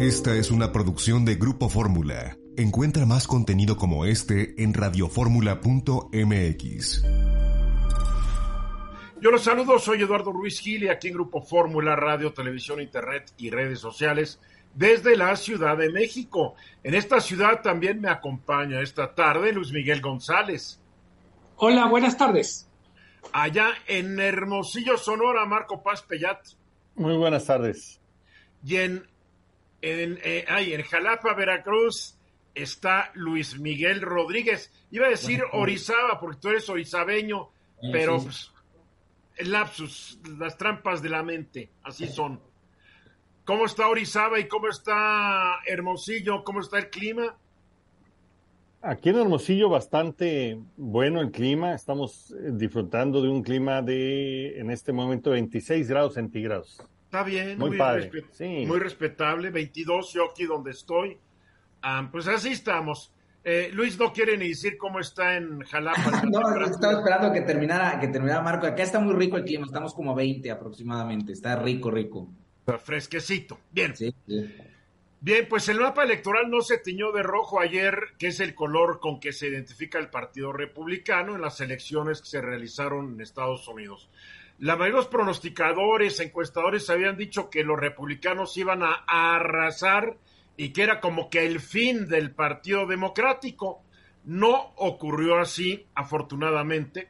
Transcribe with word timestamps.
Esta 0.00 0.36
es 0.36 0.52
una 0.52 0.70
producción 0.70 1.24
de 1.24 1.34
Grupo 1.34 1.68
Fórmula. 1.68 2.36
Encuentra 2.56 3.04
más 3.04 3.26
contenido 3.26 3.76
como 3.76 4.04
este 4.04 4.54
en 4.62 4.72
radioformula.mx. 4.72 7.04
Yo 9.20 9.32
los 9.32 9.42
saludo, 9.42 9.80
soy 9.80 10.02
Eduardo 10.02 10.30
Ruiz 10.30 10.60
Gil 10.60 10.84
y 10.84 10.88
aquí 10.88 11.08
en 11.08 11.14
Grupo 11.14 11.42
Fórmula, 11.42 11.96
Radio, 11.96 12.32
Televisión, 12.32 12.80
Internet 12.80 13.32
y 13.38 13.50
redes 13.50 13.80
sociales 13.80 14.38
desde 14.72 15.16
la 15.16 15.34
Ciudad 15.34 15.76
de 15.76 15.90
México. 15.90 16.54
En 16.84 16.94
esta 16.94 17.20
ciudad 17.20 17.60
también 17.60 18.00
me 18.00 18.08
acompaña 18.08 18.80
esta 18.80 19.16
tarde 19.16 19.52
Luis 19.52 19.72
Miguel 19.72 20.00
González. 20.00 20.80
Hola, 21.56 21.86
buenas 21.86 22.16
tardes. 22.16 22.70
Allá 23.32 23.70
en 23.88 24.20
Hermosillo, 24.20 24.96
Sonora, 24.96 25.44
Marco 25.44 25.82
Paz 25.82 26.02
Pellat. 26.02 26.38
Muy 26.94 27.16
buenas 27.16 27.46
tardes. 27.46 28.00
Y 28.64 28.76
en, 28.76 29.04
en, 29.80 30.18
eh, 30.22 30.44
ay, 30.48 30.72
en 30.74 30.82
Jalapa, 30.82 31.34
Veracruz, 31.34 32.16
está 32.54 33.10
Luis 33.14 33.58
Miguel 33.58 34.00
Rodríguez. 34.00 34.72
Iba 34.90 35.06
a 35.06 35.10
decir 35.10 35.42
Orizaba, 35.52 36.18
porque 36.20 36.38
tú 36.40 36.48
eres 36.48 36.68
orizabeño, 36.68 37.50
pero 37.92 38.20
pues, 38.22 38.52
el 39.36 39.52
lapsus, 39.52 40.18
las 40.38 40.56
trampas 40.56 41.02
de 41.02 41.08
la 41.08 41.22
mente, 41.22 41.70
así 41.82 42.06
son. 42.08 42.40
¿Cómo 43.44 43.64
está 43.64 43.88
Orizaba 43.88 44.38
y 44.38 44.48
cómo 44.48 44.68
está 44.68 45.60
Hermosillo? 45.66 46.44
¿Cómo 46.44 46.60
está 46.60 46.78
el 46.78 46.90
clima? 46.90 47.36
Aquí 48.82 49.08
en 49.08 49.16
Hermosillo 49.16 49.68
bastante 49.68 50.58
bueno 50.76 51.20
el 51.20 51.30
clima. 51.30 51.74
Estamos 51.74 52.30
eh, 52.32 52.50
disfrutando 52.52 53.22
de 53.22 53.28
un 53.28 53.42
clima 53.42 53.82
de, 53.82 54.60
en 54.60 54.70
este 54.70 54.92
momento, 54.92 55.30
26 55.30 55.88
grados 55.88 56.14
centígrados. 56.14 56.82
Está 57.08 57.22
bien, 57.22 57.58
muy, 57.58 57.70
muy, 57.70 57.78
padre. 57.78 58.10
respet- 58.10 58.26
Sí. 58.32 58.66
muy 58.66 58.78
respetable. 58.78 59.48
22 59.50 60.12
yo 60.12 60.30
aquí 60.30 60.44
donde 60.44 60.72
estoy. 60.72 61.16
Ah, 61.80 62.06
pues 62.12 62.28
así 62.28 62.50
estamos. 62.50 63.10
Eh, 63.44 63.70
Luis 63.72 63.98
no 63.98 64.12
quiere 64.12 64.36
ni 64.36 64.48
decir 64.48 64.76
cómo 64.76 65.00
está 65.00 65.36
en 65.36 65.60
Jalapa. 65.60 66.02
la 66.10 66.22
No, 66.24 66.64
estaba 66.66 66.92
esperando 66.94 67.32
que 67.32 67.40
terminara, 67.40 67.98
que 67.98 68.08
terminara 68.08 68.42
Marco. 68.42 68.66
Acá 68.66 68.82
está 68.82 69.00
muy 69.00 69.14
rico 69.14 69.38
el 69.38 69.44
clima, 69.44 69.64
estamos 69.64 69.94
como 69.94 70.14
20 70.14 70.50
aproximadamente. 70.50 71.32
Está 71.32 71.56
rico, 71.56 71.90
rico. 71.90 72.28
Está 72.60 72.78
fresquecito. 72.78 73.58
Bien. 73.72 73.96
Sí, 73.96 74.14
sí. 74.26 74.54
Bien, 75.20 75.46
pues 75.48 75.68
el 75.70 75.80
mapa 75.80 76.04
electoral 76.04 76.50
no 76.50 76.60
se 76.60 76.76
tiñó 76.78 77.10
de 77.10 77.22
rojo 77.22 77.58
ayer, 77.58 77.98
que 78.18 78.26
es 78.28 78.38
el 78.40 78.54
color 78.54 79.00
con 79.00 79.18
que 79.18 79.32
se 79.32 79.48
identifica 79.48 79.98
el 79.98 80.10
Partido 80.10 80.52
Republicano 80.52 81.34
en 81.34 81.40
las 81.40 81.60
elecciones 81.62 82.20
que 82.20 82.28
se 82.28 82.40
realizaron 82.42 83.14
en 83.14 83.20
Estados 83.22 83.66
Unidos. 83.66 84.10
La 84.58 84.74
mayoría 84.74 84.94
de 84.94 85.02
los 85.02 85.08
pronosticadores, 85.08 86.18
encuestadores 86.20 86.90
habían 86.90 87.16
dicho 87.16 87.48
que 87.48 87.62
los 87.62 87.78
republicanos 87.78 88.56
iban 88.56 88.82
a 88.82 89.04
arrasar 89.06 90.16
y 90.56 90.72
que 90.72 90.82
era 90.82 91.00
como 91.00 91.30
que 91.30 91.46
el 91.46 91.60
fin 91.60 92.08
del 92.08 92.32
Partido 92.32 92.86
Democrático. 92.86 93.82
No 94.24 94.72
ocurrió 94.76 95.38
así, 95.38 95.86
afortunadamente. 95.94 97.08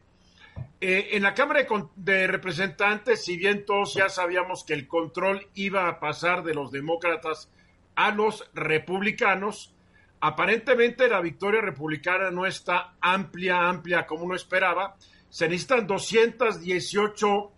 Eh, 0.81 1.09
en 1.13 1.23
la 1.23 1.35
Cámara 1.35 1.67
de, 1.97 2.27
Representantes, 2.27 3.25
si 3.25 3.37
bien 3.37 3.65
todos 3.65 3.95
ya 3.95 4.09
sabíamos 4.09 4.63
que 4.65 4.75
el 4.75 4.87
control 4.87 5.49
iba 5.55 5.89
a 5.89 5.99
pasar 5.99 6.45
de 6.45 6.55
los 6.55 6.71
demócratas 6.71 7.51
a 7.97 8.13
los 8.13 8.49
republicanos, 8.55 9.75
aparentemente 10.21 11.09
la 11.09 11.21
victoria 11.21 11.61
republicana 11.61 12.31
no 12.31 12.47
está 12.47 12.95
amplia, 13.01 13.69
amplia 13.69 14.07
como 14.07 14.25
uno 14.25 14.37
esperaba. 14.37 14.97
Se 15.31 15.49
necesitan 15.49 15.87
218 15.87 17.53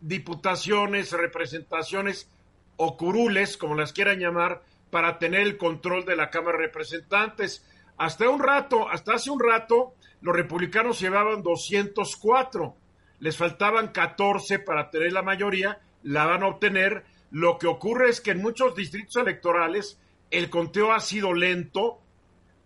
diputaciones, 0.00 1.12
representaciones 1.12 2.30
o 2.76 2.96
curules, 2.96 3.56
como 3.56 3.74
las 3.74 3.92
quieran 3.92 4.18
llamar, 4.18 4.62
para 4.90 5.18
tener 5.18 5.40
el 5.42 5.56
control 5.56 6.04
de 6.04 6.16
la 6.16 6.30
Cámara 6.30 6.58
de 6.58 6.66
Representantes. 6.66 7.66
Hasta 7.96 8.28
un 8.28 8.40
rato, 8.40 8.88
hasta 8.88 9.14
hace 9.14 9.30
un 9.30 9.40
rato, 9.40 9.94
los 10.20 10.34
republicanos 10.34 11.00
llevaban 11.00 11.42
204, 11.42 12.74
les 13.20 13.36
faltaban 13.36 13.88
14 13.88 14.58
para 14.58 14.90
tener 14.90 15.12
la 15.12 15.22
mayoría, 15.22 15.80
la 16.02 16.26
van 16.26 16.42
a 16.42 16.48
obtener. 16.48 17.04
Lo 17.30 17.58
que 17.58 17.66
ocurre 17.66 18.08
es 18.08 18.20
que 18.20 18.32
en 18.32 18.42
muchos 18.42 18.74
distritos 18.74 19.16
electorales 19.16 20.00
el 20.30 20.50
conteo 20.50 20.92
ha 20.92 21.00
sido 21.00 21.32
lento 21.32 22.00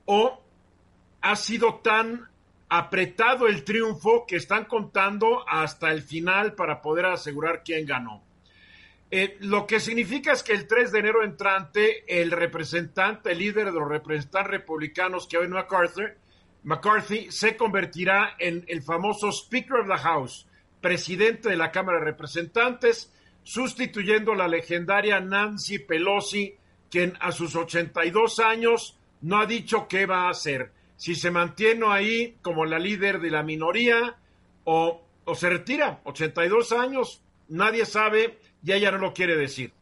o 0.07 0.43
ha 1.21 1.37
sido 1.37 1.77
tan 1.77 2.29
apretado 2.77 3.47
el 3.47 3.63
triunfo 3.63 4.27
que 4.27 4.35
están 4.35 4.65
contando 4.65 5.49
hasta 5.49 5.93
el 5.93 6.03
final 6.03 6.55
para 6.55 6.83
poder 6.83 7.07
asegurar 7.07 7.63
quién 7.65 7.87
ganó. 7.87 8.25
Eh, 9.13 9.37
lo 9.41 9.65
que 9.65 9.79
significa 9.79 10.33
es 10.33 10.43
que 10.43 10.55
el 10.55 10.67
3 10.67 10.91
de 10.91 10.99
enero 10.99 11.23
entrante, 11.23 12.05
el 12.09 12.33
representante, 12.33 13.31
el 13.31 13.39
líder 13.39 13.67
de 13.67 13.79
los 13.79 13.89
representantes 13.89 14.51
republicanos, 14.51 15.29
Kevin 15.29 15.51
McCarthy, 15.51 16.03
McCarthy, 16.65 17.31
se 17.31 17.57
convertirá 17.57 18.35
en 18.41 18.65
el 18.67 18.83
famoso 18.83 19.31
Speaker 19.31 19.83
of 19.83 19.87
the 19.87 19.99
House, 19.99 20.49
presidente 20.81 21.51
de 21.51 21.57
la 21.57 21.71
Cámara 21.71 22.01
de 22.01 22.07
Representantes, 22.07 23.13
sustituyendo 23.45 24.33
a 24.33 24.37
la 24.37 24.49
legendaria 24.49 25.21
Nancy 25.21 25.79
Pelosi, 25.79 26.57
quien 26.91 27.17
a 27.21 27.31
sus 27.31 27.55
82 27.55 28.41
años 28.41 28.99
no 29.21 29.39
ha 29.39 29.47
dicho 29.47 29.87
qué 29.87 30.07
va 30.07 30.23
a 30.23 30.31
hacer. 30.31 30.73
Si 30.97 31.15
se 31.15 31.31
mantiene 31.31 31.87
ahí 31.89 32.37
como 32.43 32.65
la 32.65 32.79
líder 32.79 33.21
de 33.21 33.31
la 33.31 33.43
minoría 33.43 34.17
o, 34.65 35.03
se 35.35 35.51
retira, 35.51 36.01
82 36.05 36.73
años, 36.73 37.23
nadie 37.49 37.85
sabe 37.87 38.39
y 38.63 38.73
ella 38.73 38.91
no 38.91 38.99
lo 38.99 39.13
quiere 39.13 39.37
decir. 39.37 39.73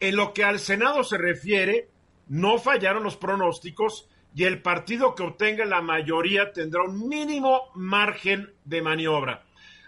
En 0.00 0.16
lo 0.16 0.32
que 0.32 0.44
al 0.44 0.58
Senado 0.58 1.02
se 1.02 1.18
refiere, 1.18 1.88
no 2.28 2.58
fallaron 2.58 3.02
los 3.02 3.16
pronósticos 3.16 4.08
y 4.34 4.44
el 4.44 4.62
partido 4.62 5.14
que 5.14 5.24
obtenga 5.24 5.64
la 5.64 5.82
mayoría 5.82 6.52
tendrá 6.52 6.84
un 6.84 7.08
mínimo 7.08 7.70
margen 7.74 8.52
de 8.64 8.82
maniobra. 8.82 9.44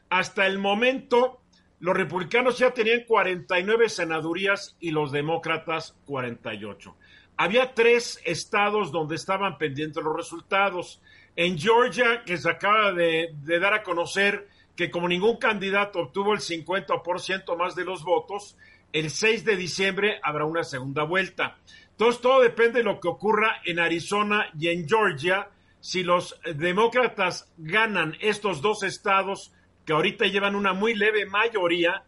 Hasta 0.09 0.47
el 0.47 0.59
momento, 0.59 1.41
los 1.79 1.97
republicanos 1.97 2.59
ya 2.59 2.73
tenían 2.73 3.05
49 3.07 3.89
senadurías 3.89 4.77
y 4.81 4.91
los 4.91 5.13
demócratas 5.13 5.97
48. 6.07 6.97
Había 7.41 7.73
tres 7.73 8.21
estados 8.27 8.93
donde 8.93 9.17
estaban 9.17 9.57
pendientes 9.57 10.05
los 10.05 10.15
resultados. 10.15 11.01
En 11.35 11.59
Georgia, 11.59 12.23
que 12.23 12.37
se 12.37 12.51
acaba 12.51 12.93
de, 12.93 13.31
de 13.33 13.59
dar 13.59 13.73
a 13.73 13.83
conocer 13.83 14.47
que 14.77 14.91
como 14.91 15.09
ningún 15.09 15.39
candidato 15.39 16.01
obtuvo 16.01 16.35
el 16.35 16.41
50% 16.41 17.57
más 17.57 17.75
de 17.75 17.87
los 17.87 18.05
votos, 18.05 18.59
el 18.93 19.09
6 19.09 19.47
de 19.47 19.57
diciembre 19.57 20.21
habrá 20.23 20.45
una 20.45 20.65
segunda 20.65 21.05
vuelta. 21.05 21.57
Entonces 21.93 22.21
todo 22.21 22.43
depende 22.43 22.81
de 22.81 22.85
lo 22.85 23.01
que 23.01 23.09
ocurra 23.09 23.63
en 23.65 23.79
Arizona 23.79 24.51
y 24.59 24.69
en 24.69 24.87
Georgia. 24.87 25.49
Si 25.81 26.03
los 26.03 26.39
demócratas 26.45 27.51
ganan 27.57 28.19
estos 28.21 28.61
dos 28.61 28.83
estados, 28.83 29.51
que 29.87 29.95
ahorita 29.95 30.27
llevan 30.27 30.57
una 30.57 30.75
muy 30.75 30.95
leve 30.95 31.25
mayoría, 31.25 32.03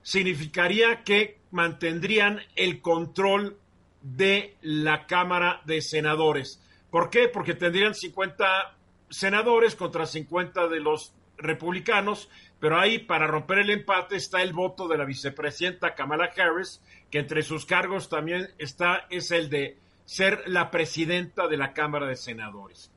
significaría 0.00 1.04
que 1.04 1.40
mantendrían 1.50 2.40
el 2.56 2.80
control 2.80 3.58
de 4.02 4.56
la 4.62 5.06
Cámara 5.06 5.62
de 5.64 5.80
Senadores. 5.80 6.60
¿Por 6.90 7.10
qué? 7.10 7.28
Porque 7.28 7.54
tendrían 7.54 7.94
50 7.94 8.76
senadores 9.08 9.76
contra 9.76 10.06
50 10.06 10.68
de 10.68 10.80
los 10.80 11.14
republicanos, 11.36 12.28
pero 12.60 12.78
ahí 12.78 12.98
para 12.98 13.26
romper 13.26 13.58
el 13.58 13.70
empate 13.70 14.16
está 14.16 14.42
el 14.42 14.52
voto 14.52 14.88
de 14.88 14.98
la 14.98 15.04
vicepresidenta 15.04 15.94
Kamala 15.94 16.30
Harris, 16.36 16.80
que 17.10 17.18
entre 17.18 17.42
sus 17.42 17.66
cargos 17.66 18.08
también 18.08 18.50
está 18.58 19.06
es 19.10 19.30
el 19.30 19.50
de 19.50 19.78
ser 20.04 20.42
la 20.46 20.70
presidenta 20.70 21.48
de 21.48 21.56
la 21.56 21.72
Cámara 21.72 22.06
de 22.06 22.16
Senadores. 22.16 22.90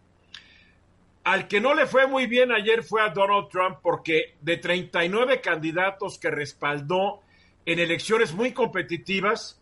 Al 1.23 1.47
que 1.47 1.59
no 1.59 1.73
le 1.73 1.88
fue 1.88 2.05
muy 2.05 2.27
bien 2.27 2.51
ayer 2.51 2.83
fue 2.83 3.01
a 3.01 3.09
Donald 3.09 3.49
Trump 3.49 3.77
porque 3.81 4.35
de 4.41 4.57
39 4.57 5.41
candidatos 5.41 6.19
que 6.19 6.29
respaldó 6.29 7.21
en 7.65 7.79
elecciones 7.79 8.33
muy 8.33 8.51
competitivas, 8.51 9.59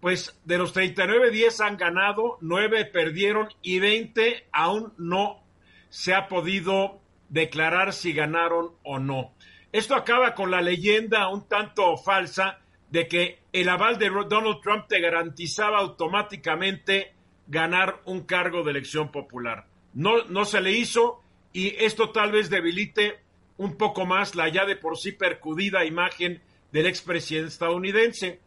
pues 0.00 0.38
de 0.44 0.58
los 0.58 0.72
39, 0.72 1.30
10 1.30 1.60
han 1.60 1.76
ganado, 1.76 2.38
9 2.40 2.84
perdieron 2.86 3.48
y 3.62 3.78
20 3.78 4.46
aún 4.52 4.92
no 4.98 5.42
se 5.88 6.14
ha 6.14 6.28
podido 6.28 7.00
declarar 7.28 7.92
si 7.92 8.12
ganaron 8.12 8.72
o 8.82 8.98
no. 8.98 9.32
Esto 9.72 9.94
acaba 9.94 10.34
con 10.34 10.50
la 10.50 10.60
leyenda 10.60 11.28
un 11.28 11.48
tanto 11.48 11.96
falsa 11.96 12.60
de 12.90 13.08
que 13.08 13.40
el 13.52 13.68
aval 13.68 13.98
de 13.98 14.10
Donald 14.10 14.60
Trump 14.62 14.86
te 14.88 15.00
garantizaba 15.00 15.78
automáticamente 15.78 17.12
ganar 17.46 18.00
un 18.04 18.22
cargo 18.22 18.62
de 18.62 18.70
elección 18.70 19.10
popular. 19.10 19.66
No, 19.94 20.24
no 20.24 20.44
se 20.44 20.60
le 20.60 20.72
hizo 20.72 21.20
y 21.52 21.68
esto 21.82 22.10
tal 22.10 22.32
vez 22.32 22.50
debilite 22.50 23.20
un 23.56 23.76
poco 23.76 24.04
más 24.04 24.34
la 24.34 24.48
ya 24.48 24.66
de 24.66 24.76
por 24.76 24.98
sí 24.98 25.12
percudida 25.12 25.84
imagen 25.84 26.42
del 26.72 26.86
expresidente 26.86 27.48
estadounidense. 27.48 28.40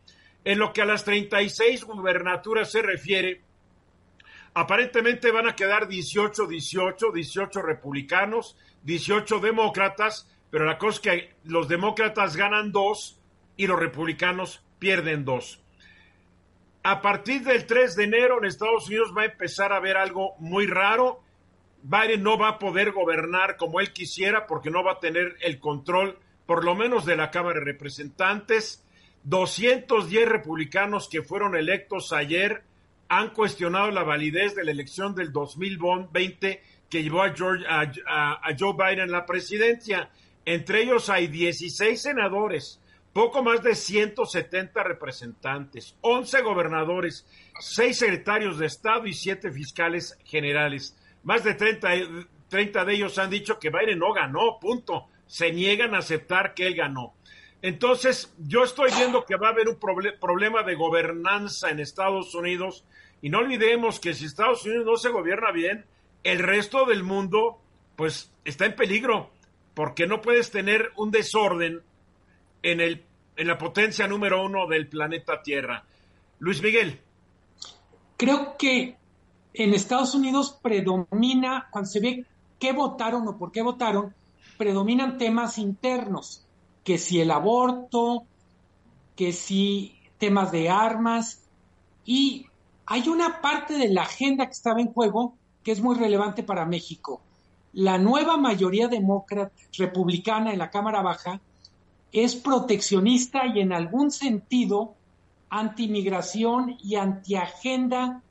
En 0.43 0.59
lo 0.59 0.73
que 0.73 0.81
a 0.81 0.85
las 0.85 1.03
36 1.03 1.83
gubernaturas 1.83 2.71
se 2.71 2.81
refiere, 2.81 3.41
aparentemente 4.53 5.31
van 5.31 5.47
a 5.47 5.55
quedar 5.55 5.87
18, 5.87 6.47
18, 6.47 7.11
18 7.11 7.61
republicanos, 7.61 8.57
18 8.83 9.39
demócratas, 9.39 10.29
pero 10.49 10.65
la 10.65 10.77
cosa 10.77 10.95
es 10.95 10.99
que 10.99 11.33
los 11.43 11.67
demócratas 11.67 12.35
ganan 12.35 12.71
dos 12.71 13.19
y 13.57 13.67
los 13.67 13.79
republicanos 13.79 14.63
pierden 14.79 15.25
dos. 15.25 15.61
a 16.83 17.01
partir 17.01 17.43
del 17.43 17.65
3 17.65 17.95
de 17.95 18.03
enero 18.05 18.37
en 18.39 18.45
Estados 18.45 18.87
Unidos 18.87 19.13
va 19.15 19.23
a 19.23 19.25
empezar 19.25 19.73
a 19.73 19.77
haber 19.77 19.97
algo 19.97 20.35
muy 20.39 20.65
raro. 20.65 21.21
Biden 21.83 22.23
no 22.23 22.37
va 22.37 22.49
a 22.49 22.59
poder 22.59 22.91
gobernar 22.91 23.57
como 23.57 23.79
él 23.79 23.91
quisiera 23.93 24.47
porque 24.47 24.71
no 24.71 24.83
va 24.83 24.93
a 24.93 24.99
tener 24.99 25.35
el 25.41 25.59
control, 25.59 26.17
por 26.45 26.63
lo 26.63 26.75
menos 26.75 27.05
de 27.05 27.15
la 27.15 27.31
Cámara 27.31 27.59
de 27.59 27.65
Representantes. 27.65 28.85
210 29.23 30.27
republicanos 30.27 31.09
que 31.09 31.21
fueron 31.21 31.55
electos 31.55 32.13
ayer 32.13 32.63
han 33.09 33.31
cuestionado 33.31 33.91
la 33.91 34.03
validez 34.03 34.55
de 34.55 34.63
la 34.63 34.71
elección 34.71 35.15
del 35.15 35.31
2020 35.31 36.61
que 36.89 37.03
llevó 37.03 37.23
a, 37.23 37.33
George, 37.35 37.65
a, 37.67 38.41
Joe 38.57 38.73
Biden 38.73 39.09
a 39.09 39.19
la 39.19 39.25
presidencia. 39.25 40.09
Entre 40.45 40.83
ellos 40.83 41.09
hay 41.09 41.27
16 41.27 42.01
senadores, 42.01 42.81
poco 43.13 43.43
más 43.43 43.61
de 43.61 43.75
170 43.75 44.83
representantes, 44.83 45.95
11 46.01 46.41
gobernadores, 46.41 47.27
6 47.59 47.97
secretarios 47.97 48.57
de 48.57 48.67
Estado 48.67 49.05
y 49.05 49.13
7 49.13 49.51
fiscales 49.51 50.17
generales. 50.23 50.95
Más 51.23 51.43
de 51.43 51.53
30, 51.53 51.89
30 52.47 52.85
de 52.85 52.93
ellos 52.93 53.17
han 53.17 53.29
dicho 53.29 53.59
que 53.59 53.69
Biden 53.69 53.99
no 53.99 54.13
ganó, 54.13 54.59
punto. 54.59 55.07
Se 55.27 55.51
niegan 55.51 55.93
a 55.93 55.99
aceptar 55.99 56.55
que 56.55 56.65
él 56.65 56.75
ganó. 56.75 57.13
Entonces, 57.61 58.33
yo 58.37 58.63
estoy 58.63 58.91
viendo 58.95 59.25
que 59.25 59.35
va 59.35 59.47
a 59.47 59.51
haber 59.51 59.67
un 59.67 59.77
problema 59.77 60.63
de 60.63 60.75
gobernanza 60.75 61.69
en 61.69 61.79
Estados 61.79 62.33
Unidos 62.33 62.85
y 63.21 63.29
no 63.29 63.39
olvidemos 63.39 63.99
que 63.99 64.13
si 64.13 64.25
Estados 64.25 64.65
Unidos 64.65 64.85
no 64.85 64.95
se 64.95 65.09
gobierna 65.09 65.51
bien, 65.51 65.85
el 66.23 66.39
resto 66.39 66.85
del 66.85 67.03
mundo 67.03 67.59
pues 67.95 68.31
está 68.45 68.65
en 68.65 68.75
peligro 68.75 69.29
porque 69.73 70.07
no 70.07 70.21
puedes 70.21 70.51
tener 70.51 70.91
un 70.95 71.11
desorden 71.11 71.81
en, 72.63 72.79
el, 72.79 73.03
en 73.35 73.47
la 73.47 73.57
potencia 73.57 74.07
número 74.07 74.43
uno 74.43 74.67
del 74.67 74.87
planeta 74.87 75.41
Tierra. 75.41 75.83
Luis 76.39 76.61
Miguel. 76.61 76.99
Creo 78.15 78.57
que 78.57 78.97
en 79.53 79.73
Estados 79.73 80.15
Unidos 80.15 80.57
predomina, 80.61 81.67
cuando 81.71 81.89
se 81.89 81.99
ve 81.99 82.25
qué 82.59 82.73
votaron 82.73 83.27
o 83.27 83.37
por 83.37 83.51
qué 83.51 83.61
votaron, 83.61 84.13
predominan 84.57 85.17
temas 85.17 85.57
internos, 85.57 86.45
que 86.89 86.97
si 86.97 87.21
el 87.21 87.29
aborto, 87.29 88.23
que 89.15 89.31
si 89.31 89.93
temas 90.17 90.51
de 90.51 90.71
armas, 90.71 91.43
y 92.03 92.47
hay 92.87 93.07
una 93.07 93.41
parte 93.41 93.77
de 93.77 93.89
la 93.89 94.01
agenda 94.01 94.47
que 94.47 94.53
estaba 94.53 94.81
en 94.81 94.91
juego 94.91 95.35
que 95.63 95.71
es 95.71 95.81
muy 95.81 95.95
relevante 95.95 96.41
para 96.41 96.65
México. 96.65 97.21
La 97.73 97.99
nueva 97.99 98.37
mayoría 98.37 98.87
demócrata 98.87 99.53
republicana 99.77 100.51
en 100.51 100.57
la 100.57 100.71
Cámara 100.71 101.03
Baja 101.03 101.39
es 102.11 102.35
proteccionista 102.35 103.45
y 103.45 103.59
en 103.59 103.71
algún 103.71 104.09
sentido 104.09 104.95
anti-migración 105.51 106.75
y 106.83 106.95
anti-agenda 106.95 108.23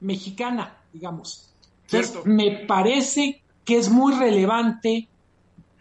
mexicana, 0.00 0.76
digamos. 0.92 1.54
Entonces, 1.84 2.26
me 2.26 2.66
parece 2.66 3.44
que 3.64 3.76
es 3.76 3.88
muy 3.88 4.12
relevante 4.12 5.08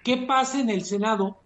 qué 0.03 0.17
pasa 0.17 0.59
en 0.59 0.69
el 0.69 0.85
Senado, 0.85 1.40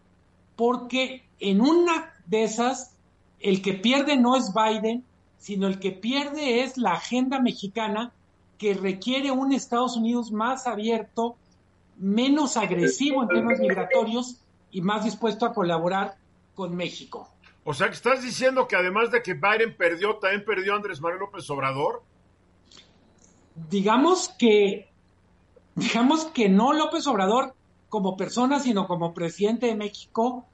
porque 0.56 1.28
en 1.40 1.62
una 1.62 2.13
de 2.25 2.44
esas, 2.44 2.96
el 3.40 3.62
que 3.62 3.74
pierde 3.74 4.18
no 4.18 4.36
es 4.36 4.54
Biden, 4.54 5.04
sino 5.38 5.68
el 5.68 5.80
que 5.80 5.92
pierde 5.92 6.63
es 6.63 6.78
la 6.78 6.94
agenda 6.94 7.40
mexicana 7.40 8.13
que 8.57 8.74
requiere 8.74 9.31
un 9.31 9.54
Estados 9.54 9.98
Unidos 9.98 10.31
más 10.31 10.66
abierto, 10.66 11.36
menos 11.98 12.57
agresivo 12.57 13.24
en 13.24 13.30
temas 13.30 13.60
migratorios 13.60 14.42
y 14.72 14.81
más 14.81 15.04
dispuesto 15.04 15.46
a 15.46 15.54
colaborar 15.54 16.16
con 16.56 16.75
México. 16.75 17.30
O 17.63 17.74
sea, 17.74 17.88
que 17.88 17.94
estás 17.94 18.22
diciendo 18.22 18.68
que 18.68 18.75
además 18.75 19.12
de 19.12 19.22
que 19.22 19.34
Biden 19.34 19.75
perdió, 19.75 20.16
también 20.18 20.46
perdió 20.46 20.75
Andrés 20.75 21.01
Manuel 21.01 21.22
López 21.22 21.50
Obrador. 21.50 22.04
Digamos 23.69 24.30
que, 24.38 24.90
digamos 25.75 26.25
que 26.25 26.48
no 26.48 26.74
López 26.74 27.08
Obrador 27.08 27.56
como 27.90 28.18
persona, 28.18 28.60
sino 28.60 28.88
como 28.88 29.14
presidente 29.14 29.68
de 29.68 29.76
México 29.76 30.46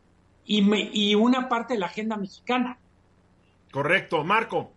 y, 0.46 0.62
y 0.94 1.16
una 1.16 1.50
parte 1.50 1.74
de 1.74 1.80
la 1.80 1.88
agenda 1.88 2.18
mexicana. 2.18 2.78
Correcto, 3.72 4.24
Marco. 4.24 4.72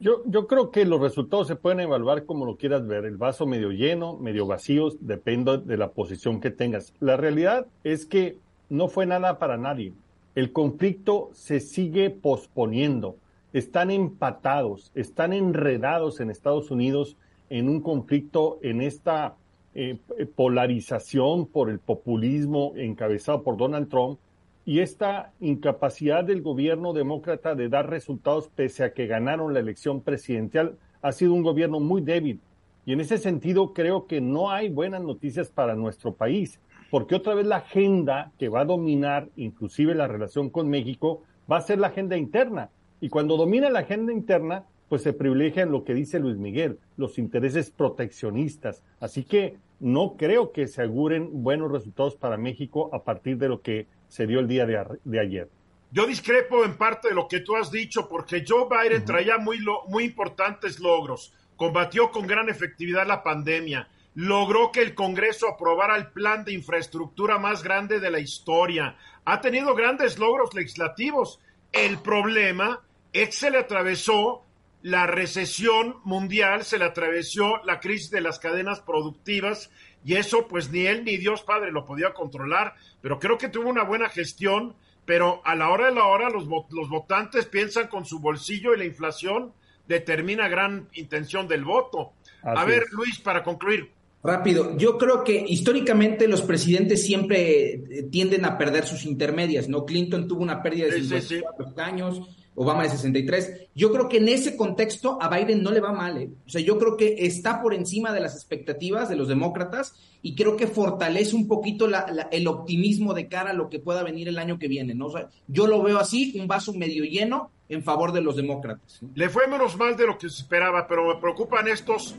Yo, 0.00 0.22
yo 0.26 0.48
creo 0.48 0.70
que 0.72 0.84
los 0.84 1.00
resultados 1.00 1.46
se 1.46 1.54
pueden 1.54 1.78
evaluar 1.80 2.24
como 2.24 2.44
lo 2.44 2.56
quieras 2.56 2.86
ver, 2.86 3.04
el 3.04 3.16
vaso 3.16 3.46
medio 3.46 3.70
lleno, 3.70 4.16
medio 4.16 4.46
vacío, 4.46 4.88
depende 4.98 5.58
de 5.58 5.76
la 5.76 5.92
posición 5.92 6.40
que 6.40 6.50
tengas. 6.50 6.92
La 6.98 7.16
realidad 7.16 7.66
es 7.84 8.04
que 8.04 8.38
no 8.68 8.88
fue 8.88 9.06
nada 9.06 9.38
para 9.38 9.56
nadie. 9.58 9.92
El 10.34 10.50
conflicto 10.52 11.30
se 11.34 11.60
sigue 11.60 12.10
posponiendo. 12.10 13.16
Están 13.52 13.90
empatados, 13.90 14.90
están 14.94 15.34
enredados 15.34 16.20
en 16.20 16.30
Estados 16.30 16.70
Unidos 16.70 17.16
en 17.50 17.68
un 17.68 17.82
conflicto, 17.82 18.58
en 18.62 18.80
esta 18.80 19.36
eh, 19.74 19.98
polarización 20.34 21.46
por 21.46 21.70
el 21.70 21.78
populismo 21.78 22.72
encabezado 22.76 23.42
por 23.42 23.56
Donald 23.56 23.88
Trump 23.88 24.18
y 24.64 24.80
esta 24.80 25.32
incapacidad 25.40 26.24
del 26.24 26.42
gobierno 26.42 26.92
demócrata 26.92 27.54
de 27.54 27.68
dar 27.68 27.90
resultados 27.90 28.48
pese 28.48 28.84
a 28.84 28.92
que 28.92 29.06
ganaron 29.06 29.54
la 29.54 29.60
elección 29.60 30.00
presidencial 30.00 30.76
ha 31.00 31.12
sido 31.12 31.34
un 31.34 31.42
gobierno 31.42 31.80
muy 31.80 32.00
débil. 32.00 32.40
Y 32.84 32.92
en 32.92 33.00
ese 33.00 33.18
sentido 33.18 33.72
creo 33.72 34.06
que 34.06 34.20
no 34.20 34.50
hay 34.50 34.68
buenas 34.68 35.02
noticias 35.02 35.50
para 35.50 35.74
nuestro 35.74 36.14
país, 36.14 36.60
porque 36.90 37.14
otra 37.14 37.34
vez 37.34 37.46
la 37.46 37.56
agenda 37.56 38.32
que 38.38 38.48
va 38.48 38.60
a 38.60 38.66
dominar 38.66 39.28
inclusive 39.36 39.94
la 39.94 40.06
relación 40.06 40.50
con 40.50 40.68
México 40.68 41.22
va 41.50 41.56
a 41.56 41.62
ser 41.62 41.78
la 41.78 41.88
agenda 41.88 42.16
interna. 42.16 42.70
Y 43.00 43.08
cuando 43.08 43.36
domina 43.36 43.70
la 43.70 43.80
agenda 43.80 44.12
interna, 44.12 44.64
pues 44.92 45.04
se 45.04 45.14
privilegian 45.14 45.72
lo 45.72 45.84
que 45.84 45.94
dice 45.94 46.18
Luis 46.20 46.36
Miguel, 46.36 46.78
los 46.98 47.16
intereses 47.16 47.70
proteccionistas. 47.70 48.82
Así 49.00 49.24
que 49.24 49.56
no 49.80 50.18
creo 50.18 50.52
que 50.52 50.66
se 50.66 50.82
auguren 50.82 51.30
buenos 51.42 51.72
resultados 51.72 52.14
para 52.14 52.36
México 52.36 52.90
a 52.92 53.02
partir 53.02 53.38
de 53.38 53.48
lo 53.48 53.62
que 53.62 53.86
se 54.08 54.26
dio 54.26 54.38
el 54.38 54.48
día 54.48 54.66
de, 54.66 55.18
ayer. 55.18 55.48
Yo 55.92 56.06
discrepo 56.06 56.62
en 56.62 56.76
parte 56.76 57.08
de 57.08 57.14
lo 57.14 57.26
que 57.26 57.40
tú 57.40 57.56
has 57.56 57.70
dicho, 57.70 58.06
porque 58.06 58.44
Joe 58.46 58.66
Biden 58.68 59.06
traía 59.06 59.38
muy, 59.38 59.60
muy 59.88 60.04
importantes 60.04 60.78
logros. 60.78 61.32
Combatió 61.56 62.10
con 62.10 62.26
gran 62.26 62.50
efectividad 62.50 63.06
la 63.06 63.22
pandemia. 63.22 63.88
Logró 64.14 64.72
que 64.72 64.82
el 64.82 64.94
Congreso 64.94 65.48
aprobara 65.48 65.96
el 65.96 66.08
plan 66.08 66.44
de 66.44 66.52
infraestructura 66.52 67.38
más 67.38 67.62
grande 67.62 67.98
de 67.98 68.10
la 68.10 68.20
historia. 68.20 68.98
Ha 69.24 69.40
tenido 69.40 69.74
grandes 69.74 70.18
logros 70.18 70.52
legislativos. 70.52 71.40
El 71.72 71.96
problema 72.00 72.82
es 73.14 73.28
que 73.28 73.32
se 73.32 73.50
le 73.50 73.56
atravesó 73.56 74.44
la 74.82 75.06
recesión 75.06 75.96
mundial, 76.04 76.64
se 76.64 76.78
le 76.78 76.84
atravesó 76.84 77.58
la 77.64 77.80
crisis 77.80 78.10
de 78.10 78.20
las 78.20 78.38
cadenas 78.38 78.80
productivas 78.80 79.70
y 80.04 80.14
eso 80.14 80.48
pues 80.48 80.70
ni 80.70 80.86
él 80.86 81.04
ni 81.04 81.16
Dios 81.16 81.42
Padre 81.42 81.70
lo 81.70 81.86
podía 81.86 82.12
controlar, 82.12 82.74
pero 83.00 83.18
creo 83.18 83.38
que 83.38 83.48
tuvo 83.48 83.68
una 83.68 83.84
buena 83.84 84.08
gestión, 84.08 84.74
pero 85.04 85.40
a 85.44 85.54
la 85.54 85.70
hora 85.70 85.86
de 85.86 85.94
la 85.94 86.06
hora 86.06 86.30
los, 86.30 86.46
los 86.70 86.88
votantes 86.88 87.46
piensan 87.46 87.88
con 87.88 88.04
su 88.04 88.18
bolsillo 88.18 88.74
y 88.74 88.78
la 88.78 88.84
inflación 88.84 89.52
determina 89.86 90.48
gran 90.48 90.88
intención 90.94 91.46
del 91.46 91.64
voto. 91.64 92.12
a 92.42 92.64
ver, 92.64 92.84
Luis, 92.92 93.20
para 93.20 93.42
concluir. 93.42 93.90
Rápido, 94.24 94.76
yo 94.76 94.98
creo 94.98 95.24
que 95.24 95.44
históricamente 95.48 96.28
los 96.28 96.42
presidentes 96.42 97.04
siempre 97.04 97.72
eh, 97.72 98.02
tienden 98.08 98.44
a 98.44 98.56
perder 98.56 98.86
sus 98.86 99.04
intermedias, 99.04 99.68
¿no? 99.68 99.84
Clinton 99.84 100.28
tuvo 100.28 100.42
una 100.42 100.62
pérdida 100.62 100.86
de 100.86 101.02
54 101.02 101.82
años, 101.84 102.20
Obama 102.54 102.82
de 102.82 102.90
63. 102.90 103.68
Yo 103.74 103.92
creo 103.92 104.08
que 104.08 104.18
en 104.18 104.28
ese 104.28 104.56
contexto 104.56 105.18
a 105.20 105.28
Biden 105.28 105.62
no 105.62 105.70
le 105.70 105.80
va 105.80 105.92
mal. 105.92 106.18
¿eh? 106.18 106.30
O 106.46 106.50
sea, 106.50 106.60
yo 106.60 106.78
creo 106.78 106.96
que 106.96 107.26
está 107.26 107.62
por 107.62 107.74
encima 107.74 108.12
de 108.12 108.20
las 108.20 108.34
expectativas 108.34 109.08
de 109.08 109.16
los 109.16 109.28
demócratas 109.28 109.94
y 110.20 110.34
creo 110.34 110.56
que 110.56 110.66
fortalece 110.66 111.34
un 111.34 111.48
poquito 111.48 111.88
el 112.30 112.46
optimismo 112.46 113.14
de 113.14 113.28
cara 113.28 113.50
a 113.50 113.54
lo 113.54 113.68
que 113.68 113.78
pueda 113.78 114.02
venir 114.02 114.28
el 114.28 114.38
año 114.38 114.58
que 114.58 114.68
viene. 114.68 114.94
¿no? 114.94 115.06
O 115.06 115.10
sea, 115.10 115.28
yo 115.48 115.66
lo 115.66 115.82
veo 115.82 115.98
así, 115.98 116.38
un 116.38 116.46
vaso 116.46 116.74
medio 116.74 117.04
lleno 117.04 117.50
en 117.68 117.82
favor 117.82 118.12
de 118.12 118.20
los 118.20 118.36
demócratas. 118.36 119.00
Le 119.14 119.28
fue 119.30 119.46
menos 119.46 119.76
mal 119.76 119.96
de 119.96 120.06
lo 120.06 120.18
que 120.18 120.28
se 120.28 120.42
esperaba, 120.42 120.86
pero 120.86 121.14
me 121.14 121.20
preocupan 121.20 121.68
estos 121.68 122.16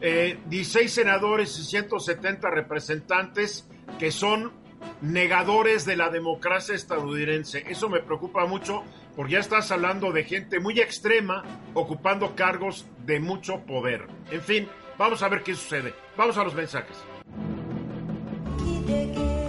eh, 0.00 0.38
16 0.48 0.90
senadores 0.90 1.58
y 1.58 1.62
170 1.62 2.50
representantes 2.50 3.68
que 3.98 4.10
son 4.10 4.63
negadores 5.00 5.84
de 5.84 5.96
la 5.96 6.10
democracia 6.10 6.74
estadounidense. 6.74 7.64
Eso 7.68 7.88
me 7.88 8.00
preocupa 8.00 8.46
mucho 8.46 8.82
porque 9.16 9.34
ya 9.34 9.40
estás 9.40 9.70
hablando 9.70 10.12
de 10.12 10.24
gente 10.24 10.60
muy 10.60 10.80
extrema 10.80 11.44
ocupando 11.74 12.34
cargos 12.34 12.86
de 13.04 13.20
mucho 13.20 13.60
poder. 13.60 14.06
En 14.30 14.40
fin, 14.40 14.68
vamos 14.98 15.22
a 15.22 15.28
ver 15.28 15.42
qué 15.42 15.54
sucede. 15.54 15.94
Vamos 16.16 16.36
a 16.38 16.44
los 16.44 16.54
mensajes. 16.54 16.96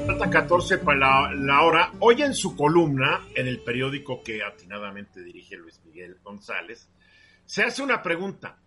Falta 0.05 0.29
14 0.29 0.77
para 0.79 1.33
la, 1.33 1.61
hora. 1.63 1.91
Hoy 1.99 2.21
en 2.21 2.33
su 2.33 2.55
columna, 2.55 3.21
en 3.35 3.47
el 3.47 3.59
periódico 3.61 4.21
que 4.23 4.43
atinadamente 4.43 5.21
dirige 5.21 5.57
Luis 5.57 5.81
Miguel 5.83 6.17
González, 6.23 6.89
se 7.45 7.63
hace 7.63 7.81
una 7.81 8.01
pregunta. 8.01 8.57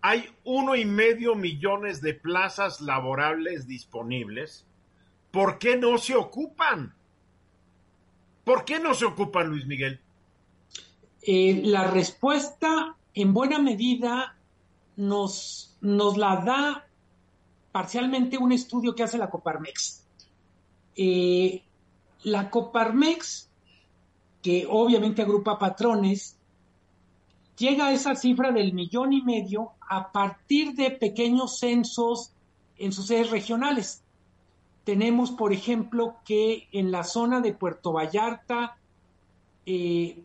Hay 0.00 0.28
uno 0.44 0.76
y 0.76 0.84
medio 0.84 1.34
millones 1.34 2.00
de 2.00 2.14
plazas 2.14 2.80
laborables 2.80 3.66
disponibles. 3.66 4.66
¿Por 5.34 5.58
qué 5.58 5.76
no 5.76 5.98
se 5.98 6.14
ocupan? 6.14 6.94
¿Por 8.44 8.64
qué 8.64 8.78
no 8.78 8.94
se 8.94 9.04
ocupan, 9.04 9.48
Luis 9.48 9.66
Miguel? 9.66 9.98
Eh, 11.22 11.60
la 11.64 11.90
respuesta 11.90 12.94
en 13.14 13.34
buena 13.34 13.58
medida 13.58 14.36
nos, 14.94 15.76
la 15.80 16.36
da 16.36 16.86
parcialmente 17.72 18.38
un 18.38 18.52
estudio 18.52 18.94
que 18.94 19.02
hace 19.02 19.18
la 19.18 19.28
Coparmex. 19.28 20.04
Eh, 20.94 21.64
la 22.22 22.48
Coparmex, 22.48 23.50
que 24.40 24.68
obviamente 24.70 25.22
agrupa 25.22 25.58
patrones, 25.58 26.36
llega 27.58 27.88
a 27.88 27.92
esa 27.92 28.14
cifra 28.14 28.52
del 28.52 28.72
millón 28.72 29.12
y 29.12 29.20
medio 29.20 29.72
a 29.80 30.12
partir 30.12 30.74
de 30.74 30.92
pequeños 30.92 31.58
censos 31.58 32.30
en 32.76 32.92
sus 32.92 33.08
sedes 33.08 33.30
regionales. 33.30 34.03
Tenemos, 34.84 35.30
por 35.30 35.52
ejemplo, 35.52 36.16
que 36.24 36.68
en 36.72 36.90
la 36.90 37.04
zona 37.04 37.40
de 37.40 37.54
Puerto 37.54 37.92
Vallarta 37.92 38.76
eh, 39.66 40.22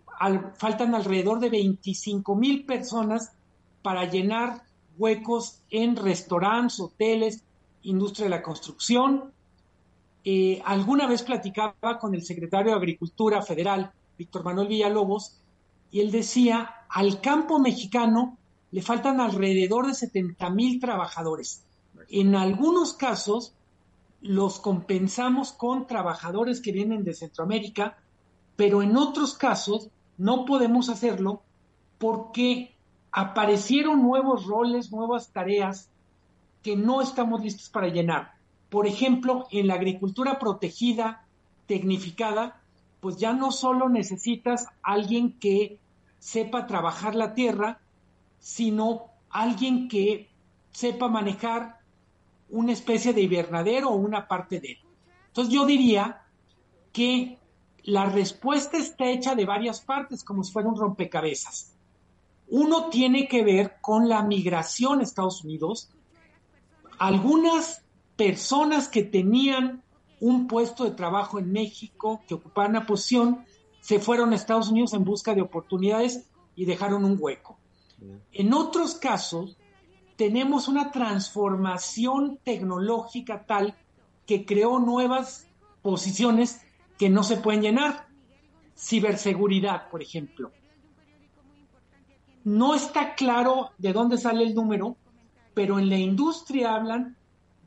faltan 0.57 0.93
alrededor 0.95 1.39
de 1.39 1.49
25 1.49 2.35
mil 2.35 2.65
personas 2.65 3.31
para 3.81 4.05
llenar 4.05 4.63
huecos 4.97 5.61
en 5.69 5.95
restaurantes, 5.95 6.79
hoteles, 6.81 7.43
industria 7.83 8.25
de 8.25 8.31
la 8.31 8.41
construcción. 8.41 9.31
Eh, 10.25 10.61
alguna 10.65 11.07
vez 11.07 11.23
platicaba 11.23 11.97
con 11.97 12.13
el 12.13 12.23
secretario 12.23 12.71
de 12.71 12.77
Agricultura 12.77 13.41
Federal, 13.41 13.93
Víctor 14.17 14.43
Manuel 14.43 14.67
Villalobos, 14.67 15.39
y 15.89 16.01
él 16.01 16.11
decía, 16.11 16.85
al 16.89 17.21
campo 17.21 17.59
mexicano 17.59 18.37
le 18.71 18.81
faltan 18.81 19.21
alrededor 19.21 19.87
de 19.87 19.93
70 19.93 20.49
mil 20.49 20.79
trabajadores. 20.79 21.63
En 22.09 22.35
algunos 22.35 22.93
casos 22.93 23.53
los 24.21 24.59
compensamos 24.59 25.51
con 25.53 25.87
trabajadores 25.87 26.61
que 26.61 26.71
vienen 26.71 27.03
de 27.03 27.13
Centroamérica, 27.13 27.97
pero 28.55 28.81
en 28.81 28.97
otros 28.97 29.37
casos 29.37 29.89
no 30.17 30.45
podemos 30.45 30.89
hacerlo 30.89 31.43
porque 31.97 32.75
aparecieron 33.11 34.03
nuevos 34.03 34.45
roles, 34.45 34.91
nuevas 34.91 35.31
tareas 35.31 35.89
que 36.61 36.75
no 36.75 37.01
estamos 37.01 37.41
listos 37.41 37.69
para 37.69 37.87
llenar. 37.87 38.33
Por 38.69 38.85
ejemplo, 38.85 39.47
en 39.51 39.67
la 39.67 39.75
agricultura 39.75 40.39
protegida, 40.39 41.25
tecnificada, 41.65 42.61
pues 42.99 43.17
ya 43.17 43.33
no 43.33 43.51
solo 43.51 43.89
necesitas 43.89 44.67
alguien 44.83 45.39
que 45.39 45.79
sepa 46.19 46.67
trabajar 46.67 47.15
la 47.15 47.33
tierra, 47.33 47.79
sino 48.39 49.05
alguien 49.29 49.87
que 49.87 50.29
sepa 50.71 51.07
manejar 51.07 51.78
una 52.49 52.73
especie 52.73 53.13
de 53.13 53.21
invernadero 53.21 53.89
o 53.89 53.95
una 53.95 54.27
parte 54.27 54.59
de 54.59 54.71
él. 54.71 54.77
Entonces 55.27 55.53
yo 55.53 55.65
diría 55.65 56.23
que 56.91 57.37
la 57.83 58.05
respuesta 58.05 58.77
está 58.77 59.09
hecha 59.09 59.35
de 59.35 59.45
varias 59.45 59.81
partes, 59.81 60.23
como 60.23 60.43
si 60.43 60.51
fuera 60.51 60.69
un 60.69 60.77
rompecabezas. 60.77 61.73
Uno 62.47 62.89
tiene 62.89 63.27
que 63.27 63.43
ver 63.43 63.77
con 63.81 64.09
la 64.09 64.23
migración 64.23 64.99
a 64.99 65.03
Estados 65.03 65.43
Unidos. 65.43 65.89
Algunas 66.97 67.83
personas 68.15 68.87
que 68.87 69.03
tenían 69.03 69.83
un 70.19 70.47
puesto 70.47 70.83
de 70.83 70.91
trabajo 70.91 71.39
en 71.39 71.51
México, 71.51 72.21
que 72.27 72.33
ocupaban 72.33 72.71
una 72.71 72.85
posición, 72.85 73.45
se 73.81 73.99
fueron 73.99 74.33
a 74.33 74.35
Estados 74.35 74.69
Unidos 74.69 74.93
en 74.93 75.05
busca 75.05 75.33
de 75.33 75.41
oportunidades 75.41 76.27
y 76.55 76.65
dejaron 76.65 77.05
un 77.05 77.17
hueco. 77.19 77.57
En 78.33 78.53
otros 78.53 78.95
casos, 78.95 79.57
tenemos 80.19 80.67
una 80.67 80.91
transformación 80.91 82.39
tecnológica 82.43 83.45
tal 83.45 83.77
que 84.27 84.45
creó 84.45 84.77
nuevas 84.77 85.47
posiciones 85.81 86.61
que 86.97 87.09
no 87.09 87.23
se 87.23 87.37
pueden 87.37 87.61
llenar. 87.61 88.05
Ciberseguridad, 88.77 89.89
por 89.89 90.01
ejemplo. 90.01 90.51
No 92.43 92.75
está 92.75 93.15
claro 93.15 93.71
de 93.77 93.93
dónde 93.93 94.17
sale 94.17 94.43
el 94.43 94.53
número, 94.53 94.97
pero 95.53 95.79
en 95.79 95.87
la 95.87 95.97
industria 95.97 96.75
hablan 96.75 97.15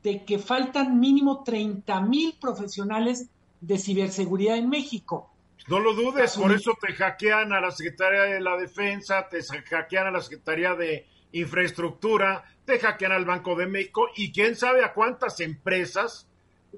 de 0.03 0.23
que 0.23 0.37
faltan 0.37 0.99
mínimo 0.99 1.43
30 1.43 2.01
mil 2.01 2.37
profesionales 2.39 3.31
de 3.61 3.79
ciberseguridad 3.79 4.57
en 4.57 4.69
México. 4.69 5.31
No 5.69 5.79
lo 5.79 5.95
dudes, 5.95 6.37
por 6.37 6.51
eso 6.51 6.73
te 6.79 6.93
hackean 6.93 7.51
a 7.51 7.59
la 7.59 7.71
Secretaría 7.71 8.25
de 8.25 8.41
la 8.41 8.55
Defensa, 8.57 9.27
te 9.27 9.41
hackean 9.41 10.05
a 10.05 10.11
la 10.11 10.21
Secretaría 10.21 10.75
de 10.75 11.07
Infraestructura, 11.33 12.45
te 12.65 12.79
hackean 12.79 13.11
al 13.11 13.25
Banco 13.25 13.55
de 13.55 13.67
México 13.67 14.07
y 14.15 14.31
quién 14.31 14.55
sabe 14.55 14.83
a 14.83 14.93
cuántas 14.93 15.39
empresas 15.39 16.27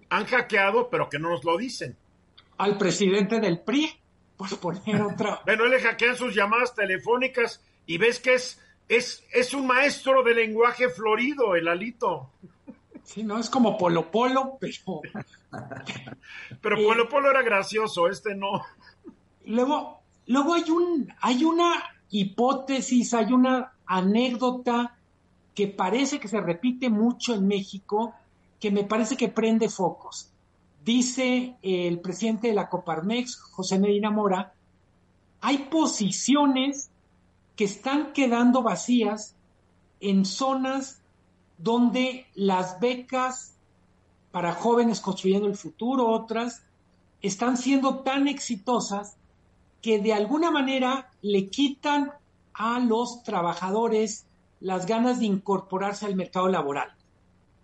han 0.10 0.26
hackeado, 0.26 0.90
pero 0.90 1.10
que 1.10 1.20
no 1.20 1.30
nos 1.30 1.44
lo 1.44 1.58
dicen. 1.58 1.96
Al 2.58 2.78
presidente 2.78 3.40
del 3.40 3.60
PRI, 3.60 3.92
por 4.38 4.58
poner 4.60 5.02
otra. 5.02 5.42
bueno, 5.46 5.66
le 5.66 5.80
hackean 5.80 6.16
sus 6.16 6.34
llamadas 6.34 6.74
telefónicas 6.74 7.62
y 7.86 7.98
ves 7.98 8.20
que 8.20 8.36
es, 8.36 8.62
es, 8.88 9.24
es 9.32 9.54
un 9.54 9.68
maestro 9.68 10.24
de 10.24 10.34
lenguaje 10.34 10.90
florido, 10.90 11.56
el 11.56 11.68
Alito. 11.68 12.32
Sí, 13.04 13.24
no, 13.24 13.38
es 13.38 13.50
como 13.50 13.78
Polo 13.78 14.10
Polo, 14.10 14.58
pero... 14.60 15.02
pero 16.62 16.76
Polo 16.76 17.04
eh, 17.04 17.08
Polo 17.10 17.30
era 17.30 17.44
gracioso, 17.44 18.08
este 18.08 18.36
no. 18.36 18.64
Luego, 19.46 20.02
luego 20.26 20.56
hay, 20.56 20.70
un, 20.72 21.14
hay 21.22 21.44
una 21.44 21.95
hipótesis, 22.10 23.14
hay 23.14 23.34
una 23.34 23.74
anécdota 23.86 24.98
que 25.54 25.68
parece 25.68 26.20
que 26.20 26.28
se 26.28 26.42
repite 26.42 26.90
mucho 26.90 27.34
en 27.34 27.48
México, 27.48 28.14
que 28.60 28.72
me 28.72 28.84
parece 28.84 29.16
que 29.16 29.30
prende 29.30 29.70
focos. 29.70 30.32
Dice 30.84 31.56
el 31.62 32.00
presidente 32.00 32.50
de 32.50 32.54
la 32.54 32.70
Coparmex, 32.70 33.38
José 33.38 33.80
Medina 33.80 34.12
Mora, 34.12 34.54
hay 35.42 35.60
posiciones 35.70 36.90
que 37.56 37.64
están 37.64 38.14
quedando 38.14 38.62
vacías 38.62 39.36
en 40.00 40.26
zonas 40.26 41.02
donde 41.58 42.26
las 42.36 42.80
becas 42.80 43.56
para 44.32 44.54
jóvenes 44.54 45.00
construyendo 45.00 45.48
el 45.48 45.56
futuro, 45.56 46.10
otras, 46.10 46.64
están 47.22 47.58
siendo 47.58 48.00
tan 48.00 48.28
exitosas 48.28 49.16
que 49.86 50.00
de 50.00 50.14
alguna 50.14 50.50
manera 50.50 51.12
le 51.22 51.48
quitan 51.48 52.12
a 52.56 52.80
los 52.80 53.22
trabajadores 53.22 54.26
las 54.60 54.88
ganas 54.88 55.20
de 55.20 55.28
incorporarse 55.28 56.08
al 56.08 56.16
mercado 56.16 56.48
laboral. 56.48 56.90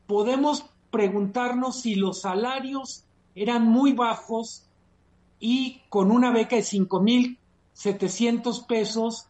Podemos 0.05 0.67
preguntarnos 0.91 1.81
si 1.81 1.95
los 1.95 2.21
salarios 2.21 3.05
eran 3.33 3.65
muy 3.65 3.93
bajos 3.93 4.67
y 5.39 5.81
con 5.89 6.11
una 6.11 6.29
beca 6.29 6.57
de 6.57 6.61
5.700 6.61 8.67
pesos 8.67 9.25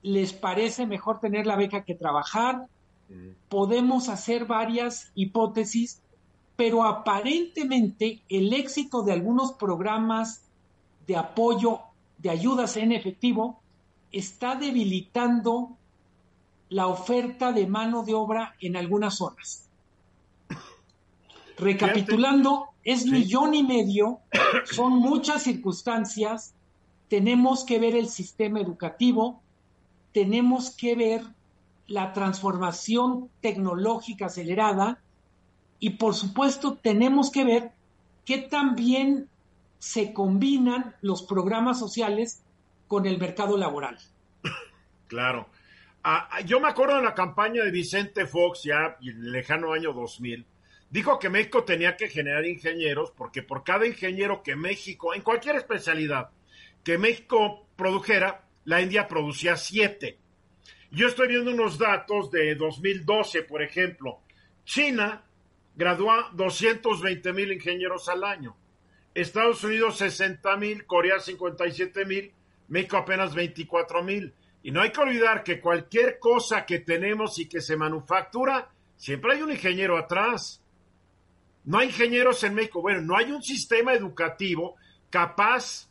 les 0.00 0.32
parece 0.32 0.86
mejor 0.86 1.20
tener 1.20 1.46
la 1.46 1.56
beca 1.56 1.84
que 1.84 1.94
trabajar. 1.94 2.66
Podemos 3.50 4.08
hacer 4.08 4.46
varias 4.46 5.12
hipótesis, 5.14 6.00
pero 6.56 6.84
aparentemente 6.84 8.22
el 8.30 8.54
éxito 8.54 9.02
de 9.02 9.12
algunos 9.12 9.52
programas 9.52 10.46
de 11.06 11.18
apoyo, 11.18 11.82
de 12.18 12.30
ayudas 12.30 12.76
en 12.76 12.92
efectivo, 12.92 13.60
está 14.12 14.54
debilitando 14.54 15.76
la 16.68 16.86
oferta 16.86 17.52
de 17.52 17.66
mano 17.66 18.02
de 18.02 18.14
obra 18.14 18.54
en 18.60 18.76
algunas 18.76 19.16
zonas. 19.16 19.68
Recapitulando, 21.58 22.68
es 22.82 23.06
millón 23.06 23.54
y 23.54 23.62
medio, 23.62 24.20
son 24.64 24.98
muchas 24.98 25.42
circunstancias, 25.42 26.54
tenemos 27.08 27.64
que 27.64 27.78
ver 27.78 27.94
el 27.94 28.08
sistema 28.08 28.60
educativo, 28.60 29.40
tenemos 30.12 30.70
que 30.70 30.94
ver 30.94 31.22
la 31.86 32.12
transformación 32.12 33.28
tecnológica 33.40 34.26
acelerada 34.26 35.00
y 35.78 35.90
por 35.90 36.14
supuesto 36.14 36.74
tenemos 36.74 37.30
que 37.30 37.44
ver 37.44 37.72
qué 38.24 38.38
también 38.38 39.28
se 39.86 40.12
combinan 40.12 40.96
los 41.00 41.22
programas 41.22 41.78
sociales 41.78 42.42
con 42.88 43.06
el 43.06 43.18
mercado 43.18 43.56
laboral. 43.56 43.96
Claro. 45.06 45.48
Ah, 46.02 46.28
ah, 46.28 46.40
yo 46.40 46.58
me 46.58 46.66
acuerdo 46.66 46.96
de 46.96 47.04
la 47.04 47.14
campaña 47.14 47.62
de 47.62 47.70
Vicente 47.70 48.26
Fox 48.26 48.64
ya 48.64 48.96
en 49.00 49.10
el 49.10 49.30
lejano 49.30 49.72
año 49.72 49.92
2000. 49.92 50.44
Dijo 50.90 51.20
que 51.20 51.28
México 51.28 51.62
tenía 51.62 51.96
que 51.96 52.08
generar 52.08 52.44
ingenieros 52.44 53.12
porque 53.12 53.44
por 53.44 53.62
cada 53.62 53.86
ingeniero 53.86 54.42
que 54.42 54.56
México, 54.56 55.14
en 55.14 55.22
cualquier 55.22 55.54
especialidad, 55.54 56.30
que 56.82 56.98
México 56.98 57.68
produjera, 57.76 58.42
la 58.64 58.82
India 58.82 59.06
producía 59.06 59.56
siete. 59.56 60.18
Yo 60.90 61.06
estoy 61.06 61.28
viendo 61.28 61.52
unos 61.52 61.78
datos 61.78 62.32
de 62.32 62.56
2012, 62.56 63.44
por 63.44 63.62
ejemplo. 63.62 64.18
China 64.64 65.22
graduó 65.76 66.12
220 66.32 67.32
mil 67.32 67.52
ingenieros 67.52 68.08
al 68.08 68.24
año. 68.24 68.56
Estados 69.16 69.64
Unidos 69.64 69.96
60 69.96 70.56
mil, 70.58 70.84
Corea 70.84 71.18
57 71.18 72.04
mil, 72.04 72.34
México 72.68 72.98
apenas 72.98 73.34
24 73.34 74.02
mil. 74.02 74.34
Y 74.62 74.70
no 74.70 74.82
hay 74.82 74.90
que 74.90 75.00
olvidar 75.00 75.42
que 75.42 75.58
cualquier 75.58 76.18
cosa 76.18 76.66
que 76.66 76.80
tenemos 76.80 77.38
y 77.38 77.48
que 77.48 77.62
se 77.62 77.78
manufactura, 77.78 78.68
siempre 78.96 79.32
hay 79.32 79.42
un 79.42 79.52
ingeniero 79.52 79.96
atrás. 79.96 80.62
No 81.64 81.78
hay 81.78 81.86
ingenieros 81.88 82.44
en 82.44 82.54
México. 82.54 82.82
Bueno, 82.82 83.00
no 83.00 83.16
hay 83.16 83.32
un 83.32 83.42
sistema 83.42 83.94
educativo 83.94 84.76
capaz 85.08 85.88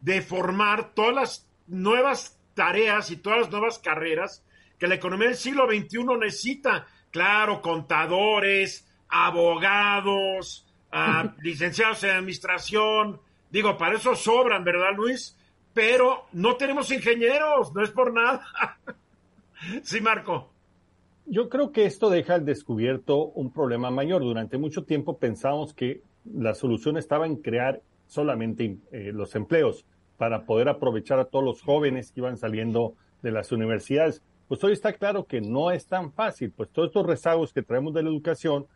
de 0.00 0.22
formar 0.22 0.94
todas 0.94 1.14
las 1.14 1.50
nuevas 1.66 2.38
tareas 2.54 3.10
y 3.10 3.16
todas 3.16 3.40
las 3.40 3.50
nuevas 3.50 3.80
carreras 3.80 4.44
que 4.78 4.86
la 4.86 4.94
economía 4.94 5.28
del 5.28 5.36
siglo 5.36 5.66
XXI 5.66 6.04
necesita. 6.20 6.86
Claro, 7.10 7.60
contadores, 7.60 8.86
abogados, 9.08 10.67
licenciados 11.42 12.02
en 12.04 12.10
administración. 12.10 13.20
Digo, 13.50 13.76
para 13.76 13.96
eso 13.96 14.14
sobran, 14.14 14.64
¿verdad, 14.64 14.94
Luis? 14.96 15.36
Pero 15.74 16.26
no 16.32 16.56
tenemos 16.56 16.90
ingenieros, 16.90 17.74
no 17.74 17.82
es 17.82 17.90
por 17.90 18.12
nada. 18.12 18.44
sí, 19.82 20.00
Marco. 20.00 20.50
Yo 21.26 21.48
creo 21.48 21.72
que 21.72 21.84
esto 21.84 22.08
deja 22.08 22.34
al 22.34 22.44
descubierto 22.44 23.26
un 23.26 23.52
problema 23.52 23.90
mayor. 23.90 24.22
Durante 24.22 24.56
mucho 24.56 24.84
tiempo 24.84 25.18
pensamos 25.18 25.74
que 25.74 26.02
la 26.24 26.54
solución 26.54 26.96
estaba 26.96 27.26
en 27.26 27.36
crear 27.36 27.82
solamente 28.06 28.78
eh, 28.92 29.12
los 29.12 29.34
empleos 29.34 29.84
para 30.16 30.46
poder 30.46 30.68
aprovechar 30.68 31.18
a 31.18 31.26
todos 31.26 31.44
los 31.44 31.62
jóvenes 31.62 32.12
que 32.12 32.20
iban 32.20 32.38
saliendo 32.38 32.94
de 33.22 33.30
las 33.30 33.52
universidades. 33.52 34.22
Pues 34.48 34.64
hoy 34.64 34.72
está 34.72 34.94
claro 34.94 35.26
que 35.26 35.42
no 35.42 35.70
es 35.70 35.86
tan 35.86 36.12
fácil, 36.12 36.50
pues 36.50 36.70
todos 36.70 36.88
estos 36.88 37.06
rezagos 37.06 37.52
que 37.52 37.62
traemos 37.62 37.92
de 37.92 38.02
la 38.02 38.08
educación 38.08 38.66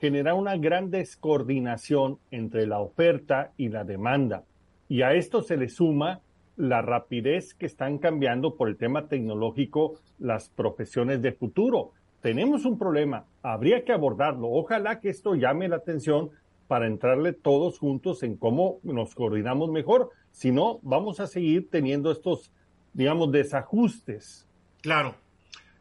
generan 0.00 0.36
una 0.36 0.56
gran 0.56 0.90
descoordinación 0.90 2.18
entre 2.30 2.66
la 2.66 2.80
oferta 2.80 3.52
y 3.56 3.68
la 3.68 3.84
demanda. 3.84 4.44
Y 4.88 5.02
a 5.02 5.12
esto 5.12 5.42
se 5.42 5.56
le 5.56 5.68
suma 5.68 6.20
la 6.56 6.82
rapidez 6.82 7.54
que 7.54 7.66
están 7.66 7.98
cambiando 7.98 8.56
por 8.56 8.68
el 8.68 8.76
tema 8.76 9.08
tecnológico 9.08 10.00
las 10.18 10.48
profesiones 10.48 11.22
de 11.22 11.32
futuro. 11.32 11.92
Tenemos 12.20 12.64
un 12.64 12.78
problema, 12.78 13.24
habría 13.42 13.84
que 13.84 13.92
abordarlo. 13.92 14.50
Ojalá 14.50 15.00
que 15.00 15.08
esto 15.08 15.34
llame 15.34 15.68
la 15.68 15.76
atención 15.76 16.30
para 16.66 16.86
entrarle 16.86 17.32
todos 17.32 17.78
juntos 17.78 18.22
en 18.22 18.36
cómo 18.36 18.78
nos 18.82 19.14
coordinamos 19.14 19.70
mejor. 19.70 20.10
Si 20.30 20.52
no, 20.52 20.78
vamos 20.82 21.18
a 21.20 21.26
seguir 21.26 21.68
teniendo 21.70 22.12
estos, 22.12 22.52
digamos, 22.92 23.32
desajustes. 23.32 24.46
Claro. 24.82 25.14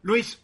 Luis. 0.01 0.43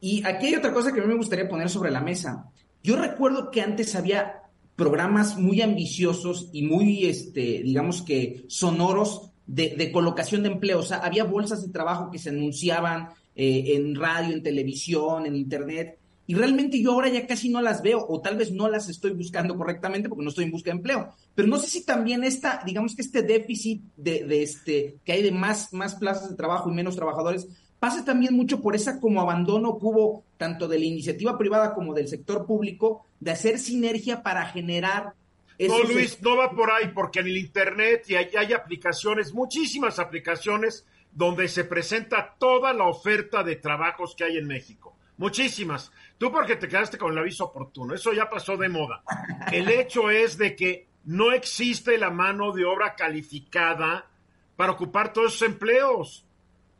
Y 0.00 0.24
aquí 0.26 0.46
hay 0.46 0.54
otra 0.54 0.72
cosa 0.72 0.92
que 0.92 1.00
a 1.00 1.02
mí 1.02 1.08
me 1.08 1.16
gustaría 1.16 1.48
poner 1.48 1.68
sobre 1.68 1.90
la 1.90 2.00
mesa. 2.00 2.50
Yo 2.86 2.94
recuerdo 2.94 3.50
que 3.50 3.62
antes 3.62 3.96
había 3.96 4.42
programas 4.76 5.36
muy 5.36 5.60
ambiciosos 5.60 6.50
y 6.52 6.62
muy, 6.62 7.06
este, 7.06 7.64
digamos 7.64 8.00
que 8.00 8.44
sonoros 8.46 9.32
de, 9.44 9.90
colocación 9.90 10.44
de 10.44 10.50
empleo. 10.50 10.78
O 10.78 10.84
sea, 10.84 10.98
había 10.98 11.24
bolsas 11.24 11.66
de 11.66 11.72
trabajo 11.72 12.12
que 12.12 12.20
se 12.20 12.28
anunciaban 12.28 13.08
eh, 13.34 13.74
en 13.74 13.96
radio, 13.96 14.32
en 14.32 14.42
televisión, 14.44 15.26
en 15.26 15.34
internet. 15.34 15.98
Y 16.28 16.36
realmente 16.36 16.80
yo 16.80 16.92
ahora 16.92 17.08
ya 17.08 17.26
casi 17.26 17.48
no 17.48 17.60
las 17.60 17.82
veo, 17.82 18.06
o 18.08 18.20
tal 18.20 18.36
vez 18.36 18.52
no 18.52 18.68
las 18.68 18.88
estoy 18.88 19.14
buscando 19.14 19.56
correctamente 19.56 20.08
porque 20.08 20.22
no 20.22 20.30
estoy 20.30 20.44
en 20.44 20.52
busca 20.52 20.70
de 20.70 20.76
empleo. 20.76 21.08
Pero 21.34 21.48
no 21.48 21.58
sé 21.58 21.66
si 21.66 21.84
también 21.84 22.22
esta, 22.22 22.62
digamos 22.64 22.94
que 22.94 23.02
este 23.02 23.22
déficit 23.22 23.82
de, 23.96 24.22
de 24.26 24.44
este, 24.44 24.98
que 25.04 25.10
hay 25.10 25.22
de 25.24 25.32
más, 25.32 25.72
más 25.72 25.96
plazas 25.96 26.30
de 26.30 26.36
trabajo 26.36 26.70
y 26.70 26.74
menos 26.74 26.94
trabajadores, 26.94 27.48
pasa 27.78 28.04
también 28.04 28.34
mucho 28.34 28.60
por 28.60 28.74
esa 28.74 29.00
como 29.00 29.20
abandono 29.20 29.78
que 29.78 29.86
hubo 29.86 30.24
tanto 30.36 30.68
de 30.68 30.78
la 30.78 30.84
iniciativa 30.84 31.38
privada 31.38 31.74
como 31.74 31.94
del 31.94 32.08
sector 32.08 32.46
público 32.46 33.06
de 33.20 33.30
hacer 33.32 33.58
sinergia 33.58 34.22
para 34.22 34.46
generar 34.46 35.14
no, 35.58 35.82
Luis, 35.84 36.20
no 36.20 36.36
va 36.36 36.50
por 36.50 36.70
ahí, 36.70 36.88
porque 36.88 37.20
en 37.20 37.26
el 37.26 37.38
Internet 37.38 38.04
y 38.08 38.14
hay, 38.14 38.30
hay 38.36 38.52
aplicaciones, 38.52 39.32
muchísimas 39.32 39.98
aplicaciones, 39.98 40.86
donde 41.12 41.48
se 41.48 41.64
presenta 41.64 42.34
toda 42.38 42.74
la 42.74 42.84
oferta 42.84 43.42
de 43.42 43.56
trabajos 43.56 44.14
que 44.14 44.24
hay 44.24 44.36
en 44.36 44.46
México. 44.46 44.94
Muchísimas. 45.16 45.90
Tú 46.18 46.30
porque 46.30 46.56
te 46.56 46.68
quedaste 46.68 46.98
con 46.98 47.12
el 47.12 47.18
aviso 47.18 47.46
oportuno, 47.46 47.94
eso 47.94 48.12
ya 48.12 48.28
pasó 48.28 48.58
de 48.58 48.68
moda. 48.68 49.02
El 49.50 49.68
hecho 49.70 50.10
es 50.10 50.36
de 50.36 50.54
que 50.54 50.88
no 51.04 51.32
existe 51.32 51.96
la 51.96 52.10
mano 52.10 52.52
de 52.52 52.66
obra 52.66 52.94
calificada 52.94 54.10
para 54.56 54.72
ocupar 54.72 55.12
todos 55.12 55.34
esos 55.34 55.48
empleos 55.48 56.25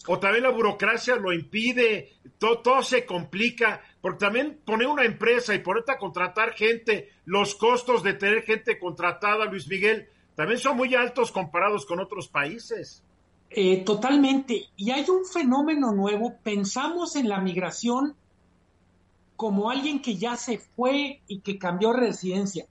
o 0.06 0.18
también 0.18 0.44
la 0.44 0.50
burocracia 0.50 1.16
lo 1.16 1.32
impide, 1.32 2.12
todo, 2.38 2.82
se 2.82 3.04
complica, 3.04 3.80
porque 4.00 4.18
también 4.18 4.60
poner 4.64 4.86
una 4.86 5.04
empresa 5.04 5.54
y 5.54 5.60
ponerte 5.60 5.92
a 5.92 5.98
contratar 5.98 6.52
gente, 6.54 7.10
los 7.24 7.54
costos 7.54 8.02
de 8.02 8.14
tener 8.14 8.42
gente 8.42 8.78
contratada, 8.78 9.44
Luis 9.46 9.66
Miguel, 9.68 10.08
también 10.34 10.58
son 10.58 10.76
muy 10.76 10.94
altos 10.94 11.32
comparados 11.32 11.86
con 11.86 11.98
otros 11.98 12.28
países. 12.28 13.02
Eh, 13.50 13.84
totalmente. 13.84 14.66
Y 14.76 14.90
hay 14.90 15.08
un 15.08 15.24
fenómeno 15.24 15.92
nuevo, 15.92 16.34
pensamos 16.42 17.16
en 17.16 17.28
la 17.28 17.40
migración 17.40 18.14
como 19.36 19.70
alguien 19.70 20.00
que 20.00 20.16
ya 20.16 20.36
se 20.36 20.58
fue 20.58 21.20
y 21.28 21.40
que 21.40 21.58
cambió 21.58 21.92
residencia, 21.92 22.66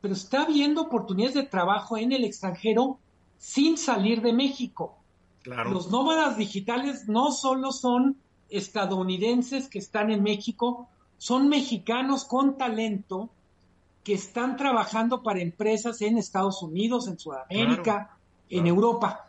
pero 0.00 0.14
está 0.14 0.42
habiendo 0.42 0.82
oportunidades 0.82 1.34
de 1.34 1.42
trabajo 1.44 1.96
en 1.96 2.12
el 2.12 2.24
extranjero 2.24 2.98
sin 3.38 3.78
salir 3.78 4.20
de 4.20 4.32
México. 4.32 4.99
Los 5.44 5.90
nómadas 5.90 6.36
digitales 6.36 7.08
no 7.08 7.32
solo 7.32 7.72
son 7.72 8.16
estadounidenses 8.50 9.68
que 9.68 9.78
están 9.78 10.10
en 10.10 10.22
México, 10.22 10.88
son 11.16 11.48
mexicanos 11.48 12.24
con 12.24 12.58
talento 12.58 13.30
que 14.04 14.14
están 14.14 14.56
trabajando 14.56 15.22
para 15.22 15.40
empresas 15.40 16.00
en 16.02 16.18
Estados 16.18 16.62
Unidos, 16.62 17.08
en 17.08 17.18
Sudamérica, 17.18 18.16
en 18.48 18.66
Europa. 18.66 19.28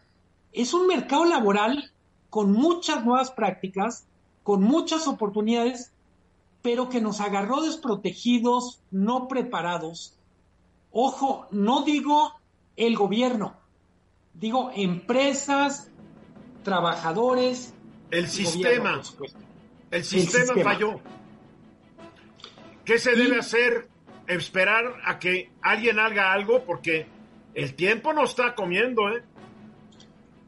Es 0.52 0.74
un 0.74 0.88
mercado 0.88 1.26
laboral 1.26 1.92
con 2.30 2.52
muchas 2.52 3.06
nuevas 3.06 3.32
prácticas, 3.32 4.06
con 4.44 4.64
muchas 4.64 5.08
oportunidades, 5.08 5.92
pero 6.62 6.90
que 6.90 7.02
nos 7.02 7.20
agarró 7.22 7.62
desprotegidos, 7.62 8.80
no 8.92 9.28
preparados. 9.28 10.18
Ojo, 10.92 11.48
no 11.52 11.84
digo 11.84 12.34
el 12.76 12.98
gobierno, 12.98 13.54
digo 14.34 14.72
empresas, 14.74 15.90
trabajadores. 16.64 17.74
El 18.10 18.28
sistema. 18.28 19.02
el 19.92 20.04
sistema. 20.04 20.54
falló. 20.64 21.00
¿Qué 22.86 22.98
se 22.98 23.16
debe 23.16 23.40
hacer? 23.40 23.90
Esperar 24.28 24.84
a 25.04 25.20
que 25.20 25.50
alguien 25.62 26.00
haga 26.00 26.32
algo 26.32 26.64
porque 26.64 27.06
el 27.54 27.74
tiempo 27.74 28.14
no 28.14 28.24
está 28.24 28.56
comiendo, 28.56 29.10
¿eh? 29.10 29.24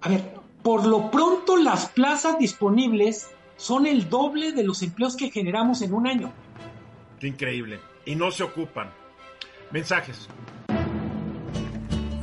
A 0.01 0.09
ver, 0.09 0.21
por 0.61 0.85
lo 0.85 1.11
pronto 1.11 1.57
las 1.57 1.89
plazas 1.89 2.37
disponibles 2.39 3.29
son 3.57 3.85
el 3.85 4.09
doble 4.09 4.53
de 4.53 4.63
los 4.63 4.81
empleos 4.83 5.17
que 5.17 5.31
generamos 5.31 5.81
en 5.81 5.93
un 5.93 6.07
año. 6.07 6.31
Qué 7.19 7.27
increíble. 7.27 7.79
Y 8.05 8.15
no 8.15 8.31
se 8.31 8.43
ocupan. 8.43 8.89
Mensajes 9.71 10.29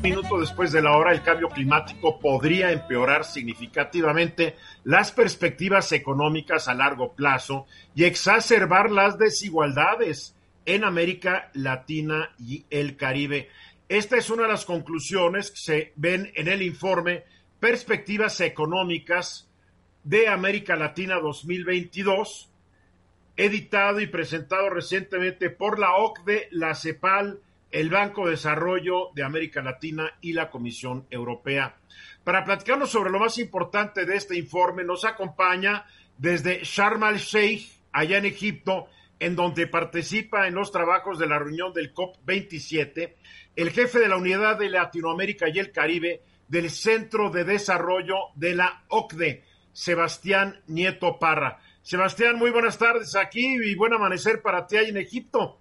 minuto 0.02 0.40
después 0.40 0.72
de 0.72 0.80
la 0.80 0.96
hora, 0.96 1.12
el 1.12 1.22
cambio 1.22 1.48
climático 1.48 2.18
podría 2.18 2.72
empeorar 2.72 3.24
significativamente 3.24 4.56
las 4.84 5.12
perspectivas 5.12 5.92
económicas 5.92 6.68
a 6.68 6.74
largo 6.74 7.12
plazo 7.12 7.66
y 7.94 8.04
exacerbar 8.04 8.90
las 8.90 9.18
desigualdades 9.18 10.34
en 10.64 10.84
América 10.84 11.50
Latina 11.52 12.30
y 12.38 12.64
el 12.70 12.96
Caribe. 12.96 13.50
Esta 13.88 14.16
es 14.16 14.30
una 14.30 14.44
de 14.44 14.48
las 14.48 14.64
conclusiones 14.64 15.50
que 15.50 15.58
se 15.58 15.92
ven 15.96 16.32
en 16.34 16.48
el 16.48 16.62
informe 16.62 17.24
Perspectivas 17.58 18.40
Económicas 18.40 19.48
de 20.02 20.28
América 20.28 20.76
Latina 20.76 21.20
2022, 21.20 22.48
editado 23.36 24.00
y 24.00 24.06
presentado 24.06 24.70
recientemente 24.70 25.50
por 25.50 25.78
la 25.78 25.96
OCDE, 25.96 26.48
la 26.52 26.74
CEPAL, 26.74 27.40
el 27.70 27.90
Banco 27.90 28.24
de 28.24 28.32
Desarrollo 28.32 29.10
de 29.14 29.22
América 29.22 29.62
Latina 29.62 30.12
y 30.20 30.32
la 30.32 30.50
Comisión 30.50 31.06
Europea. 31.10 31.76
Para 32.24 32.44
platicarnos 32.44 32.90
sobre 32.90 33.10
lo 33.10 33.18
más 33.18 33.38
importante 33.38 34.04
de 34.04 34.16
este 34.16 34.36
informe, 34.36 34.84
nos 34.84 35.04
acompaña 35.04 35.86
desde 36.18 36.60
Sharm 36.62 37.04
el 37.04 37.18
Sheikh, 37.18 37.70
allá 37.92 38.18
en 38.18 38.26
Egipto, 38.26 38.88
en 39.18 39.36
donde 39.36 39.66
participa 39.66 40.48
en 40.48 40.54
los 40.54 40.72
trabajos 40.72 41.18
de 41.18 41.26
la 41.26 41.38
reunión 41.38 41.72
del 41.72 41.94
COP27, 41.94 43.14
el 43.56 43.70
jefe 43.70 43.98
de 44.00 44.08
la 44.08 44.16
Unidad 44.16 44.58
de 44.58 44.70
Latinoamérica 44.70 45.48
y 45.48 45.58
el 45.58 45.72
Caribe 45.72 46.22
del 46.48 46.70
Centro 46.70 47.30
de 47.30 47.44
Desarrollo 47.44 48.16
de 48.34 48.54
la 48.54 48.84
OCDE, 48.88 49.44
Sebastián 49.72 50.60
Nieto 50.66 51.18
Parra. 51.18 51.60
Sebastián, 51.82 52.36
muy 52.36 52.50
buenas 52.50 52.78
tardes 52.78 53.14
aquí 53.14 53.56
y 53.62 53.74
buen 53.74 53.92
amanecer 53.92 54.42
para 54.42 54.66
ti 54.66 54.76
ahí 54.76 54.88
en 54.88 54.96
Egipto. 54.96 55.59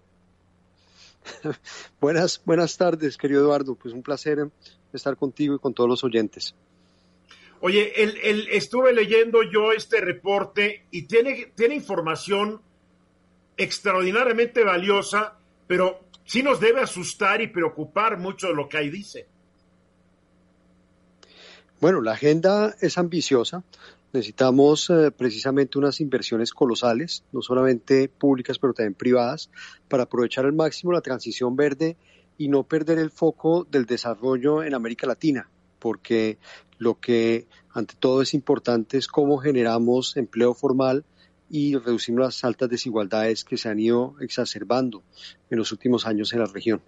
buenas, 2.01 2.41
buenas 2.45 2.77
tardes, 2.77 3.17
querido 3.17 3.41
Eduardo. 3.41 3.75
Pues 3.75 3.93
un 3.93 4.03
placer 4.03 4.49
estar 4.93 5.17
contigo 5.17 5.55
y 5.55 5.59
con 5.59 5.73
todos 5.73 5.89
los 5.89 6.03
oyentes. 6.03 6.55
Oye, 7.61 8.03
el, 8.03 8.47
estuve 8.51 8.93
leyendo 8.93 9.43
yo 9.43 9.73
este 9.73 9.99
reporte 9.99 10.85
y 10.91 11.03
tiene, 11.03 11.51
tiene 11.55 11.75
información 11.75 12.61
extraordinariamente 13.57 14.63
valiosa, 14.63 15.37
pero 15.67 15.99
sí 16.23 16.41
nos 16.41 16.61
debe 16.61 16.81
asustar 16.81 17.41
y 17.41 17.47
preocupar 17.47 18.17
mucho 18.17 18.53
lo 18.53 18.69
que 18.69 18.77
ahí 18.77 18.89
dice. 18.89 19.27
Bueno, 21.81 22.01
la 22.01 22.13
agenda 22.13 22.75
es 22.81 22.97
ambiciosa. 22.97 23.63
Necesitamos 24.11 24.89
eh, 24.89 25.11
precisamente 25.11 25.77
unas 25.77 26.01
inversiones 26.01 26.51
colosales, 26.51 27.23
no 27.31 27.41
solamente 27.41 28.09
públicas, 28.09 28.57
pero 28.57 28.73
también 28.73 28.95
privadas, 28.95 29.51
para 29.87 30.03
aprovechar 30.03 30.45
al 30.45 30.53
máximo 30.53 30.91
la 30.91 31.01
transición 31.01 31.55
verde 31.55 31.95
y 32.37 32.47
no 32.47 32.63
perder 32.63 32.97
el 32.97 33.11
foco 33.11 33.67
del 33.69 33.85
desarrollo 33.85 34.63
en 34.63 34.73
América 34.73 35.05
Latina, 35.05 35.49
porque 35.77 36.39
lo 36.79 36.99
que 36.99 37.47
ante 37.71 37.95
todo 37.99 38.21
es 38.21 38.33
importante 38.33 38.97
es 38.97 39.07
cómo 39.07 39.37
generamos 39.37 40.17
empleo 40.17 40.55
formal 40.55 41.05
y 41.49 41.75
reducimos 41.75 42.21
las 42.21 42.43
altas 42.43 42.69
desigualdades 42.69 43.43
que 43.43 43.57
se 43.57 43.69
han 43.69 43.79
ido 43.79 44.15
exacerbando 44.21 45.03
en 45.49 45.57
los 45.57 45.71
últimos 45.71 46.05
años 46.07 46.33
en 46.33 46.39
la 46.39 46.45
región. 46.45 46.81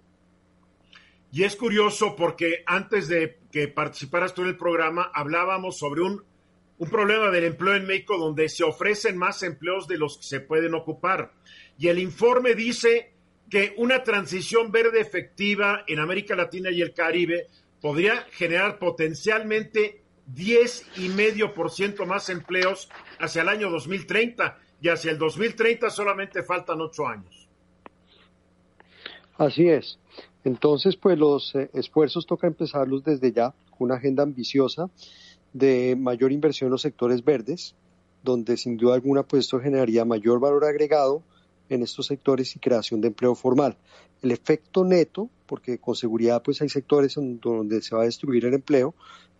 Y 1.32 1.44
es 1.44 1.56
curioso 1.56 2.14
porque 2.16 2.62
antes 2.66 3.08
de 3.08 3.38
que 3.50 3.68
participaras 3.68 4.34
tú 4.34 4.42
en 4.42 4.48
el 4.48 4.56
programa 4.56 5.10
hablábamos 5.14 5.78
sobre 5.78 6.02
un, 6.02 6.22
un 6.82 6.90
problema 6.90 7.30
del 7.30 7.44
empleo 7.44 7.76
en 7.76 7.86
México 7.86 8.18
donde 8.18 8.48
se 8.48 8.64
ofrecen 8.64 9.16
más 9.16 9.44
empleos 9.44 9.86
de 9.86 9.98
los 9.98 10.18
que 10.18 10.24
se 10.24 10.40
pueden 10.40 10.74
ocupar. 10.74 11.32
Y 11.78 11.86
el 11.86 12.00
informe 12.00 12.56
dice 12.56 13.12
que 13.48 13.72
una 13.76 14.02
transición 14.02 14.72
verde 14.72 15.00
efectiva 15.00 15.84
en 15.86 16.00
América 16.00 16.34
Latina 16.34 16.72
y 16.72 16.82
el 16.82 16.92
Caribe 16.92 17.46
podría 17.80 18.26
generar 18.32 18.80
potencialmente 18.80 20.02
10 20.26 20.86
y 20.96 21.08
medio 21.10 21.54
por 21.54 21.70
ciento 21.70 22.04
más 22.04 22.28
empleos 22.30 22.88
hacia 23.20 23.42
el 23.42 23.48
año 23.48 23.70
2030 23.70 24.58
y 24.80 24.88
hacia 24.88 25.12
el 25.12 25.18
2030 25.18 25.88
solamente 25.88 26.42
faltan 26.42 26.80
ocho 26.80 27.06
años. 27.06 27.48
Así 29.38 29.68
es. 29.68 30.00
Entonces, 30.42 30.96
pues 30.96 31.16
los 31.16 31.54
eh, 31.54 31.70
esfuerzos 31.74 32.26
toca 32.26 32.48
empezarlos 32.48 33.04
desde 33.04 33.30
ya, 33.30 33.54
una 33.78 33.94
agenda 33.94 34.24
ambiciosa 34.24 34.90
de 35.52 35.96
mayor 35.96 36.32
inversión 36.32 36.68
en 36.68 36.72
los 36.72 36.82
sectores 36.82 37.24
verdes, 37.24 37.74
donde 38.22 38.56
sin 38.56 38.76
duda 38.76 38.94
alguna 38.94 39.22
pues 39.22 39.44
esto 39.44 39.60
generaría 39.60 40.04
mayor 40.04 40.40
valor 40.40 40.64
agregado 40.64 41.22
en 41.68 41.82
estos 41.82 42.06
sectores 42.06 42.54
y 42.54 42.58
creación 42.58 43.00
de 43.00 43.08
empleo 43.08 43.34
formal. 43.34 43.76
El 44.22 44.30
efecto 44.30 44.84
neto, 44.84 45.28
porque 45.46 45.78
con 45.78 45.94
seguridad 45.96 46.42
pues 46.42 46.60
hay 46.62 46.68
sectores 46.68 47.14
donde 47.16 47.82
se 47.82 47.94
va 47.94 48.02
a 48.02 48.06
destruir 48.06 48.44
el 48.44 48.54
empleo, 48.54 48.94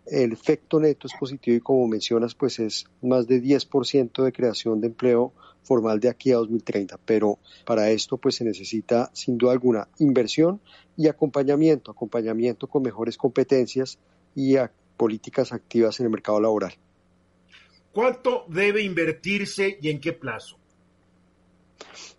el 0.05 0.33
efecto 0.33 0.79
neto 0.79 1.07
es 1.07 1.13
positivo 1.17 1.55
y 1.55 1.61
como 1.61 1.87
mencionas 1.87 2.35
pues 2.35 2.59
es 2.59 2.85
más 3.01 3.27
de 3.27 3.41
10% 3.41 4.23
de 4.23 4.33
creación 4.33 4.81
de 4.81 4.87
empleo 4.87 5.31
formal 5.63 6.01
de 6.01 6.09
aquí 6.09 6.31
a 6.31 6.35
2030, 6.35 6.99
pero 7.05 7.39
para 7.65 7.89
esto 7.89 8.17
pues 8.17 8.35
se 8.35 8.43
necesita 8.43 9.09
sin 9.13 9.37
duda 9.37 9.53
alguna 9.53 9.87
inversión 9.99 10.59
y 10.97 11.07
acompañamiento, 11.07 11.91
acompañamiento 11.91 12.67
con 12.67 12.83
mejores 12.83 13.17
competencias 13.17 13.97
y 14.35 14.57
políticas 15.03 15.51
activas 15.51 15.99
en 15.99 16.05
el 16.05 16.11
mercado 16.13 16.39
laboral. 16.39 16.73
¿Cuánto 17.91 18.45
debe 18.47 18.81
invertirse 18.83 19.77
y 19.81 19.89
en 19.89 19.99
qué 19.99 20.13
plazo? 20.13 20.55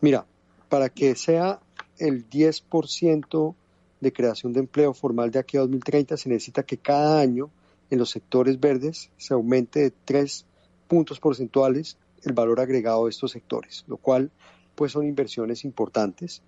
Mira, 0.03 0.27
para 0.69 0.91
que 0.91 1.15
sea 1.15 1.61
el 1.97 2.29
10% 2.29 3.55
de 4.01 4.13
creación 4.13 4.53
de 4.53 4.61
empleo 4.61 4.93
formal 4.93 5.31
de 5.31 5.39
aquí 5.39 5.57
a 5.57 5.61
2030 5.61 6.19
se 6.19 6.29
necesita 6.29 6.63
que 6.63 6.77
cada 6.77 7.23
año 7.23 7.49
en 7.89 7.99
los 7.99 8.11
sectores 8.11 8.61
verdes 8.61 9.11
se 9.17 9.33
aumente 9.33 9.81
de 9.81 9.91
3 10.05 10.45
puntos 10.87 11.21
porcentuales 11.21 11.97
el 12.23 12.35
valor 12.35 12.61
agregado 12.61 13.05
de 13.05 13.11
estos 13.13 13.31
sectores, 13.31 13.85
lo 13.87 13.97
cual 13.97 14.31
pues 14.75 14.93
son 14.93 15.07
inversiones 15.07 15.65
importantes 15.65 16.43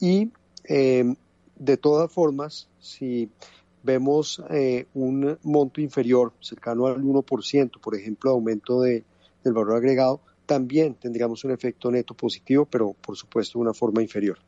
y 0.00 0.30
em, 0.64 1.16
de 1.56 1.76
todas 1.76 2.10
formas, 2.10 2.70
si 2.80 3.28
vemos 3.82 4.42
eh, 4.50 4.86
un 4.94 5.38
monto 5.42 5.80
inferior, 5.80 6.32
cercano 6.40 6.86
al 6.86 7.02
1%, 7.02 7.80
por 7.80 7.94
ejemplo, 7.94 8.30
aumento 8.30 8.80
de, 8.80 9.04
del 9.42 9.52
valor 9.52 9.76
agregado, 9.76 10.20
también 10.46 10.94
tendríamos 10.94 11.44
un 11.44 11.52
efecto 11.52 11.90
neto 11.90 12.14
positivo, 12.14 12.66
pero 12.66 12.92
por 12.92 13.16
supuesto 13.16 13.58
de 13.58 13.62
una 13.62 13.74
forma 13.74 14.02
inferior. 14.02 14.38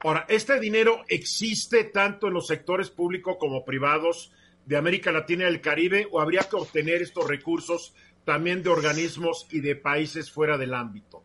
Ahora, 0.00 0.24
¿este 0.28 0.58
dinero 0.58 1.04
existe 1.08 1.84
tanto 1.84 2.28
en 2.28 2.34
los 2.34 2.46
sectores 2.46 2.90
públicos 2.90 3.36
como 3.38 3.64
privados 3.64 4.32
de 4.64 4.76
América 4.76 5.12
Latina 5.12 5.44
y 5.44 5.48
el 5.48 5.60
Caribe 5.60 6.08
o 6.10 6.20
habría 6.20 6.42
que 6.42 6.56
obtener 6.56 7.02
estos 7.02 7.26
recursos 7.26 7.94
también 8.24 8.62
de 8.62 8.70
organismos 8.70 9.46
y 9.50 9.60
de 9.60 9.76
países 9.76 10.30
fuera 10.30 10.56
del 10.56 10.74
ámbito? 10.74 11.22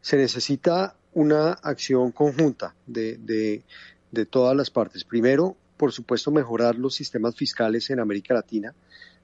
Se 0.00 0.16
necesita 0.16 0.96
una 1.12 1.52
acción 1.52 2.12
conjunta 2.12 2.74
de, 2.86 3.16
de, 4.10 4.26
todas 4.26 4.56
las 4.56 4.70
partes. 4.70 5.04
Primero, 5.04 5.56
por 5.78 5.92
supuesto, 5.92 6.30
mejorar 6.30 6.76
los 6.76 6.94
sistemas 6.94 7.34
fiscales 7.36 7.88
en 7.88 8.00
América 8.00 8.34
Latina. 8.34 8.74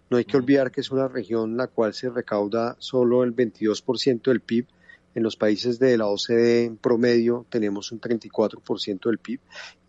No 0.09 0.17
hay 0.17 0.25
que 0.25 0.37
olvidar 0.37 0.71
que 0.71 0.81
es 0.81 0.91
una 0.91 1.09
región 1.09 1.51
en 1.51 1.57
la 1.57 1.67
cual 1.67 1.93
se 1.93 2.09
recauda 2.09 2.77
solo 2.79 3.25
el 3.25 3.35
22% 3.35 4.23
del 4.23 4.41
PIB. 4.41 4.67
En 5.15 5.23
los 5.23 5.37
países 5.37 5.79
de 5.79 5.99
la 5.99 6.07
OCDE 6.07 6.65
en 6.65 6.77
promedio 6.77 7.45
tenemos 7.49 7.93
un 7.93 8.01
34% 8.01 9.01
del 9.05 9.19
PIB. 9.19 9.41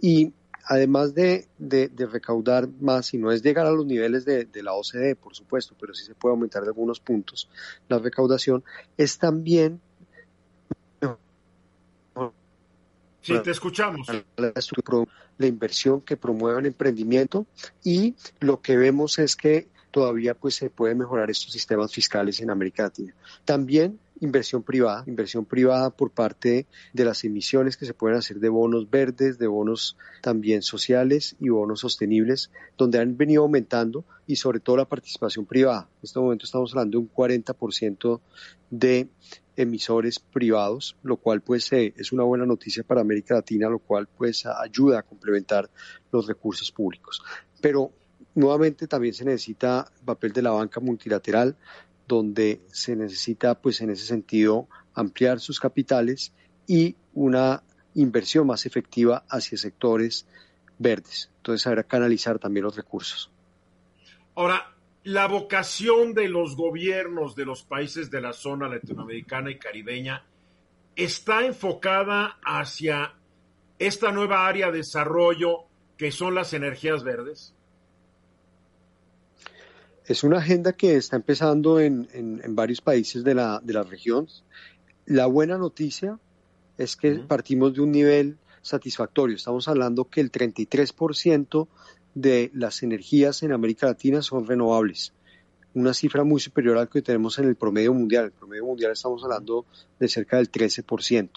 Y 0.02 0.34
además 0.66 1.14
de, 1.14 1.48
recaudar 2.12 2.68
más, 2.80 3.14
y 3.14 3.20
no 3.20 3.32
es 3.32 3.44
llegar 3.44 3.68
a 3.68 3.72
los 3.72 3.86
niveles 3.86 4.26
de, 4.26 4.48
la 4.64 4.74
OCDE, 4.74 5.16
por 5.16 5.36
supuesto, 5.36 5.76
pero 5.80 5.94
sí 5.94 6.06
se 6.06 6.16
puede 6.16 6.34
aumentar 6.34 6.64
de 6.64 6.70
algunos 6.70 7.00
puntos 7.00 7.50
la 7.88 8.00
recaudación, 8.00 8.64
es 8.98 9.18
también... 9.18 9.82
Sí, 13.26 13.34
te 13.44 13.52
escuchamos. 13.52 14.08
La, 14.38 15.48
inversión 15.48 16.02
que 16.02 16.16
promueve 16.16 16.60
el 16.60 16.68
emprendimiento 16.68 17.48
y 17.84 18.14
lo 18.40 18.62
que 18.62 18.78
vemos 18.78 19.18
es 19.18 19.36
que 19.36 19.68
todavía 19.90 20.36
pues 20.36 20.56
se 20.56 20.70
puede 20.70 20.94
mejorar 20.94 21.32
estos 21.32 21.52
sistemas 21.52 21.92
fiscales 21.92 22.40
en 22.42 22.52
América 22.52 22.84
Latina. 22.84 23.16
También 23.44 24.00
inversión 24.22 24.62
privada, 24.62 25.04
inversión 25.08 25.44
privada 25.44 25.90
por 25.90 26.12
parte 26.12 26.68
de 26.94 27.06
las 27.06 27.24
emisiones 27.24 27.78
que 27.78 27.86
se 27.86 27.94
pueden 27.94 28.18
hacer 28.18 28.40
de 28.40 28.50
bonos 28.50 28.90
verdes, 28.90 29.40
de 29.40 29.48
bonos 29.48 29.98
también 30.22 30.62
sociales 30.62 31.36
y 31.40 31.50
bonos 31.50 31.80
sostenibles, 31.80 32.52
donde 32.78 33.00
han 33.00 33.18
venido 33.18 33.42
aumentando 33.42 34.06
y 34.28 34.36
sobre 34.36 34.60
todo 34.60 34.78
la 34.78 34.86
participación 34.86 35.46
privada. 35.46 35.90
En 35.98 36.04
este 36.04 36.20
momento 36.20 36.46
estamos 36.46 36.72
hablando 36.72 37.00
de 37.00 37.04
un 37.04 37.12
40% 37.12 38.22
de 38.70 39.10
emisores 39.58 40.20
privados, 40.20 40.96
lo 41.04 41.18
cual 41.18 41.42
pues 41.42 41.72
eh, 41.74 41.94
es 41.98 42.12
una 42.12 42.24
buena 42.24 42.46
noticia 42.46 42.84
para 42.84 43.02
América 43.02 43.36
Latina, 43.36 43.70
lo 43.70 43.80
cual 43.80 44.08
pues 44.08 44.46
ayuda 44.46 45.00
a 45.00 45.04
complementar 45.04 45.70
los 46.12 46.28
recursos 46.28 46.72
públicos. 46.72 47.22
Pero 47.62 47.92
nuevamente 48.36 48.88
también 48.88 49.14
se 49.14 49.26
necesita 49.26 49.90
papel 50.04 50.34
de 50.34 50.42
la 50.42 50.52
banca 50.52 50.80
multilateral, 50.80 51.56
donde 52.08 52.62
se 52.72 52.96
necesita, 52.96 53.56
pues 53.56 53.82
en 53.82 53.90
ese 53.90 54.06
sentido, 54.06 54.68
ampliar 54.94 55.40
sus 55.40 55.60
capitales 55.60 56.32
y 56.68 56.96
una 57.14 57.64
inversión 57.96 58.46
más 58.46 58.66
efectiva 58.66 59.24
hacia 59.30 59.58
sectores 59.58 60.28
verdes. 60.78 61.32
Entonces 61.38 61.66
habrá 61.66 61.84
que 61.84 61.90
canalizar 61.90 62.38
también 62.40 62.66
los 62.66 62.76
recursos. 62.76 63.32
Ahora, 64.36 64.75
la 65.06 65.28
vocación 65.28 66.16
de 66.16 66.28
los 66.28 66.56
gobiernos 66.56 67.36
de 67.36 67.46
los 67.46 67.62
países 67.62 68.10
de 68.10 68.22
la 68.22 68.34
zona 68.34 68.68
latinoamericana 68.68 69.52
y 69.52 69.60
caribeña 69.60 70.26
está 70.96 71.46
enfocada 71.46 72.40
hacia 72.44 73.14
esta 73.78 74.12
nueva 74.12 74.48
área 74.48 74.72
de 74.72 74.80
desarrollo 74.80 75.66
que 75.96 76.12
son 76.12 76.34
las 76.34 76.54
energías 76.54 77.04
verdes? 77.04 77.54
Es 80.08 80.24
una 80.24 80.40
agenda 80.40 80.74
que 80.74 80.96
está 80.96 81.18
empezando 81.18 81.80
en, 81.80 82.08
varios 82.50 82.82
países 82.82 83.24
de 83.24 83.36
la, 83.36 83.60
de 83.64 83.74
la 83.74 83.84
región. 83.84 84.28
La 85.06 85.28
buena 85.28 85.60
noticia 85.60 86.18
es 86.80 86.96
que 86.96 87.12
partimos 87.12 87.76
de 87.76 87.82
un 87.82 87.92
nivel 87.92 88.38
satisfactorio. 88.64 89.36
Estamos 89.36 89.68
hablando 89.68 90.06
que 90.06 90.22
el 90.22 90.32
33% 90.32 91.68
de 92.16 92.50
las 92.54 92.82
energías 92.82 93.44
en 93.44 93.52
América 93.52 93.86
Latina 93.86 94.22
son 94.22 94.48
renovables, 94.48 95.14
una 95.76 95.94
cifra 95.94 96.24
muy 96.24 96.40
superior 96.40 96.78
al 96.78 96.90
que 96.90 97.02
tenemos 97.02 97.38
en 97.38 97.46
el 97.46 97.56
promedio 97.56 97.94
mundial. 97.94 98.26
El 98.26 98.32
promedio 98.32 98.66
mundial 98.66 98.94
estamos 98.94 99.22
hablando 99.24 99.66
de 100.00 100.08
cerca 100.08 100.38
del 100.38 100.50
13%. 100.50 101.30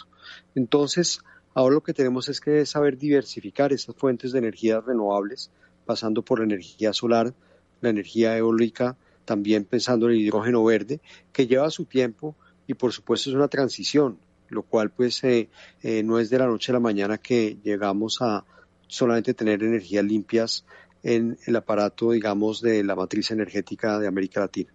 Entonces, 0.54 1.20
ahora 1.54 1.74
lo 1.74 1.82
que 1.82 1.92
tenemos 1.92 2.28
es 2.28 2.40
que 2.40 2.64
saber 2.64 2.96
diversificar 2.96 3.72
esas 3.72 3.96
fuentes 3.96 4.30
de 4.30 4.38
energías 4.38 4.84
renovables, 4.84 5.50
pasando 5.84 6.22
por 6.22 6.38
la 6.38 6.44
energía 6.44 6.92
solar, 6.92 7.34
la 7.80 7.90
energía 7.90 8.36
eólica, 8.38 8.96
también 9.24 9.64
pensando 9.64 10.06
en 10.06 10.12
el 10.12 10.20
hidrógeno 10.20 10.62
verde, 10.62 11.00
que 11.32 11.48
lleva 11.48 11.70
su 11.70 11.84
tiempo 11.84 12.36
y 12.68 12.74
por 12.74 12.92
supuesto 12.92 13.30
es 13.30 13.36
una 13.36 13.48
transición, 13.48 14.18
lo 14.48 14.62
cual 14.62 14.90
pues 14.90 15.24
eh, 15.24 15.48
eh, 15.82 16.02
no 16.04 16.20
es 16.20 16.30
de 16.30 16.38
la 16.38 16.46
noche 16.46 16.70
a 16.70 16.74
la 16.74 16.80
mañana 16.80 17.18
que 17.18 17.58
llegamos 17.64 18.18
a 18.20 18.44
solamente 18.88 19.34
tener 19.34 19.62
energías 19.62 20.04
limpias 20.04 20.64
en 21.02 21.38
el 21.46 21.56
aparato, 21.56 22.10
digamos, 22.10 22.60
de 22.60 22.82
la 22.82 22.96
matriz 22.96 23.30
energética 23.30 23.98
de 23.98 24.08
América 24.08 24.40
Latina. 24.40 24.72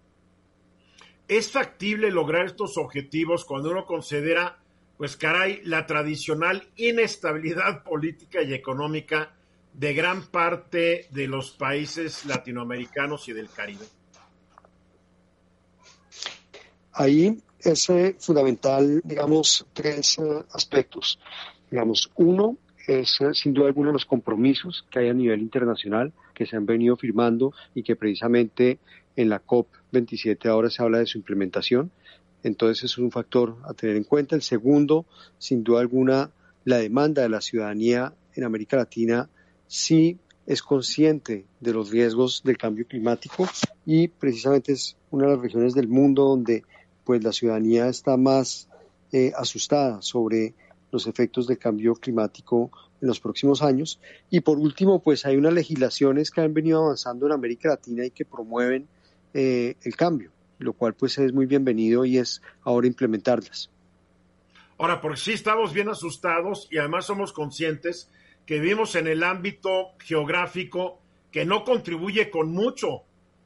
¿Es 1.28 1.52
factible 1.52 2.12
lograr 2.12 2.46
estos 2.46 2.78
objetivos 2.78 3.46
cuando 3.46 3.72
uno 3.72 3.86
considera, 3.86 4.60
pues 4.98 5.18
caray, 5.18 5.62
la 5.64 5.86
tradicional 5.86 6.68
inestabilidad 6.78 7.84
política 7.90 8.42
y 8.42 8.54
económica 8.54 9.34
de 9.74 9.94
gran 9.94 10.28
parte 10.28 11.08
de 11.10 11.28
los 11.28 11.52
países 11.52 12.26
latinoamericanos 12.26 13.28
y 13.28 13.34
del 13.34 13.50
Caribe? 13.50 13.86
Ahí 16.94 17.42
es 17.60 17.90
eh, 17.90 18.16
fundamental, 18.20 19.02
digamos, 19.04 19.66
tres 19.74 20.20
eh, 20.20 20.44
aspectos. 20.52 21.20
Digamos, 21.72 22.12
uno 22.16 22.58
es 22.88 23.20
sin 23.34 23.54
duda 23.54 23.68
alguna 23.68 23.92
los 23.92 24.06
compromisos 24.06 24.86
que 24.92 25.00
hay 25.00 25.10
a 25.10 25.14
nivel 25.14 25.42
internacional 25.42 26.12
que 26.34 26.46
se 26.46 26.56
han 26.56 26.66
venido 26.66 26.96
firmando 26.98 27.54
y 27.74 27.84
que 27.84 27.96
precisamente 27.96 28.80
en 29.16 29.30
la 29.30 29.44
COP27 29.44 30.48
ahora 30.48 30.70
se 30.70 30.82
habla 30.82 31.00
de 31.00 31.06
su 31.06 31.18
implementación. 31.18 31.92
Entonces 32.44 32.84
es 32.84 32.98
un 32.98 33.12
factor 33.12 33.58
a 33.66 33.74
tener 33.74 33.96
en 33.96 34.04
cuenta. 34.04 34.36
El 34.36 34.42
segundo, 34.42 35.06
sin 35.38 35.64
duda 35.64 35.82
alguna, 35.82 36.32
la 36.66 36.78
demanda 36.78 37.22
de 37.22 37.30
la 37.30 37.42
ciudadanía 37.42 38.14
en 38.36 38.44
América 38.44 38.78
Latina 38.78 39.30
sí 39.68 40.18
es 40.46 40.62
consciente 40.62 41.46
de 41.62 41.74
los 41.74 41.90
riesgos 41.90 42.42
del 42.44 42.58
cambio 42.58 42.86
climático 42.86 43.48
y 43.86 44.10
precisamente 44.10 44.74
es 44.74 44.98
una 45.10 45.26
de 45.28 45.34
las 45.34 45.42
regiones 45.42 45.74
del 45.74 45.88
mundo 45.88 46.26
donde 46.26 46.64
pues 47.06 47.24
la 47.24 47.32
ciudadanía 47.32 47.88
está 47.88 48.18
más 48.18 48.68
eh, 49.12 49.32
asustada 49.38 50.02
sobre 50.02 50.54
los 50.94 51.08
efectos 51.08 51.48
del 51.48 51.58
cambio 51.58 51.96
climático 51.96 52.72
en 53.02 53.08
los 53.08 53.20
próximos 53.20 53.62
años. 53.62 54.00
Y 54.30 54.40
por 54.42 54.58
último, 54.60 55.02
pues 55.02 55.26
hay 55.26 55.36
unas 55.36 55.54
legislaciones 55.54 56.32
que 56.32 56.42
han 56.42 56.54
venido 56.54 56.84
avanzando 56.84 57.26
en 57.26 57.34
América 57.34 57.70
Latina 57.70 58.06
y 58.06 58.12
que 58.12 58.24
promueven 58.24 58.88
eh, 59.34 59.76
el 59.82 59.96
cambio, 59.96 60.32
lo 60.60 60.74
cual 60.74 60.94
pues 60.94 61.18
es 61.18 61.34
muy 61.34 61.48
bienvenido 61.48 62.06
y 62.06 62.20
es 62.20 62.42
ahora 62.64 62.88
implementarlas. 62.88 63.70
Ahora, 64.78 65.02
porque 65.02 65.20
sí 65.20 65.34
estamos 65.34 65.74
bien 65.74 65.90
asustados 65.90 66.68
y 66.72 66.78
además 66.78 67.06
somos 67.06 67.34
conscientes 67.34 68.10
que 68.46 68.60
vivimos 68.60 68.96
en 68.96 69.08
el 69.08 69.24
ámbito 69.24 69.94
geográfico 70.00 71.00
que 71.32 71.46
no 71.46 71.64
contribuye 71.64 72.30
con 72.30 72.52
mucho 72.52 73.04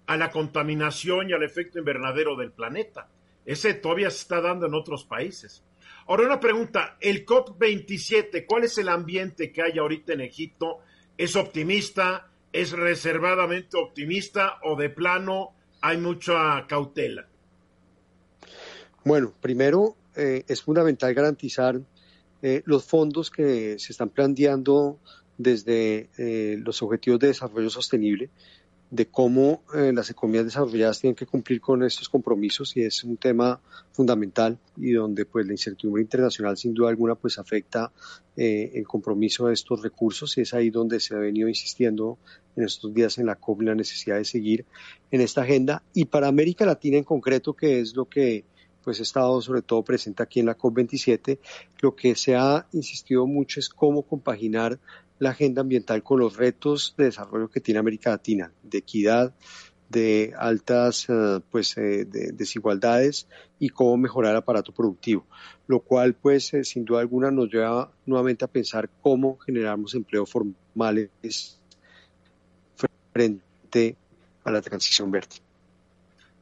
a 0.07 0.17
la 0.17 0.31
contaminación 0.31 1.29
y 1.29 1.33
al 1.33 1.43
efecto 1.43 1.79
invernadero 1.79 2.35
del 2.35 2.51
planeta. 2.51 3.07
Ese 3.45 3.73
todavía 3.73 4.09
se 4.09 4.19
está 4.19 4.41
dando 4.41 4.65
en 4.65 4.73
otros 4.73 5.05
países. 5.05 5.63
Ahora 6.07 6.25
una 6.25 6.39
pregunta, 6.39 6.97
el 7.01 7.25
COP27, 7.25 8.45
¿cuál 8.45 8.63
es 8.63 8.77
el 8.77 8.87
ambiente 8.87 9.51
que 9.51 9.61
hay 9.61 9.77
ahorita 9.77 10.13
en 10.13 10.21
Egipto? 10.21 10.79
¿Es 11.17 11.35
optimista? 11.35 12.29
¿Es 12.53 12.71
reservadamente 12.71 13.75
optimista 13.75 14.59
o 14.63 14.77
de 14.77 14.89
plano 14.89 15.51
hay 15.81 15.97
mucha 15.97 16.65
cautela? 16.65 17.27
Bueno, 19.03 19.33
primero 19.41 19.95
eh, 20.15 20.43
es 20.47 20.61
fundamental 20.61 21.13
garantizar 21.13 21.79
eh, 22.41 22.61
los 22.65 22.85
fondos 22.85 23.29
que 23.29 23.77
se 23.77 23.91
están 23.91 24.09
planteando 24.09 24.99
desde 25.37 26.09
eh, 26.17 26.57
los 26.63 26.81
Objetivos 26.81 27.19
de 27.19 27.27
Desarrollo 27.27 27.69
Sostenible, 27.69 28.29
de 28.89 29.07
cómo 29.07 29.63
eh, 29.75 29.91
las 29.93 30.09
economías 30.09 30.45
desarrolladas 30.45 31.01
tienen 31.01 31.15
que 31.15 31.25
cumplir 31.25 31.59
con 31.59 31.83
estos 31.83 32.07
compromisos 32.07 32.75
y 32.77 32.83
es 32.83 33.03
un 33.03 33.17
tema 33.17 33.59
fundamental 33.91 34.57
y 34.77 34.93
donde 34.93 35.25
pues 35.25 35.45
la 35.45 35.53
incertidumbre 35.53 36.01
internacional 36.01 36.57
sin 36.57 36.73
duda 36.73 36.89
alguna 36.89 37.15
pues 37.15 37.37
afecta 37.37 37.91
el 38.35 38.85
compromiso 38.85 39.47
de 39.47 39.55
estos 39.55 39.81
recursos 39.81 40.37
y 40.37 40.41
es 40.41 40.53
ahí 40.53 40.69
donde 40.69 40.99
se 40.99 41.15
ha 41.15 41.17
venido 41.17 41.47
insistiendo 41.47 42.19
en 42.55 42.65
estos 42.65 42.93
días 42.93 43.17
en 43.17 43.25
la 43.25 43.35
COP 43.35 43.61
la 43.61 43.75
necesidad 43.75 44.17
de 44.17 44.25
seguir 44.25 44.65
en 45.09 45.21
esta 45.21 45.41
agenda. 45.41 45.81
Y 45.93 46.05
para 46.05 46.27
América 46.27 46.65
Latina 46.65 46.97
en 46.97 47.03
concreto 47.03 47.53
que 47.53 47.79
es 47.79 47.95
lo 47.95 48.05
que 48.05 48.45
pues 48.83 49.01
he 49.01 49.03
estado 49.03 49.41
sobre 49.41 49.61
todo 49.61 49.83
presente 49.83 50.23
aquí 50.23 50.39
en 50.39 50.45
la 50.45 50.57
COP27, 50.57 51.39
lo 51.81 51.93
que 51.93 52.15
se 52.15 52.37
ha 52.37 52.67
insistido 52.71 53.27
mucho 53.27 53.59
es 53.59 53.67
cómo 53.67 54.03
compaginar 54.03 54.79
la 55.19 55.31
agenda 55.31 55.61
ambiental 55.61 56.03
con 56.03 56.19
los 56.19 56.37
retos 56.37 56.93
de 56.97 57.05
desarrollo 57.05 57.49
que 57.49 57.61
tiene 57.61 57.79
América 57.79 58.11
Latina, 58.11 58.51
de 58.63 58.77
equidad, 58.79 59.33
de 59.89 60.33
altas 60.37 61.07
eh, 61.09 61.39
pues 61.49 61.77
eh, 61.77 62.05
de 62.05 62.31
desigualdades 62.33 63.27
y 63.59 63.69
cómo 63.69 63.97
mejorar 63.97 64.31
el 64.31 64.37
aparato 64.37 64.73
productivo, 64.73 65.25
lo 65.67 65.79
cual 65.79 66.13
pues 66.13 66.53
eh, 66.53 66.63
sin 66.63 66.85
duda 66.85 66.99
alguna 66.99 67.31
nos 67.31 67.49
lleva 67.51 67.91
nuevamente 68.05 68.45
a 68.45 68.49
pensar 68.49 68.89
cómo 69.01 69.37
generamos 69.37 69.95
empleos 69.95 70.29
formales 70.29 71.59
frente 73.11 73.95
a 74.43 74.51
la 74.51 74.61
transición 74.61 75.09
verde. 75.09 75.37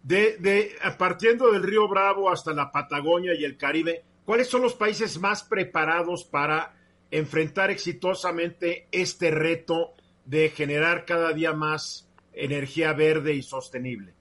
De, 0.03 0.37
de, 0.37 0.71
partiendo 0.97 1.51
del 1.51 1.63
río 1.63 1.87
Bravo 1.87 2.29
hasta 2.29 2.53
la 2.53 2.71
Patagonia 2.71 3.33
y 3.33 3.43
el 3.43 3.57
Caribe, 3.57 4.03
¿cuáles 4.23 4.47
son 4.47 4.61
los 4.61 4.75
países 4.75 5.19
más 5.19 5.43
preparados 5.43 6.23
para 6.25 6.75
enfrentar 7.17 7.71
exitosamente 7.71 8.87
este 8.91 9.31
reto 9.31 9.93
de 10.25 10.49
generar 10.49 11.05
cada 11.05 11.33
día 11.33 11.53
más 11.53 12.07
energía 12.33 12.93
verde 12.93 13.33
y 13.33 13.41
sostenible? 13.41 14.13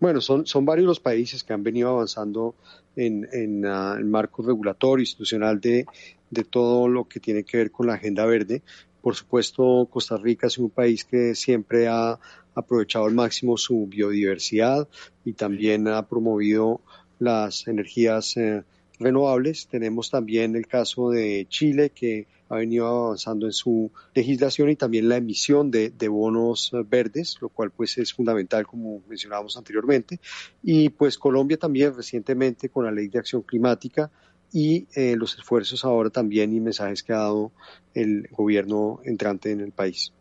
Bueno, 0.00 0.20
son, 0.20 0.46
son 0.46 0.64
varios 0.64 0.86
los 0.86 1.00
países 1.00 1.44
que 1.44 1.52
han 1.52 1.62
venido 1.62 1.90
avanzando 1.90 2.56
en, 2.96 3.28
en 3.32 3.64
uh, 3.64 3.94
el 3.94 4.04
marco 4.04 4.42
regulatorio 4.42 5.02
institucional 5.02 5.60
de, 5.60 5.86
de 6.30 6.44
todo 6.44 6.88
lo 6.88 7.06
que 7.06 7.20
tiene 7.20 7.44
que 7.44 7.58
ver 7.58 7.70
con 7.70 7.86
la 7.86 7.94
agenda 7.94 8.26
verde. 8.26 8.62
Por 9.00 9.14
supuesto, 9.14 9.86
Costa 9.90 10.16
Rica 10.16 10.48
es 10.48 10.58
un 10.58 10.70
país 10.70 11.04
que 11.04 11.34
siempre 11.36 11.86
ha 11.86 12.18
aprovechado 12.54 13.04
al 13.04 13.14
máximo 13.14 13.56
su 13.56 13.86
biodiversidad 13.86 14.88
y 15.24 15.34
también 15.34 15.86
ha 15.88 16.06
promovido 16.08 16.80
las 17.18 17.68
energías 17.68 18.36
eh, 18.36 18.64
renovables. 19.02 19.66
Tenemos 19.66 20.10
también 20.10 20.56
el 20.56 20.66
caso 20.66 21.10
de 21.10 21.46
Chile 21.48 21.90
que 21.90 22.26
ha 22.48 22.56
venido 22.56 22.86
avanzando 22.86 23.46
en 23.46 23.52
su 23.52 23.90
legislación 24.14 24.68
y 24.68 24.76
también 24.76 25.08
la 25.08 25.16
emisión 25.16 25.70
de, 25.70 25.90
bonos 26.08 26.70
verdes, 26.86 27.38
lo 27.40 27.48
cual 27.48 27.70
pues 27.70 27.96
es 27.96 28.12
fundamental 28.12 28.66
como 28.66 29.02
mencionábamos 29.08 29.56
anteriormente. 29.56 30.20
Y 30.62 30.90
pues 30.90 31.16
Colombia 31.16 31.56
también 31.56 31.96
recientemente 31.96 32.68
con 32.68 32.84
la 32.84 32.92
ley 32.92 33.08
de 33.08 33.18
acción 33.18 33.40
climática 33.42 34.10
y 34.52 34.86
eh, 34.94 35.16
los 35.16 35.38
esfuerzos 35.38 35.82
ahora 35.84 36.10
también 36.10 36.52
y 36.52 36.60
mensajes 36.60 37.02
que 37.02 37.14
ha 37.14 37.20
dado 37.20 37.52
el 37.94 38.28
gobierno 38.30 39.00
entrante 39.04 39.50
en 39.50 39.60
el 39.60 39.72
país. 39.72 40.12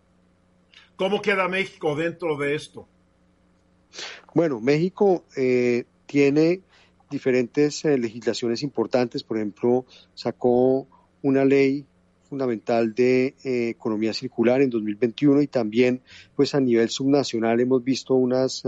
¿Cómo 0.96 1.22
queda 1.22 1.50
México 1.50 1.96
dentro 1.96 2.38
de 2.38 2.56
esto? 2.56 2.88
Bueno, 4.34 4.62
México 4.62 5.26
eh, 5.36 5.84
tiene 6.06 6.62
diferentes 7.12 7.86
eh, 7.86 7.98
legislaciones 7.98 8.64
importantes. 8.64 9.24
Por 9.24 9.38
ejemplo, 9.38 9.86
sacó 10.16 10.88
una 11.22 11.46
ley 11.46 11.86
fundamental 12.28 12.96
de 12.96 13.36
eh, 13.44 13.70
economía 13.70 14.14
circular 14.14 14.62
en 14.62 14.72
2021 14.72 15.42
y 15.42 15.48
también 15.48 16.02
pues 16.36 16.56
a 16.56 16.60
nivel 16.60 16.90
subnacional 16.90 17.60
hemos 17.60 17.84
visto 17.84 18.16
unas 18.16 18.64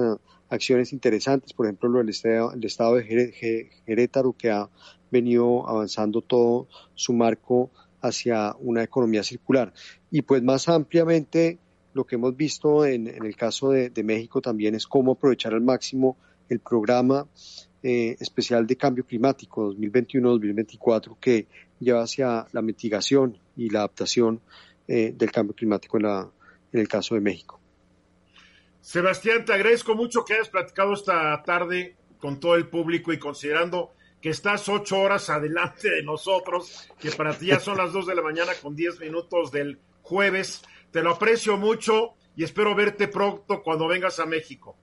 acciones 0.49 0.93
interesantes, 0.93 1.53
por 1.53 1.65
ejemplo, 1.65 1.99
el 1.99 2.10
estado, 2.10 2.53
el 2.53 2.63
estado 2.63 2.95
de 2.95 3.71
Jerétaro 3.86 4.34
que 4.34 4.51
ha 4.51 4.69
venido 5.10 5.67
avanzando 5.67 6.21
todo 6.21 6.67
su 6.93 7.13
marco 7.13 7.71
hacia 8.01 8.56
una 8.60 8.84
economía 8.84 9.23
circular. 9.23 9.73
Y 10.12 10.21
pues 10.21 10.43
más 10.43 10.67
ampliamente 10.67 11.58
lo 11.93 12.06
que 12.06 12.15
hemos 12.15 12.36
visto 12.36 12.86
en, 12.86 13.08
el 13.08 13.36
caso 13.36 13.71
de, 13.71 13.91
México 14.03 14.41
también 14.41 14.75
es 14.75 14.88
cómo 14.88 15.13
aprovechar 15.13 15.53
al 15.53 15.62
máximo 15.62 16.17
el 16.49 16.60
programa 16.60 17.27
eh, 17.84 18.15
especial 18.19 18.65
de 18.65 18.78
cambio 18.78 19.06
climático 19.06 19.74
2021-2024 19.74 21.17
que 21.19 21.48
lleva 21.80 22.04
hacia 22.04 22.48
la 22.54 22.62
mitigación 22.62 23.38
y 23.58 23.69
la 23.69 23.80
adaptación 23.80 24.39
eh, 24.88 25.13
del 25.15 25.32
cambio 25.32 25.54
climático 25.54 25.98
en, 25.98 26.04
la, 26.04 26.30
en 26.72 26.80
el 26.80 26.88
caso 26.88 27.15
de 27.15 27.22
México. 27.22 27.60
Sebastián, 28.80 29.46
te 29.46 29.54
agradezco 29.54 29.96
mucho 29.96 30.24
que 30.26 30.34
hayas 30.34 30.50
platicado 30.50 30.93
esta 30.93 31.41
tarde 31.43 31.96
con 32.19 32.39
todo 32.39 32.56
el 32.56 32.67
público 32.67 33.12
y 33.12 33.19
considerando 33.19 33.91
que 34.22 34.30
estás 34.30 34.69
ocho 34.69 35.02
horas 35.02 35.30
adelante 35.30 35.89
de 35.89 36.04
nosotros, 36.04 36.89
que 36.98 37.12
para 37.12 37.38
ti 37.38 37.48
ya 37.48 37.60
son 37.60 37.78
las 37.78 37.91
dos 37.91 38.08
de 38.08 38.15
la 38.15 38.22
mañana 38.22 38.54
con 38.62 38.76
diez 38.76 38.98
minutos 39.02 39.52
del 39.52 39.80
jueves. 40.02 40.62
Te 40.91 41.02
lo 41.04 41.12
aprecio 41.12 41.58
mucho 41.58 42.13
y 42.36 42.46
espero 42.46 42.76
verte 42.76 43.10
pronto 43.10 43.62
cuando 43.62 43.89
vengas 43.89 44.19
a 44.19 44.26
México. 44.26 44.78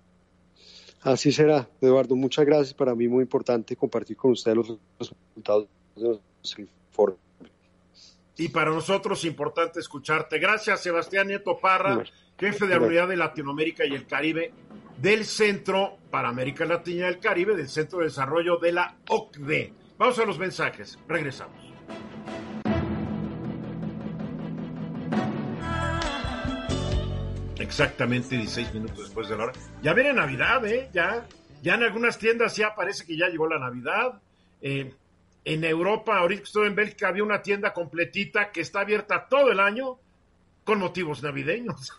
Así 1.02 1.32
será, 1.32 1.68
Eduardo. 1.80 2.14
Muchas 2.14 2.44
gracias. 2.44 2.74
Para 2.74 2.94
mí 2.94 3.08
muy 3.08 3.22
importante 3.22 3.74
compartir 3.76 4.16
con 4.16 4.32
ustedes 4.32 4.56
los 4.56 4.78
resultados 4.98 5.66
de 5.96 6.02
los 6.42 6.58
informes. 6.58 7.18
Y 8.36 8.48
para 8.48 8.70
nosotros 8.70 9.24
importante 9.24 9.80
escucharte. 9.80 10.38
Gracias, 10.38 10.82
Sebastián 10.82 11.28
Nieto 11.28 11.58
Parra, 11.58 12.02
jefe 12.38 12.66
de 12.66 12.78
la 12.78 12.86
Unidad 12.86 13.08
de 13.08 13.16
Latinoamérica 13.16 13.84
y 13.84 13.94
el 13.94 14.06
Caribe 14.06 14.52
del 15.00 15.24
Centro 15.24 15.96
para 16.10 16.28
América 16.28 16.64
Latina 16.64 17.06
y 17.06 17.08
el 17.08 17.18
Caribe, 17.18 17.56
del 17.56 17.68
Centro 17.68 18.00
de 18.00 18.06
Desarrollo 18.06 18.56
de 18.56 18.72
la 18.72 18.96
OCDE. 19.08 19.72
Vamos 19.98 20.18
a 20.18 20.24
los 20.24 20.38
mensajes. 20.38 20.98
Regresamos. 21.08 21.69
Exactamente 27.70 28.36
16 28.36 28.74
minutos 28.74 28.98
después 28.98 29.28
de 29.28 29.36
la 29.36 29.44
hora. 29.44 29.52
Ya 29.80 29.94
viene 29.94 30.12
Navidad, 30.12 30.66
¿eh? 30.66 30.90
Ya, 30.92 31.24
ya 31.62 31.74
en 31.74 31.84
algunas 31.84 32.18
tiendas 32.18 32.56
ya 32.56 32.74
parece 32.74 33.06
que 33.06 33.16
ya 33.16 33.28
llegó 33.28 33.46
la 33.48 33.60
Navidad. 33.60 34.20
Eh, 34.60 34.92
en 35.44 35.64
Europa, 35.64 36.18
ahorita 36.18 36.42
estoy 36.42 36.66
en 36.66 36.74
Bélgica, 36.74 37.08
había 37.08 37.22
una 37.22 37.42
tienda 37.42 37.72
completita 37.72 38.50
que 38.50 38.60
está 38.60 38.80
abierta 38.80 39.28
todo 39.28 39.52
el 39.52 39.60
año 39.60 39.98
con 40.64 40.80
motivos 40.80 41.22
navideños. 41.22 41.92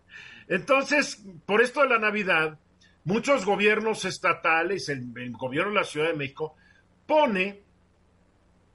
Entonces, 0.48 1.22
por 1.44 1.60
esto 1.60 1.82
de 1.82 1.90
la 1.90 1.98
Navidad, 1.98 2.58
muchos 3.04 3.44
gobiernos 3.44 4.06
estatales, 4.06 4.88
el 4.88 5.32
gobierno 5.32 5.72
de 5.72 5.80
la 5.80 5.84
Ciudad 5.84 6.08
de 6.08 6.16
México, 6.16 6.56
pone 7.06 7.60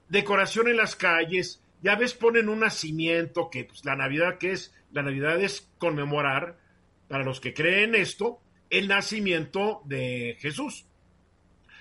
decoración 0.08 0.68
en 0.68 0.76
las 0.76 0.94
calles, 0.94 1.63
ya 1.84 1.96
ves, 1.96 2.14
ponen 2.14 2.48
un 2.48 2.60
nacimiento 2.60 3.50
que 3.50 3.64
pues, 3.64 3.84
la 3.84 3.94
Navidad, 3.94 4.38
que 4.38 4.52
es? 4.52 4.74
La 4.90 5.02
Navidad 5.02 5.38
es 5.38 5.68
conmemorar, 5.76 6.56
para 7.08 7.24
los 7.24 7.40
que 7.40 7.52
creen 7.52 7.94
esto, 7.94 8.40
el 8.70 8.88
nacimiento 8.88 9.82
de 9.84 10.38
Jesús. 10.40 10.86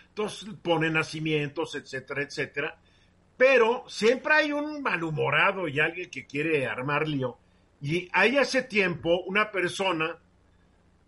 Entonces 0.09 0.49
ponen 0.61 0.93
nacimientos, 0.93 1.75
etcétera, 1.75 2.21
etcétera. 2.21 2.77
Pero 3.37 3.85
siempre 3.87 4.33
hay 4.33 4.51
un 4.51 4.81
malhumorado 4.83 5.69
y 5.69 5.79
alguien 5.79 6.11
que 6.11 6.27
quiere 6.27 6.67
armar 6.67 7.07
lío. 7.07 7.37
Y 7.81 8.09
ahí 8.11 8.37
hace 8.37 8.61
tiempo 8.61 9.21
una 9.25 9.51
persona 9.51 10.17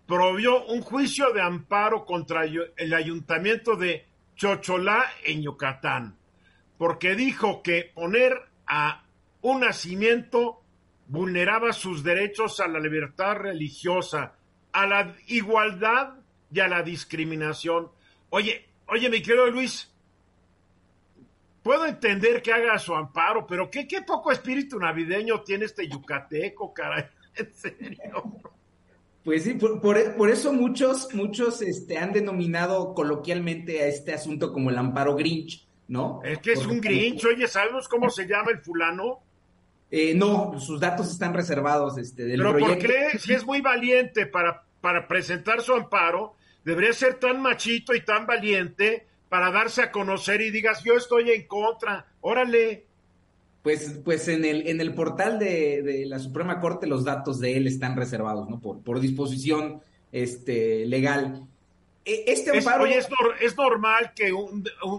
provió 0.08 0.65
un 0.67 0.79
juicio 0.79 1.34
de 1.34 1.41
amparo 1.41 2.05
contra 2.05 2.45
el 2.45 2.93
ayuntamiento 2.93 3.75
de 3.75 4.05
Chocholá 4.38 5.03
en 5.25 5.41
Yucatán, 5.41 6.17
porque 6.77 7.15
dijo 7.15 7.62
que 7.62 7.91
poner 7.93 8.54
a 8.67 9.04
un 9.41 9.62
nacimiento 9.62 10.62
vulneraba 11.08 11.71
sus 11.73 12.04
derechos 12.04 12.60
a 12.60 12.67
la 12.67 12.80
libertad 12.80 13.36
religiosa, 13.36 14.36
a 14.71 14.86
la 14.86 15.15
igualdad 15.28 16.15
y 16.51 16.60
a 16.60 16.67
la 16.67 16.82
discriminación. 16.82 17.91
Oye, 18.30 18.65
oye, 18.88 19.10
mi 19.10 19.21
querido 19.21 19.47
Luis, 19.47 19.91
puedo 21.62 21.86
entender 21.86 22.41
que 22.41 22.54
haga 22.54 22.78
su 22.80 22.95
amparo, 22.95 23.45
pero 23.47 23.69
qué, 23.69 23.88
qué 23.88 24.01
poco 24.01 24.32
espíritu 24.32 24.80
navideño 24.80 25.41
tiene 25.41 25.65
este 25.65 25.88
yucateco, 25.88 26.73
caray, 26.73 27.06
en 27.36 27.54
serio. 27.54 28.23
Pues 29.25 29.43
sí, 29.43 29.56
por, 29.56 30.30
eso 30.30 30.54
muchos, 30.54 31.12
muchos 31.15 31.63
este, 31.63 31.97
han 31.97 32.13
denominado 32.13 32.93
coloquialmente 32.93 33.82
a 33.82 33.88
este 33.88 34.13
asunto 34.13 34.54
como 34.54 34.69
el 34.69 34.78
amparo 34.78 35.15
Grinch, 35.15 35.64
¿no? 35.87 36.21
Es 36.23 36.39
que 36.39 36.53
es 36.53 36.65
un 36.65 36.81
Grinch, 36.81 37.25
oye, 37.25 37.47
¿sabemos 37.47 37.87
cómo 37.87 38.09
se 38.09 38.27
llama 38.27 38.51
el 38.51 38.59
fulano? 38.59 39.19
Eh, 39.91 40.13
no, 40.15 40.59
sus 40.59 40.79
datos 40.79 41.11
están 41.11 41.33
reservados 41.33 41.97
este, 41.97 42.25
del 42.25 42.41
Pero 42.41 42.57
¿por 42.57 42.77
qué? 42.77 43.17
Si 43.19 43.33
es 43.33 43.45
muy 43.45 43.61
valiente 43.61 44.25
para, 44.25 44.63
para 44.81 45.07
presentar 45.07 45.61
su 45.61 45.73
amparo, 45.73 46.35
debería 46.63 46.91
ser 46.93 47.15
tan 47.15 47.41
machito 47.41 47.93
y 47.93 48.01
tan 48.01 48.25
valiente 48.25 49.05
para 49.29 49.51
darse 49.51 49.81
a 49.81 49.91
conocer 49.91 50.41
y 50.41 50.51
digas, 50.51 50.83
yo 50.83 50.95
estoy 50.95 51.31
en 51.31 51.47
contra, 51.47 52.07
órale. 52.21 52.85
Pues, 53.61 53.99
pues 54.03 54.27
en 54.27 54.45
el, 54.45 54.67
en 54.67 54.81
el 54.81 54.93
portal 54.93 55.39
de, 55.39 56.03
la 56.07 56.19
Suprema 56.19 56.59
Corte 56.59 56.87
los 56.87 57.03
datos 57.03 57.39
de 57.39 57.57
él 57.57 57.67
están 57.67 57.95
reservados, 57.95 58.49
¿no? 58.49 58.59
Por, 58.59 58.81
por 58.81 58.99
disposición 58.99 59.81
este, 60.11 60.85
legal. 60.85 61.47
E, 62.05 62.23
este 62.27 62.57
amparo... 62.57 62.85
Es, 62.85 63.07
¿es, 63.41 63.57
normal 63.57 64.13
que 64.15 64.31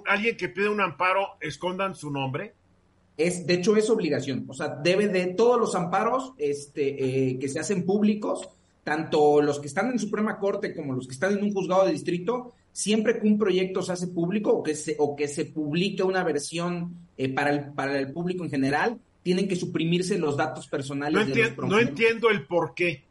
alguien 0.07 0.37
que 0.37 0.49
pide 0.49 0.69
un 0.69 0.81
amparo 0.81 1.37
escondan 1.41 1.95
su 1.95 2.11
nombre? 2.11 2.53
Es, 3.17 3.47
de 3.47 3.55
hecho, 3.55 3.77
es 3.77 3.89
obligación. 3.89 4.45
O 4.49 4.55
sea, 4.55 4.69
debe 4.69 5.09
de 5.09 5.27
todos 5.29 5.59
los 5.59 5.75
amparos 5.75 6.35
este, 6.37 7.31
eh, 7.31 7.39
que 7.39 7.49
se 7.49 7.61
hacen 7.61 7.87
públicos, 7.87 8.49
tanto 8.85 9.41
los 9.41 9.59
que 9.59 9.69
están 9.69 9.91
en 9.91 9.99
Suprema 9.99 10.39
Corte 10.39 10.75
como 10.75 10.95
los 10.95 11.07
que 11.07 11.15
están 11.15 11.39
en 11.39 11.45
un 11.45 11.53
juzgado 11.53 11.87
de 11.87 11.93
distrito, 11.93 12.53
siempre 12.73 13.19
que 13.19 13.27
un 13.27 13.39
proyecto 13.39 13.81
se 13.81 13.93
hace 13.93 14.09
público 14.09 14.51
o 14.51 14.63
que 14.63 14.75
se, 14.75 14.97
o 14.99 15.17
que 15.17 15.29
se 15.29 15.47
publique 15.47 16.03
una 16.03 16.23
versión 16.25 16.95
eh, 17.17 17.33
para, 17.33 17.51
el, 17.51 17.73
para 17.73 17.99
el 17.99 18.13
público 18.13 18.45
en 18.45 18.51
general, 18.51 18.99
tienen 19.23 19.49
que 19.49 19.57
suprimirse 19.57 20.19
los 20.19 20.37
datos 20.37 20.69
personales. 20.69 21.27
No, 21.27 21.35
de 21.35 21.51
los 21.57 21.69
no 21.69 21.81
entiendo 21.81 22.29
el 22.29 22.47
por 22.47 22.75
qué. 22.75 23.03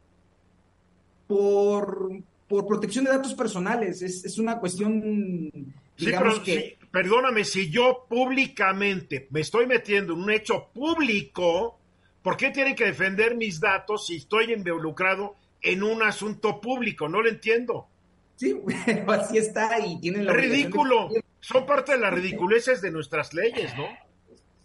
Por, 1.28 2.22
por 2.48 2.66
protección 2.68 3.06
de 3.06 3.12
datos 3.12 3.34
personales. 3.34 4.02
Es, 4.02 4.26
es 4.26 4.38
una 4.38 4.60
cuestión, 4.60 5.52
digamos 5.98 6.40
que 6.40 6.78
perdóname, 6.96 7.44
si 7.44 7.70
yo 7.70 8.06
públicamente 8.08 9.28
me 9.32 9.42
estoy 9.42 9.68
metiendo 9.68 10.14
en 10.14 10.20
un 10.22 10.32
hecho 10.32 10.70
público, 10.74 11.78
¿por 12.22 12.38
qué 12.38 12.52
tienen 12.52 12.74
que 12.74 12.86
defender 12.86 13.36
mis 13.36 13.60
datos 13.60 14.08
si 14.08 14.16
estoy 14.16 14.54
involucrado 14.54 15.36
en 15.62 15.84
un 15.84 16.02
asunto 16.04 16.62
público? 16.62 17.10
No 17.10 17.22
lo 17.22 17.28
entiendo. 17.28 17.90
Sí, 18.38 18.56
así 19.08 19.38
está 19.38 19.78
y 19.86 20.00
tienen 20.00 20.26
la 20.26 20.32
ridículo. 20.32 21.10
Son 21.42 21.66
parte 21.66 21.92
de 21.92 21.98
las 21.98 22.14
ridiculeces 22.14 22.82
de 22.82 22.92
nuestras 22.92 23.34
leyes, 23.34 23.76
¿no? 23.76 23.88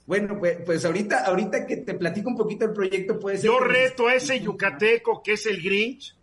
Bueno, 0.07 0.39
pues, 0.39 0.59
pues, 0.65 0.85
ahorita, 0.85 1.25
ahorita 1.25 1.67
que 1.67 1.79
te 1.79 1.95
platico 1.95 2.31
un 2.31 2.37
poquito 2.37 2.65
el 2.67 2.73
proyecto, 2.73 3.19
puede 3.19 3.39
ser. 3.39 3.47
Yo 3.47 3.59
reto 3.59 4.07
a 4.07 4.15
ese 4.15 4.39
yucateco 4.39 5.21
que 5.21 5.33
es 5.33 5.47
el 5.47 5.61
Grinch, 5.61 6.17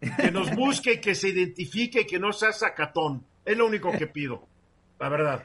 que 0.00 0.30
nos 0.30 0.54
busque 0.54 0.94
y 0.94 1.00
que 1.00 1.14
se 1.14 1.28
identifique 1.28 2.02
y 2.02 2.06
que 2.06 2.18
no 2.18 2.32
sea 2.32 2.52
sacatón. 2.52 3.24
Es 3.44 3.56
lo 3.56 3.66
único 3.66 3.92
que 3.92 4.06
pido 4.06 4.46
la 4.98 5.08
verdad. 5.08 5.42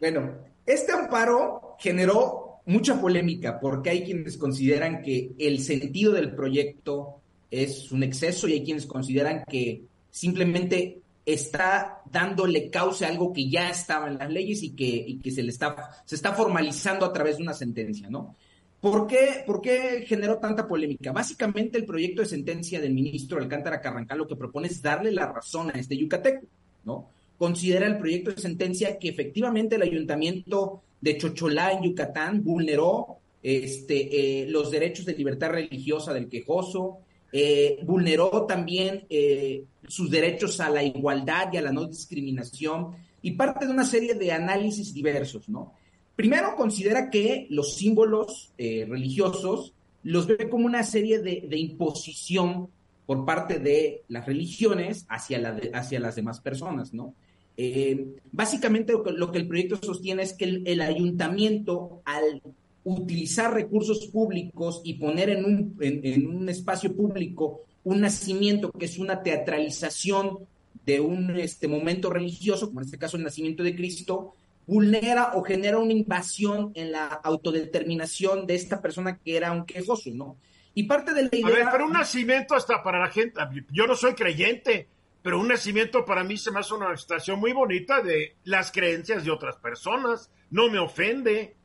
Bueno, 0.00 0.34
este 0.66 0.92
amparo 0.92 1.76
generó 1.78 2.60
mucha 2.66 3.00
polémica 3.00 3.58
porque 3.60 3.90
hay 3.90 4.04
quienes 4.04 4.36
consideran 4.36 5.02
que 5.02 5.32
el 5.38 5.60
sentido 5.60 6.12
del 6.12 6.34
proyecto 6.34 7.20
es 7.50 7.90
un 7.92 8.02
exceso 8.02 8.46
y 8.46 8.54
hay 8.54 8.64
quienes 8.64 8.86
consideran 8.86 9.44
que 9.48 9.84
simplemente 10.10 11.00
está 11.24 12.02
dándole 12.10 12.70
causa 12.70 13.06
a 13.06 13.10
algo 13.10 13.32
que 13.32 13.48
ya 13.48 13.70
estaba 13.70 14.08
en 14.08 14.18
las 14.18 14.30
leyes 14.30 14.62
y 14.62 14.70
que, 14.70 15.18
que 15.22 15.30
se 15.30 15.42
le 15.42 15.50
está, 15.50 16.02
se 16.04 16.14
está 16.14 16.32
formalizando 16.32 17.04
a 17.04 17.12
través 17.12 17.36
de 17.36 17.42
una 17.42 17.54
sentencia, 17.54 18.08
¿no? 18.08 18.34
¿Por 18.80 19.06
qué, 19.06 19.42
¿Por 19.46 19.60
qué 19.60 20.04
generó 20.06 20.38
tanta 20.38 20.68
polémica? 20.68 21.12
Básicamente 21.12 21.78
el 21.78 21.84
proyecto 21.84 22.22
de 22.22 22.28
sentencia 22.28 22.80
del 22.80 22.94
ministro 22.94 23.38
Alcántara 23.38 23.80
Carrancal 23.80 24.18
lo 24.18 24.28
que 24.28 24.36
propone 24.36 24.68
es 24.68 24.80
darle 24.80 25.10
la 25.10 25.32
razón 25.32 25.70
a 25.70 25.78
este 25.78 25.96
yucateco, 25.96 26.46
¿no? 26.84 27.08
considera 27.38 27.86
el 27.86 27.98
proyecto 27.98 28.32
de 28.32 28.42
sentencia 28.42 28.98
que 28.98 29.08
efectivamente 29.08 29.76
el 29.76 29.82
ayuntamiento 29.82 30.82
de 31.00 31.16
Chocholá 31.16 31.72
en 31.72 31.84
Yucatán 31.84 32.42
vulneró 32.42 33.18
este, 33.42 34.42
eh, 34.42 34.46
los 34.48 34.70
derechos 34.70 35.06
de 35.06 35.14
libertad 35.14 35.50
religiosa 35.50 36.12
del 36.12 36.28
quejoso, 36.28 36.98
eh, 37.32 37.78
vulneró 37.84 38.46
también 38.46 39.04
eh, 39.08 39.64
sus 39.86 40.10
derechos 40.10 40.58
a 40.60 40.68
la 40.68 40.82
igualdad 40.82 41.52
y 41.52 41.58
a 41.58 41.62
la 41.62 41.72
no 41.72 41.86
discriminación 41.86 42.96
y 43.22 43.32
parte 43.32 43.66
de 43.66 43.72
una 43.72 43.84
serie 43.84 44.14
de 44.14 44.32
análisis 44.32 44.92
diversos, 44.92 45.48
¿no? 45.48 45.74
Primero 46.18 46.56
considera 46.56 47.10
que 47.10 47.46
los 47.48 47.76
símbolos 47.76 48.52
religiosos 48.58 49.72
los 50.02 50.26
ve 50.26 50.48
como 50.48 50.66
una 50.66 50.82
serie 50.82 51.20
de, 51.20 51.56
imposición 51.56 52.70
por 53.06 53.24
parte 53.24 53.60
de 53.60 54.02
las 54.08 54.26
religiones 54.26 55.06
hacia 55.08 55.38
las 55.38 56.16
demás 56.16 56.40
personas, 56.40 56.92
¿no? 56.92 57.14
Eh, 57.60 58.14
básicamente 58.30 58.92
lo 58.92 59.32
que, 59.32 59.38
el 59.38 59.48
proyecto 59.48 59.76
sostiene 59.82 60.22
es 60.22 60.32
que 60.32 60.62
el, 60.64 60.80
ayuntamiento, 60.80 62.02
al 62.04 62.40
utilizar 62.84 63.52
recursos 63.52 64.06
públicos 64.06 64.80
y 64.84 64.94
poner 64.94 65.30
en 65.30 65.44
un, 65.44 65.76
en, 65.80 66.26
un 66.28 66.48
espacio 66.48 66.94
público 66.94 67.62
un 67.82 68.00
nacimiento 68.00 68.70
que 68.70 68.84
es 68.84 68.98
una 68.98 69.24
teatralización 69.24 70.38
de 70.86 71.00
un 71.00 71.36
este, 71.36 71.66
momento 71.66 72.10
religioso, 72.10 72.68
como 72.68 72.80
en 72.80 72.86
este 72.86 72.98
caso 72.98 73.16
el 73.16 73.24
nacimiento 73.24 73.64
de 73.64 73.74
Cristo, 73.74 74.34
vulnera 74.68 75.32
o 75.34 75.42
genera 75.42 75.78
una 75.78 75.94
invasión 75.94 76.72
en 76.74 76.92
la 76.92 77.06
autodeterminación 77.06 78.46
de 78.46 78.54
esta 78.54 78.82
persona 78.82 79.18
que 79.18 79.36
era 79.36 79.50
un 79.50 79.64
quejoso, 79.64 80.10
¿no? 80.12 80.36
Y 80.74 80.82
parte 80.84 81.14
de 81.14 81.22
la 81.22 81.30
idea... 81.32 81.46
A 81.46 81.50
ver, 81.50 81.66
pero 81.72 81.86
un 81.86 81.92
nacimiento 81.94 82.54
hasta 82.54 82.82
para 82.82 83.00
la 83.00 83.08
gente, 83.08 83.40
yo 83.72 83.86
no 83.86 83.96
soy 83.96 84.12
creyente, 84.12 84.86
pero 85.22 85.40
un 85.40 85.48
nacimiento 85.48 86.04
para 86.04 86.22
mí 86.22 86.36
se 86.36 86.50
me 86.50 86.60
hace 86.60 86.74
una 86.74 86.84
manifestación 86.84 87.40
muy 87.40 87.52
bonita 87.52 88.02
de 88.02 88.36
las 88.44 88.70
creencias 88.70 89.24
de 89.24 89.30
otras 89.30 89.56
personas, 89.56 90.30
no 90.50 90.70
me 90.70 90.78
ofende. 90.78 91.56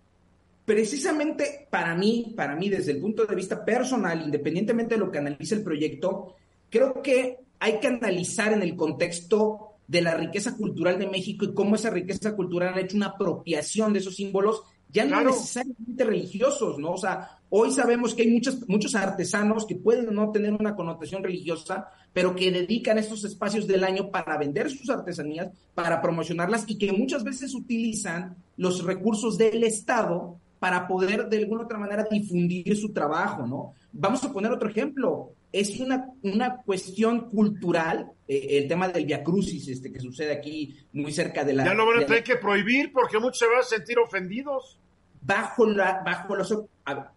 Precisamente 0.63 1.67
para 1.69 1.93
mí, 1.95 2.33
para 2.37 2.55
mí 2.55 2.69
desde 2.69 2.93
el 2.93 3.01
punto 3.01 3.25
de 3.25 3.35
vista 3.35 3.65
personal, 3.65 4.21
independientemente 4.21 4.95
de 4.95 5.01
lo 5.01 5.11
que 5.11 5.17
analice 5.17 5.55
el 5.55 5.63
proyecto, 5.63 6.37
creo 6.69 7.01
que 7.01 7.39
hay 7.59 7.79
que 7.81 7.87
analizar 7.87 8.53
en 8.53 8.61
el 8.63 8.77
contexto 8.77 9.72
de 9.87 10.01
la 10.01 10.15
riqueza 10.15 10.55
cultural 10.55 10.97
de 10.97 11.07
México 11.07 11.45
y 11.45 11.53
cómo 11.53 11.75
esa 11.75 11.89
riqueza 11.89 12.35
cultural 12.35 12.73
ha 12.73 12.81
hecho 12.81 12.97
una 12.97 13.07
apropiación 13.07 13.93
de 13.93 13.99
esos 13.99 14.15
símbolos 14.15 14.63
ya 14.93 15.05
no 15.05 15.21
necesariamente 15.23 16.03
religiosos, 16.03 16.77
¿no? 16.77 16.91
O 16.91 16.97
sea, 16.97 17.39
hoy 17.49 17.71
sabemos 17.71 18.13
que 18.13 18.21
hay 18.21 18.29
muchos, 18.29 18.69
muchos 18.69 18.93
artesanos 18.93 19.65
que 19.65 19.75
pueden 19.75 20.13
no 20.13 20.31
tener 20.31 20.53
una 20.53 20.75
connotación 20.75 21.23
religiosa, 21.23 21.87
pero 22.13 22.35
que 22.35 22.51
dedican 22.51 22.99
estos 22.99 23.23
espacios 23.23 23.65
del 23.65 23.83
año 23.83 24.11
para 24.11 24.37
vender 24.37 24.69
sus 24.69 24.91
artesanías, 24.91 25.49
para 25.73 25.99
promocionarlas 25.99 26.65
y 26.67 26.77
que 26.77 26.91
muchas 26.93 27.23
veces 27.23 27.55
utilizan 27.55 28.35
los 28.55 28.83
recursos 28.83 29.35
del 29.35 29.63
Estado 29.63 30.37
para 30.59 30.87
poder 30.87 31.27
de 31.27 31.39
alguna 31.39 31.63
otra 31.63 31.79
manera 31.79 32.07
difundir 32.09 32.77
su 32.77 32.93
trabajo, 32.93 33.47
¿no? 33.47 33.73
Vamos 33.91 34.23
a 34.23 34.31
poner 34.31 34.51
otro 34.51 34.69
ejemplo. 34.69 35.31
Es 35.53 35.79
una, 35.79 36.09
una 36.23 36.57
cuestión 36.57 37.29
cultural, 37.29 38.11
eh, 38.27 38.47
el 38.49 38.67
tema 38.67 38.89
del 38.89 39.05
Via 39.05 39.23
Crucis, 39.23 39.67
este, 39.69 39.93
que 39.93 40.01
sucede 40.01 40.33
aquí 40.33 40.75
muy 40.91 41.13
cerca 41.13 41.45
de 41.45 41.53
la... 41.53 41.63
Ya 41.63 41.73
lo 41.73 41.85
van 41.85 42.03
a 42.03 42.05
tener 42.05 42.23
que 42.23 42.35
prohibir 42.35 42.91
porque 42.91 43.19
muchos 43.19 43.39
se 43.39 43.47
van 43.47 43.59
a 43.59 43.63
sentir 43.63 43.97
ofendidos 43.99 44.79
bajo 45.21 45.65
la, 45.65 46.01
bajo 46.03 46.35
los, 46.35 46.53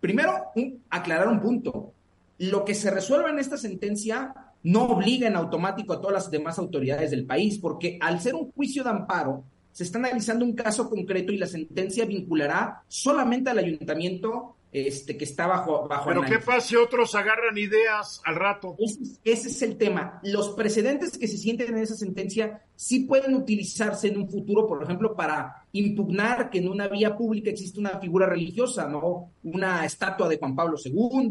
primero, 0.01 0.53
aclarar 0.91 1.29
un 1.29 1.41
punto. 1.41 1.93
Lo 2.39 2.65
que 2.65 2.75
se 2.75 2.91
resuelve 2.91 3.31
en 3.31 3.39
esta 3.39 3.57
sentencia 3.57 4.33
no 4.63 4.85
obliga 4.85 5.29
en 5.29 5.37
automático 5.37 5.93
a 5.93 6.01
todas 6.01 6.15
las 6.15 6.31
demás 6.31 6.59
autoridades 6.59 7.11
del 7.11 7.25
país, 7.25 7.59
porque 7.59 7.99
al 8.01 8.21
ser 8.21 8.35
un 8.35 8.53
juicio 8.53 8.85
de 8.85 8.91
amparo, 8.91 9.45
se 9.73 9.85
está 9.85 9.99
analizando 9.99 10.45
un 10.45 10.55
caso 10.55 10.89
concreto 10.89 11.33
y 11.33 11.39
la 11.39 11.47
sentencia 11.47 12.07
vinculará 12.07 12.83
solamente 12.89 13.51
al 13.51 13.59
ayuntamiento 13.59 14.56
este, 14.73 15.17
que 15.17 15.25
está 15.25 15.47
bajo, 15.47 15.89
bajo 15.89 16.09
Pero 16.09 16.23
¿qué 16.23 16.39
pasa 16.39 16.61
si 16.61 16.77
otros 16.77 17.15
agarran 17.15 17.57
ideas 17.57 18.21
al 18.25 18.35
rato? 18.35 18.77
Ese, 19.25 19.49
es 19.49 19.63
el 19.63 19.79
tema. 19.79 20.21
Los 20.23 20.51
precedentes 20.51 21.17
que 21.17 21.29
se 21.29 21.39
sienten 21.39 21.69
en 21.69 21.79
esa 21.79 21.95
sentencia 21.95 22.63
sí 22.75 23.01
pueden 23.01 23.35
utilizarse 23.35 24.09
en 24.09 24.19
un 24.19 24.29
futuro, 24.29 24.67
por 24.67 24.83
ejemplo, 24.83 25.15
para 25.15 25.65
impugnar 25.73 26.51
que 26.51 26.59
en 26.59 26.69
una 26.69 26.89
vía 26.89 27.17
pública 27.17 27.51
existe 27.51 27.81
una 27.81 27.99
figura 27.99 28.27
religiosa, 28.27 28.87
¿no? 28.87 29.31
Una 29.45 29.85
estatua 29.87 30.29
de 30.29 30.39
Juan 30.39 30.55
Pablo 30.55 30.77
II, 30.85 31.31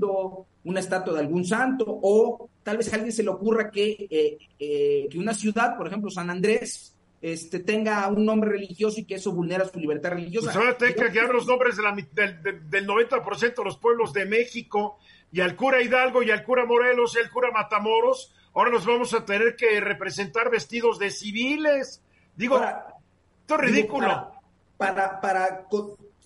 una 0.63 0.79
estatua 0.79 1.13
de 1.13 1.19
algún 1.19 1.45
santo, 1.45 1.85
o 1.87 2.49
tal 2.63 2.77
vez 2.77 2.91
a 2.91 2.95
alguien 2.95 3.11
se 3.11 3.21
le 3.21 3.29
ocurra 3.29 3.69
que, 3.69 4.07
eh, 4.09 4.37
eh, 4.57 5.07
que 5.09 5.19
una 5.19 5.35
ciudad, 5.35 5.77
por 5.77 5.87
ejemplo, 5.87 6.09
San 6.09 6.31
Andrés, 6.31 6.94
este, 7.25 7.59
tenga 7.59 8.07
un 8.07 8.23
nombre 8.23 8.51
religioso 8.51 8.99
y 8.99 9.05
que 9.05 9.15
eso 9.15 9.31
vulnera 9.31 9.65
su 9.65 9.79
libertad 9.79 10.11
religiosa. 10.11 10.53
Pues 10.53 10.55
ahora 10.57 10.77
que 10.77 11.11
quedar 11.11 11.33
los 11.33 11.47
nombres 11.47 11.75
de 11.75 11.81
la, 11.81 11.91
del, 11.91 12.69
del 12.69 12.87
90% 12.87 13.55
de 13.55 13.63
los 13.63 13.77
pueblos 13.77 14.13
de 14.13 14.27
México, 14.27 14.99
y 15.31 15.41
al 15.41 15.55
cura 15.55 15.81
Hidalgo, 15.81 16.21
y 16.21 16.29
al 16.29 16.43
cura 16.43 16.65
Morelos, 16.67 17.15
y 17.15 17.23
al 17.23 17.31
cura 17.31 17.49
Matamoros, 17.49 18.31
ahora 18.53 18.69
nos 18.69 18.85
vamos 18.85 19.15
a 19.15 19.25
tener 19.25 19.55
que 19.55 19.79
representar 19.79 20.51
vestidos 20.51 20.99
de 20.99 21.09
civiles. 21.09 22.03
Digo, 22.35 22.57
esto 22.57 23.55
es 23.55 23.59
ridículo. 23.59 24.31
para, 24.77 25.19
para, 25.19 25.67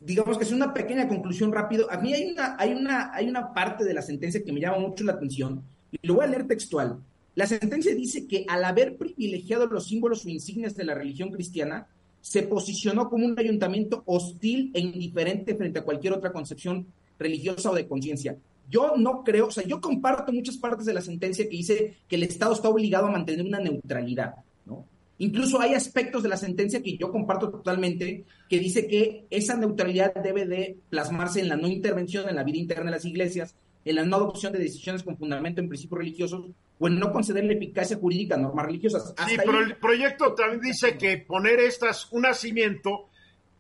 digamos 0.02 0.38
que 0.38 0.44
es 0.44 0.52
una 0.52 0.74
pequeña 0.74 1.08
conclusión 1.08 1.54
rápido. 1.54 1.90
A 1.90 1.96
mí 1.96 2.14
hay 2.14 2.30
una, 2.30 2.58
hay 2.60 2.74
una, 2.74 3.14
hay 3.14 3.30
una 3.30 3.54
parte 3.54 3.86
de 3.86 3.94
la 3.94 4.02
sentencia 4.02 4.44
que 4.44 4.52
me 4.52 4.60
llama 4.60 4.80
mucho 4.80 5.06
la 5.06 5.14
atención, 5.14 5.64
y 5.94 6.06
lo 6.06 6.16
voy 6.16 6.26
a 6.26 6.28
leer 6.28 6.46
textual. 6.46 7.00
La 7.40 7.48
sentencia 7.48 7.96
dice 7.96 8.28
que 8.28 8.44
al 8.50 8.66
haber 8.66 8.98
privilegiado 8.98 9.66
los 9.68 9.88
símbolos 9.88 10.26
o 10.26 10.30
insignias 10.30 10.76
de 10.76 10.84
la 10.84 10.94
religión 10.94 11.32
cristiana, 11.32 11.88
se 12.20 12.44
posicionó 12.44 13.10
como 13.10 13.26
un 13.26 13.40
ayuntamiento 13.40 14.04
hostil 14.08 14.72
e 14.74 14.82
indiferente 14.82 15.56
frente 15.56 15.80
a 15.80 15.84
cualquier 15.84 16.12
otra 16.12 16.34
concepción 16.34 16.88
religiosa 17.18 17.72
o 17.72 17.76
de 17.76 17.88
conciencia. 17.88 18.36
Yo 18.70 18.98
no 18.98 19.24
creo, 19.24 19.48
o 19.48 19.52
sea, 19.52 19.64
yo 19.64 19.80
comparto 19.80 20.34
muchas 20.34 20.58
partes 20.58 20.86
de 20.86 20.94
la 20.94 21.00
sentencia 21.00 21.46
que 21.46 21.56
dice 21.56 21.96
que 22.10 22.18
el 22.18 22.24
Estado 22.24 22.52
está 22.52 22.68
obligado 22.68 23.08
a 23.08 23.12
mantener 23.12 23.46
una 23.46 23.62
neutralidad, 23.62 24.36
¿no? 24.66 24.86
Incluso 25.20 25.62
hay 25.62 25.76
aspectos 25.76 26.22
de 26.24 26.30
la 26.30 26.36
sentencia 26.36 26.84
que 26.84 26.98
yo 26.98 27.10
comparto 27.10 27.50
totalmente, 27.50 28.26
que 28.50 28.60
dice 28.60 28.86
que 28.86 29.24
esa 29.30 29.56
neutralidad 29.56 30.14
debe 30.14 30.46
de 30.46 30.78
plasmarse 30.90 31.40
en 31.40 31.48
la 31.48 31.56
no 31.56 31.70
intervención 31.70 32.28
en 32.28 32.36
la 32.36 32.44
vida 32.44 32.58
interna 32.58 32.92
de 32.92 32.98
las 32.98 33.06
iglesias, 33.06 33.56
en 33.90 33.96
la 33.96 34.06
no 34.06 34.18
adopción 34.18 34.54
de 34.54 34.60
decisiones 34.60 35.02
con 35.02 35.18
fundamento 35.18 35.62
en 35.62 35.68
principios 35.68 35.98
religiosos 35.98 36.46
o 36.78 36.88
en 36.88 37.00
no 37.00 37.12
concederle 37.12 37.56
eficacia 37.56 37.98
jurídica 37.98 38.36
a 38.36 38.38
normas 38.38 38.68
religiosas. 38.68 39.16
sí, 39.28 39.36
pero 39.38 39.60
el 39.60 39.78
proyecto 39.78 40.34
también 40.36 40.62
dice 40.62 40.96
que 40.98 41.18
poner 41.18 41.60
estas, 41.60 42.12
un 42.12 42.22
nacimiento 42.22 43.10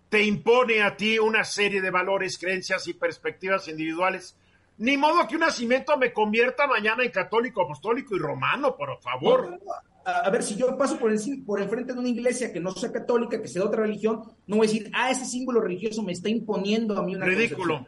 te 0.07 0.23
impone 0.23 0.83
a 0.83 0.95
ti 0.95 1.17
una 1.17 1.43
serie 1.43 1.81
de 1.81 1.89
valores, 1.89 2.37
creencias 2.37 2.87
y 2.87 2.93
perspectivas 2.93 3.67
individuales. 3.67 4.35
Ni 4.77 4.97
modo 4.97 5.27
que 5.27 5.35
un 5.35 5.41
nacimiento 5.41 5.97
me 5.97 6.13
convierta 6.13 6.67
mañana 6.67 7.03
en 7.03 7.11
católico, 7.11 7.63
apostólico 7.63 8.15
y 8.15 8.19
romano, 8.19 8.75
por 8.77 9.01
favor. 9.01 9.59
a, 10.05 10.29
ver, 10.29 10.43
si 10.43 10.55
yo 10.55 10.77
paso 10.77 10.97
por 10.97 11.11
el, 11.11 11.43
por 11.43 11.59
el 11.59 11.67
frente 11.69 11.93
de 11.93 11.99
una 11.99 12.07
iglesia 12.07 12.53
que 12.53 12.59
no 12.59 12.71
sea 12.71 12.91
católica, 12.91 13.41
que 13.41 13.47
sea 13.47 13.63
de 13.63 13.67
otra 13.67 13.81
religión, 13.81 14.21
no 14.45 14.57
voy 14.57 14.67
a 14.67 14.69
decir, 14.69 14.91
ah, 14.93 15.09
ese 15.09 15.25
símbolo 15.25 15.59
religioso 15.59 16.03
me 16.03 16.11
está 16.11 16.29
imponiendo 16.29 16.97
a 16.97 17.03
mí 17.03 17.15
una 17.15 17.25
Ridículo. 17.25 17.87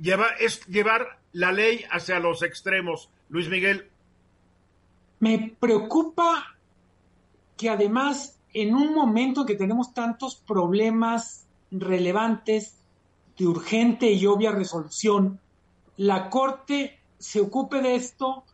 Lleva, 0.00 0.28
es 0.40 0.64
llevar 0.66 1.20
la 1.32 1.52
ley 1.52 1.84
hacia 1.90 2.18
los 2.18 2.42
extremos. 2.42 3.10
Luis 3.28 3.48
Miguel. 3.48 3.88
Me 5.20 5.54
preocupa 5.60 6.56
que 7.56 7.68
además 7.68 8.38
en 8.52 8.74
un 8.74 8.94
momento 8.94 9.46
que 9.46 9.54
tenemos 9.54 9.92
tantos 9.94 10.36
problemas 10.36 11.46
relevantes 11.70 12.76
de 13.38 13.46
urgente 13.46 14.10
y 14.10 14.26
obvia 14.26 14.50
resolución, 14.50 15.38
la 15.96 16.30
Corte 16.30 16.98
se 17.18 17.40
ocupe 17.40 17.80
de 17.82 17.94
esto, 17.94 18.44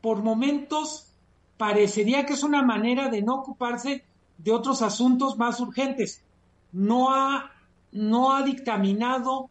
por 0.00 0.22
momentos 0.22 1.12
parecería 1.56 2.26
que 2.26 2.32
es 2.32 2.42
una 2.42 2.62
manera 2.62 3.08
de 3.08 3.22
no 3.22 3.36
ocuparse 3.36 4.04
de 4.38 4.52
otros 4.52 4.82
asuntos 4.82 5.36
más 5.38 5.60
urgentes. 5.60 6.22
No 6.72 7.14
ha, 7.14 7.52
no 7.92 8.34
ha 8.34 8.42
dictaminado 8.42 9.48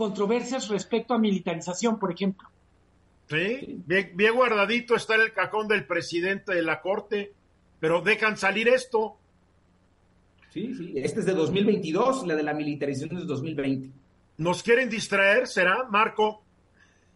controversias 0.00 0.68
respecto 0.68 1.12
a 1.12 1.18
militarización, 1.18 1.98
por 1.98 2.10
ejemplo. 2.10 2.48
Sí, 3.28 3.82
bien, 3.84 4.34
guardadito 4.34 4.96
está 4.96 5.14
en 5.16 5.20
el 5.20 5.34
cajón 5.34 5.68
del 5.68 5.84
presidente 5.84 6.54
de 6.54 6.62
la 6.62 6.80
Corte, 6.80 7.34
pero 7.80 8.00
dejan 8.00 8.38
salir 8.38 8.68
esto. 8.68 9.18
Sí, 10.54 10.74
sí, 10.74 10.94
este 10.96 11.20
es 11.20 11.26
de 11.26 11.34
2022, 11.34 12.26
la 12.26 12.34
de 12.34 12.42
la 12.42 12.54
militarización 12.54 13.18
es 13.18 13.24
de 13.24 13.26
2020. 13.26 13.90
¿Nos 14.38 14.62
quieren 14.62 14.88
distraer, 14.88 15.46
será, 15.46 15.84
Marco? 15.90 16.44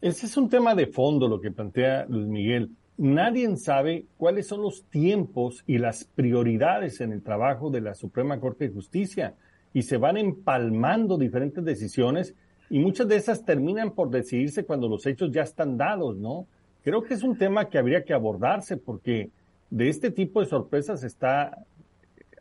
Ese 0.03 0.27
es 0.27 0.37
un 0.37 0.51
tema 0.51 0.75
de 0.75 0.87
fondo 0.87 1.27
lo 1.27 1.41
que 1.41 1.51
plantea 1.51 2.05
Luis 2.07 2.27
Miguel. 2.27 2.71
Nadie 2.99 3.57
sabe 3.57 4.05
cuáles 4.19 4.47
son 4.47 4.61
los 4.61 4.85
tiempos 4.91 5.65
y 5.67 5.79
las 5.79 6.05
prioridades 6.05 7.01
en 7.01 7.13
el 7.13 7.23
trabajo 7.23 7.71
de 7.71 7.81
la 7.81 7.95
Suprema 7.95 8.39
Corte 8.39 8.69
de 8.69 8.75
Justicia 8.75 9.37
y 9.73 9.83
se 9.83 9.97
van 9.97 10.19
empalmando 10.19 11.17
diferentes 11.17 11.65
decisiones 11.65 12.35
y 12.71 12.79
muchas 12.79 13.09
de 13.09 13.17
esas 13.17 13.45
terminan 13.45 13.93
por 13.93 14.11
decidirse 14.11 14.65
cuando 14.65 14.89
los 14.89 15.07
hechos 15.07 15.31
ya 15.31 15.43
están 15.43 15.77
dados, 15.77 16.17
¿no? 16.17 16.47
Creo 16.83 17.03
que 17.03 17.15
es 17.15 17.23
un 17.23 17.37
tema 17.37 17.69
que 17.69 17.79
habría 17.79 18.05
que 18.05 18.13
abordarse 18.13 18.77
porque 18.77 19.31
de 19.71 19.89
este 19.89 20.11
tipo 20.11 20.41
de 20.41 20.47
sorpresas 20.47 21.03
está, 21.03 21.65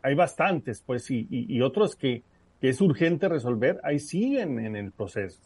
hay 0.01 0.15
bastantes, 0.15 0.81
pues, 0.85 1.09
y, 1.09 1.61
otros 1.61 1.95
que, 1.95 2.23
que, 2.59 2.69
es 2.69 2.81
urgente 2.81 3.29
resolver, 3.29 3.79
ahí 3.83 3.99
siguen 3.99 4.59
en 4.59 4.75
el 4.75 4.91
proceso. 4.91 5.39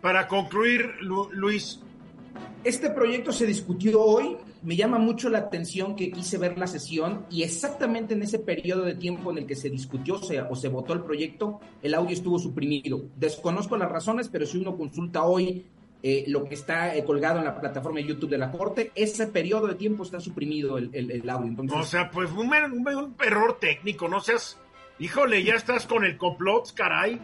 Para 0.00 0.26
concluir, 0.26 0.90
Luis. 1.00 1.82
Este 2.62 2.90
proyecto 2.90 3.32
se 3.32 3.46
discutió 3.46 4.02
hoy, 4.02 4.36
me 4.62 4.76
llama 4.76 4.98
mucho 4.98 5.30
la 5.30 5.38
atención 5.38 5.96
que 5.96 6.10
quise 6.10 6.36
ver 6.36 6.58
la 6.58 6.66
sesión 6.66 7.24
y 7.30 7.42
exactamente 7.42 8.12
en 8.12 8.22
ese 8.22 8.38
periodo 8.38 8.84
de 8.84 8.94
tiempo 8.94 9.30
en 9.30 9.38
el 9.38 9.46
que 9.46 9.56
se 9.56 9.70
discutió 9.70 10.20
o 10.50 10.56
se 10.56 10.68
votó 10.68 10.92
el 10.92 11.00
proyecto, 11.00 11.60
el 11.82 11.94
audio 11.94 12.12
estuvo 12.12 12.38
suprimido. 12.38 13.02
Desconozco 13.16 13.78
las 13.78 13.90
razones, 13.90 14.28
pero 14.28 14.44
si 14.44 14.58
uno 14.58 14.76
consulta 14.76 15.22
hoy 15.22 15.64
eh, 16.02 16.24
lo 16.28 16.44
que 16.44 16.54
está 16.54 16.94
eh, 16.94 17.04
colgado 17.04 17.38
en 17.38 17.44
la 17.44 17.60
plataforma 17.60 18.00
de 18.00 18.06
YouTube 18.06 18.30
de 18.30 18.38
la 18.38 18.50
Corte, 18.50 18.92
ese 18.94 19.26
periodo 19.26 19.66
de 19.66 19.74
tiempo 19.74 20.02
está 20.02 20.20
suprimido 20.20 20.78
el, 20.78 21.30
audio. 21.30 21.48
Entonces, 21.48 21.78
o 21.78 21.82
sea, 21.84 22.10
pues 22.10 22.30
un, 22.30 22.50
un, 22.50 23.16
error 23.24 23.58
técnico, 23.58 24.08
no 24.08 24.20
seas... 24.20 24.58
Híjole, 24.98 25.42
ya 25.42 25.54
estás 25.54 25.86
con 25.86 26.04
el 26.04 26.18
complot, 26.18 26.74
caray. 26.74 27.18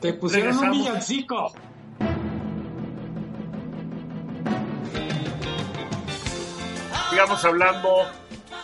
Te 0.00 0.14
pusieron 0.14 0.56
un 0.58 0.70
villancico. 0.70 1.52
Sigamos 7.20 7.44
hablando 7.44 8.10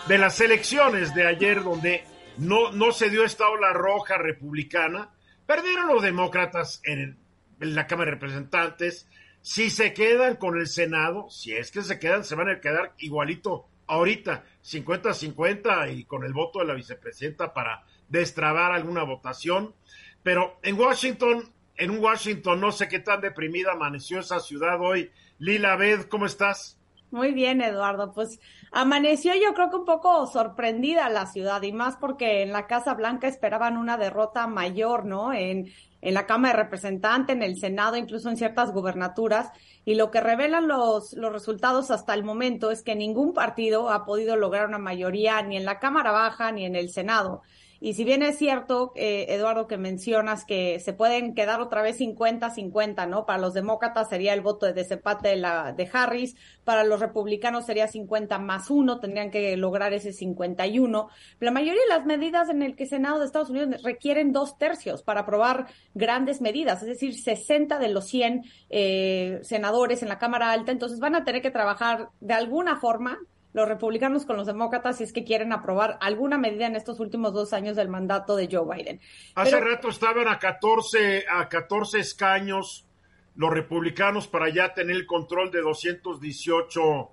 de 0.09 0.16
las 0.16 0.40
elecciones 0.40 1.14
de 1.14 1.26
ayer 1.26 1.62
donde 1.62 2.04
no, 2.38 2.72
no 2.72 2.90
se 2.90 3.11
dio 3.11 3.22
esta 3.22 3.50
ola 3.50 3.74
roja 3.74 4.16
republicana. 4.16 5.11
Perdieron 5.44 5.88
los 5.88 6.02
demócratas 6.02 6.80
en, 6.84 7.18
la 7.59 7.86
Cámara 7.86 8.12
de 8.12 8.14
Representantes. 8.14 9.11
Si 9.42 9.68
se 9.68 9.92
quedan 9.92 10.36
con 10.36 10.59
el 10.59 10.68
Senado, 10.68 11.28
si 11.28 11.52
es 11.52 11.70
que 11.70 11.82
se 11.82 11.98
quedan, 11.98 12.24
se 12.24 12.34
van 12.34 12.48
a 12.48 12.59
quedar 12.59 12.94
igualito 12.96 13.68
ahorita, 13.88 14.46
50-50 14.64 15.94
y 15.94 16.04
con 16.04 16.24
el 16.24 16.32
voto 16.32 16.61
de 16.61 16.64
la 16.64 16.72
vicepresidenta 16.72 17.52
para 17.52 17.84
destrabar 18.09 18.72
alguna 18.72 19.02
votación. 19.02 19.74
Pero 20.22 20.59
en 20.62 20.80
Washington, 20.80 21.52
en 21.76 21.90
un 21.90 21.98
Washington, 21.98 22.59
no 22.59 22.72
sé 22.72 22.88
qué 22.88 23.00
tan 23.00 23.20
deprimida 23.20 23.72
amaneció 23.72 24.20
esa 24.20 24.40
ciudad 24.40 24.80
hoy. 24.80 25.11
Lila 25.38 25.76
Bed, 25.76 26.07
¿cómo 26.09 26.24
estás? 26.24 26.76
Muy 27.11 27.32
bien, 27.32 27.61
Eduardo. 27.62 28.12
Pues 28.12 28.40
amaneció 28.72 29.32
yo 29.34 29.54
creo 29.54 29.70
que 29.70 29.76
un 29.76 29.84
poco 29.84 30.26
sorprendida 30.26 31.09
la 31.09 31.26
ciudad 31.26 31.62
y 31.62 31.72
más 31.72 31.96
porque 31.96 32.42
en 32.42 32.52
la 32.52 32.66
Casa 32.66 32.94
Blanca 32.94 33.28
esperaban 33.28 33.76
una 33.76 33.96
derrota 33.96 34.46
mayor, 34.48 35.04
¿no? 35.07 35.32
En, 35.32 35.72
en 36.02 36.14
la 36.14 36.26
Cámara 36.26 36.57
de 36.57 36.64
Representantes, 36.64 37.34
en 37.34 37.42
el 37.42 37.59
Senado, 37.59 37.96
incluso 37.96 38.28
en 38.28 38.36
ciertas 38.36 38.72
gubernaturas. 38.72 39.50
Y 39.84 39.94
lo 39.94 40.11
que 40.11 40.20
revelan 40.20 40.66
los, 40.66 41.12
los 41.14 41.32
resultados 41.32 41.90
hasta 41.90 42.12
el 42.12 42.24
momento 42.24 42.70
es 42.72 42.82
que 42.82 42.96
ningún 42.96 43.32
partido 43.32 43.88
ha 43.90 44.04
podido 44.04 44.36
lograr 44.36 44.66
una 44.66 44.78
mayoría 44.78 45.40
ni 45.42 45.57
en 45.57 45.64
la 45.64 45.78
Cámara 45.78 46.11
Baja 46.11 46.50
ni 46.50 46.64
en 46.64 46.74
el 46.74 46.90
Senado. 46.90 47.42
Y 47.81 47.95
si 47.95 48.05
bien 48.05 48.22
es 48.22 48.39
cierto, 48.39 48.93
eh, 48.97 49.27
Eduardo, 49.29 49.66
que 49.66 49.77
mencionas 49.77 50.45
que 50.45 50.81
se 50.81 50.93
pueden 50.93 51.35
quedar 51.35 51.61
otra 51.61 51.83
vez 51.83 52.01
50-50, 52.01 53.09
¿no? 53.09 53.27
Para 53.27 53.39
los 53.39 53.55
demócratas 53.55 54.09
sería 54.09 54.35
el 54.35 54.41
voto 54.41 54.66
de 54.66 54.72
desempate 54.72 55.29
de, 55.29 55.37
la, 55.37 55.72
de 55.72 55.89
Harris, 55.93 56.37
para 56.64 56.85
los 56.85 57.01
republicanos 57.01 57.66
sería 57.66 57.89
50 57.89 58.39
más 58.39 58.70
uno, 58.70 58.99
tendrían 59.01 59.31
que 59.31 59.57
lograr 59.57 59.93
ese 59.93 60.12
51. 60.12 61.09
La 61.41 61.51
mayoría 61.51 61.83
de 61.83 61.89
las 61.89 62.07
medidas 62.07 62.49
en 62.49 62.62
el 62.62 62.77
que 62.77 62.87
Senado 62.87 63.18
de 63.18 63.27
Estados 63.27 63.51
Unidos 63.51 63.83
requieren 63.83 64.33
dos 64.33 64.59
tercios 64.59 65.03
para 65.03 65.20
aprobar 65.20 65.66
grandes 65.95 66.41
medidas, 66.41 66.83
es 66.83 66.89
decir, 66.89 67.14
60 67.14 67.79
de 67.79 67.89
los 67.89 68.07
100 68.07 68.45
eh, 68.70 69.41
senadores 69.43 70.03
en 70.03 70.09
la 70.09 70.18
Cámara 70.18 70.51
Alta, 70.51 70.72
entonces 70.72 70.99
van 70.99 71.14
a 71.14 71.24
tener 71.24 71.43
que 71.43 71.51
trabajar 71.51 72.11
de 72.20 72.35
alguna 72.35 72.77
forma 72.77 73.18
los 73.57 73.66
republicanos 73.66 74.26
con 74.26 74.36
los 74.36 74.46
demócratas 74.46 74.98
si 74.98 75.04
es 75.04 75.14
que 75.14 75.24
quieren 75.24 75.50
aprobar 75.50 75.96
alguna 76.02 76.36
medida 76.36 76.66
en 76.66 76.76
estos 76.76 77.00
últimos 77.00 77.32
dos 77.32 77.54
años 77.54 77.74
del 77.74 77.88
mandato 77.88 78.36
de 78.36 78.50
Joe 78.52 78.66
Biden. 78.76 79.00
Hace 79.34 79.59
rato 79.59 79.88
estaban 79.88 80.28
a 80.28 80.38
14, 80.38 81.24
a 81.26 81.48
14 81.48 81.98
escaños 81.98 82.86
los 83.34 83.50
republicanos 83.50 84.28
para 84.28 84.50
ya 84.50 84.74
tener 84.74 84.94
el 84.94 85.07
control 85.07 85.50
de 85.50 85.62
218 85.62 87.11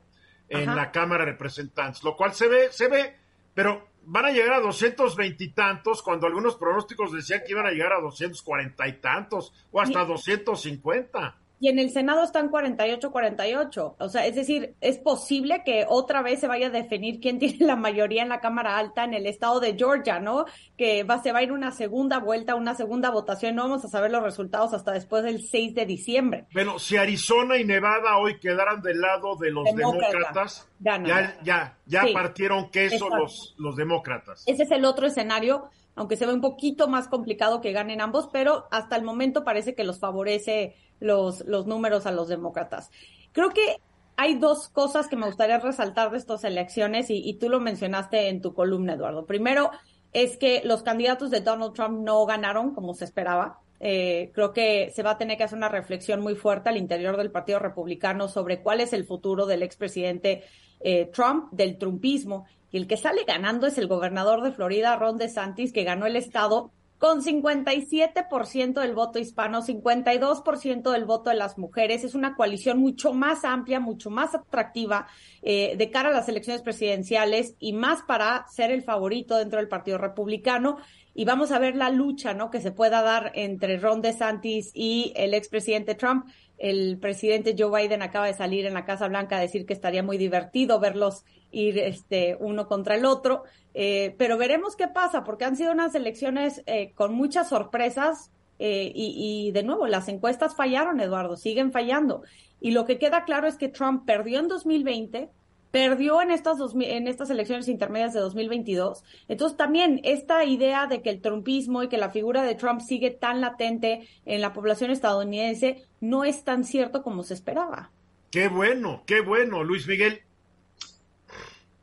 en 0.49 0.75
la 0.75 0.91
Cámara 0.91 1.23
de 1.23 1.31
Representantes, 1.31 2.03
lo 2.03 2.17
cual 2.17 2.33
se 2.33 2.49
ve, 2.49 2.67
se 2.71 2.89
ve, 2.89 3.15
pero 3.53 3.87
van 4.03 4.25
a 4.25 4.31
llegar 4.31 4.55
a 4.55 4.59
220 4.59 5.41
y 5.41 5.49
tantos 5.53 6.01
cuando 6.01 6.27
algunos 6.27 6.57
pronósticos 6.57 7.13
decían 7.13 7.41
que 7.45 7.53
iban 7.53 7.67
a 7.67 7.71
llegar 7.71 7.93
a 7.93 8.01
240 8.01 8.85
y 8.85 8.93
tantos 8.99 9.53
o 9.71 9.79
hasta 9.79 10.03
250 10.03 11.37
y 11.64 11.70
en 11.70 11.80
el 11.80 11.91
Senado 11.91 12.26
están 12.26 12.51
48-48. 12.51 13.95
O 13.97 14.09
sea, 14.09 14.26
es 14.26 14.36
decir, 14.36 14.76
es 14.82 14.97
posible 14.97 15.64
que 15.64 15.86
otra 15.88 16.22
vez 16.22 16.41
se 16.41 16.47
vaya 16.49 16.68
a 16.68 16.70
definir 16.70 17.22
quién 17.22 17.39
tiene 17.39 17.66
la 17.66 17.78
mayoría 17.78 18.22
en 18.22 18.28
la 18.28 18.41
Cámara 18.41 18.78
Alta 18.78 19.05
en 19.05 19.14
el 19.14 19.26
estado 19.26 19.61
de 19.61 19.74
Georgia, 19.78 20.20
¿no? 20.20 20.43
Que 20.78 21.05
va, 21.05 21.24
se 21.24 21.32
va 21.32 21.39
a 21.39 21.43
ir 21.43 21.53
una 21.53 21.72
segunda 21.72 22.20
vuelta, 22.20 22.55
una 22.55 22.76
segunda 22.76 23.11
votación. 23.11 23.55
No 23.55 23.64
vamos 23.64 23.86
a 23.86 23.88
saber 23.88 24.11
los 24.11 24.22
resultados 24.22 24.74
hasta 24.74 24.91
después 24.91 25.24
del 25.24 25.41
6 25.41 25.74
de 25.74 25.86
diciembre. 25.86 26.47
Bueno, 26.53 26.80
si 26.80 26.97
Arizona 26.97 27.55
y 27.55 27.64
Nevada 27.64 28.18
hoy 28.18 28.39
quedaran 28.41 28.82
del 28.82 28.99
lado 28.99 29.38
de 29.38 29.51
los 29.51 29.64
demócratas, 29.74 30.68
ya, 30.80 31.39
ya, 31.45 31.78
ya 31.86 32.03
partieron 32.14 32.72
queso 32.72 33.07
los, 33.07 33.55
los 33.57 33.78
demócratas. 33.78 34.43
Ese 34.47 34.64
es 34.64 34.72
el 34.72 34.84
otro 34.84 35.07
escenario 35.07 35.70
aunque 35.95 36.18
se 36.18 36.26
ve 36.26 36.34
un 36.34 36.41
poquito 36.41 36.88
más 36.88 37.07
complicado 37.07 37.61
que 37.61 37.72
ganen 37.72 38.01
ambos, 38.01 38.28
pero 38.32 38.68
hasta 38.72 38.95
el 38.95 39.03
momento 39.03 39.43
parece 39.43 39.76
que 39.76 39.84
los 39.84 39.99
favorece 39.99 40.76
los, 41.03 41.45
números 41.67 42.05
a 42.05 42.11
los 42.11 42.27
demócratas. 42.27 42.89
Creo 43.31 43.49
que 43.49 43.77
hay 44.15 44.35
dos 44.35 44.69
cosas 44.69 45.07
que 45.07 45.15
me 45.15 45.25
gustaría 45.25 45.59
resaltar 45.59 46.11
de 46.11 46.17
estas 46.17 46.43
elecciones 46.43 47.07
y, 47.09 47.33
tú 47.35 47.49
lo 47.49 47.59
mencionaste 47.59 48.29
en 48.29 48.41
tu 48.41 48.53
columna, 48.53 48.93
Eduardo. 48.93 49.25
Primero 49.25 49.71
es 50.13 50.37
que 50.37 50.61
los 50.63 50.83
candidatos 50.83 51.31
de 51.31 51.41
Donald 51.41 51.73
Trump 51.73 51.99
no 51.99 52.25
ganaron 52.25 52.73
como 52.73 52.93
se 52.93 53.05
esperaba. 53.05 53.59
Eh, 53.79 54.31
creo 54.33 54.53
que 54.53 54.91
se 54.91 55.03
va 55.03 55.11
a 55.11 55.17
tener 55.17 55.37
que 55.37 55.43
hacer 55.43 55.57
una 55.57 55.67
reflexión 55.67 56.21
muy 56.21 56.35
fuerte 56.35 56.69
al 56.69 56.77
interior 56.77 57.17
del 57.17 57.31
Partido 57.31 57.59
Republicano 57.59 58.27
sobre 58.27 58.61
cuál 58.61 58.79
es 58.79 58.93
el 58.93 59.05
futuro 59.05 59.45
del 59.45 59.63
expresidente 59.63 60.43
eh, 60.79 61.09
Trump, 61.13 61.51
del 61.51 61.77
trumpismo. 61.77 62.45
Y 62.71 62.77
el 62.77 62.87
que 62.87 62.97
sale 62.97 63.23
ganando 63.25 63.67
es 63.67 63.77
el 63.77 63.87
gobernador 63.87 64.41
de 64.41 64.51
Florida, 64.51 64.95
Ron 64.95 65.17
DeSantis, 65.17 65.73
que 65.73 65.83
ganó 65.83 66.05
el 66.05 66.15
estado 66.15 66.71
con 67.03 67.21
57% 67.21 68.79
del 68.79 68.93
voto 68.93 69.19
hispano, 69.19 69.61
52% 69.61 70.89
del 70.89 71.03
voto 71.03 71.31
de 71.31 71.35
las 71.35 71.57
mujeres. 71.57 72.05
Es 72.05 72.15
una 72.15 72.33
coalición 72.37 72.77
mucho 72.77 73.11
más 73.13 73.43
amplia, 73.43 73.81
mucho 73.81 74.09
más 74.09 74.33
atractiva 74.33 75.07
eh, 75.41 75.75
de 75.75 75.91
cara 75.91 76.07
a 76.07 76.13
las 76.13 76.29
elecciones 76.29 76.61
presidenciales 76.61 77.55
y 77.59 77.73
más 77.73 78.03
para 78.03 78.47
ser 78.47 78.71
el 78.71 78.83
favorito 78.83 79.35
dentro 79.35 79.59
del 79.59 79.67
Partido 79.67 79.97
Republicano. 79.97 80.77
Y 81.16 81.26
vamos 81.26 81.51
a 81.51 81.59
ver 81.59 81.76
la 81.76 81.89
lucha 81.89 82.34
¿no? 82.34 82.49
que 82.49 82.61
se 82.61 82.72
pueda 82.72 83.01
dar 83.01 83.32
entre 83.36 83.78
Ron 83.78 84.01
DeSantis 84.01 84.72
y 84.74 85.14
el 85.16 85.34
expresidente 85.34 85.95
Trump. 85.95 86.28
El 86.57 86.97
presidente 86.97 87.55
Joe 87.57 87.82
Biden 87.82 88.01
acaba 88.01 88.26
de 88.26 88.34
salir 88.34 88.66
en 88.66 88.74
la 88.74 88.86
Casa 88.86 89.07
Blanca 89.07 89.38
a 89.38 89.41
decir 89.41 89.66
que 89.66 89.74
estaría 89.74 90.01
muy 90.01 90.18
divertido 90.18 90.80
verlos 90.80 91.24
ir 91.51 91.78
este, 91.78 92.36
uno 92.39 92.68
contra 92.68 92.95
el 92.95 93.05
otro. 93.05 93.43
Eh, 93.74 94.16
pero 94.18 94.38
veremos 94.38 94.76
qué 94.76 94.88
pasa, 94.88 95.24
porque 95.24 95.45
han 95.45 95.55
sido 95.55 95.72
unas 95.72 95.95
elecciones 95.95 96.64
eh, 96.66 96.93
con 96.95 97.14
muchas 97.14 97.49
sorpresas 97.49 98.32
eh, 98.59 98.91
y, 98.95 99.51
de 99.51 99.64
nuevo, 99.64 99.88
las 99.88 100.07
encuestas 100.07 100.55
fallaron, 100.55 100.99
Eduardo, 100.99 101.36
siguen 101.36 101.72
fallando. 101.72 102.24
Y 102.59 102.72
lo 102.72 102.86
que 102.86 102.97
queda 102.97 103.26
claro 103.26 103.47
es 103.47 103.57
que 103.57 103.68
Trump 103.68 104.05
perdió 104.05 104.39
en 104.39 104.47
2020, 104.47 105.30
perdió 105.74 106.21
en 106.21 106.30
estas, 106.30 106.59
en 106.82 107.07
estas 107.07 107.32
elecciones 107.32 107.67
intermedias 107.67 108.13
de 108.13 108.19
2022. 108.19 109.03
Entonces 109.28 109.57
también 109.57 110.01
esta 110.03 110.45
idea 110.45 110.86
de 110.86 111.01
que 111.01 111.09
el 111.09 111.19
trumpismo 111.19 111.82
y 111.82 111.89
que 111.89 111.97
la 111.97 112.11
figura 112.11 112.43
de 112.43 112.53
Trump 112.53 112.80
sigue 112.80 113.09
tan 113.09 113.41
latente 113.41 114.07
en 114.24 114.41
la 114.41 114.53
población 114.53 114.91
estadounidense 114.91 115.84
no 115.99 116.26
es 116.26 116.43
tan 116.43 116.63
cierto 116.63 117.01
como 117.01 117.24
se 117.24 117.34
esperaba. 117.34 117.89
Qué 118.30 118.49
bueno, 118.49 119.01
qué 119.07 119.21
bueno, 119.21 119.63
Luis 119.63 119.88
Miguel. 119.88 120.21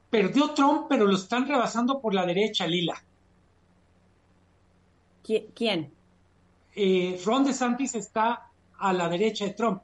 Perdió 0.08 0.50
Trump, 0.50 0.86
pero 0.88 1.04
lo 1.04 1.16
están 1.16 1.48
rebasando 1.48 2.00
por 2.00 2.14
la 2.14 2.24
derecha, 2.24 2.68
Lila. 2.68 3.02
¿Quién? 5.24 5.92
Eh, 6.76 7.20
Ron 7.26 7.44
DeSantis 7.44 7.96
está 7.96 8.50
a 8.78 8.92
la 8.92 9.08
derecha 9.08 9.46
de 9.46 9.54
Trump. 9.54 9.82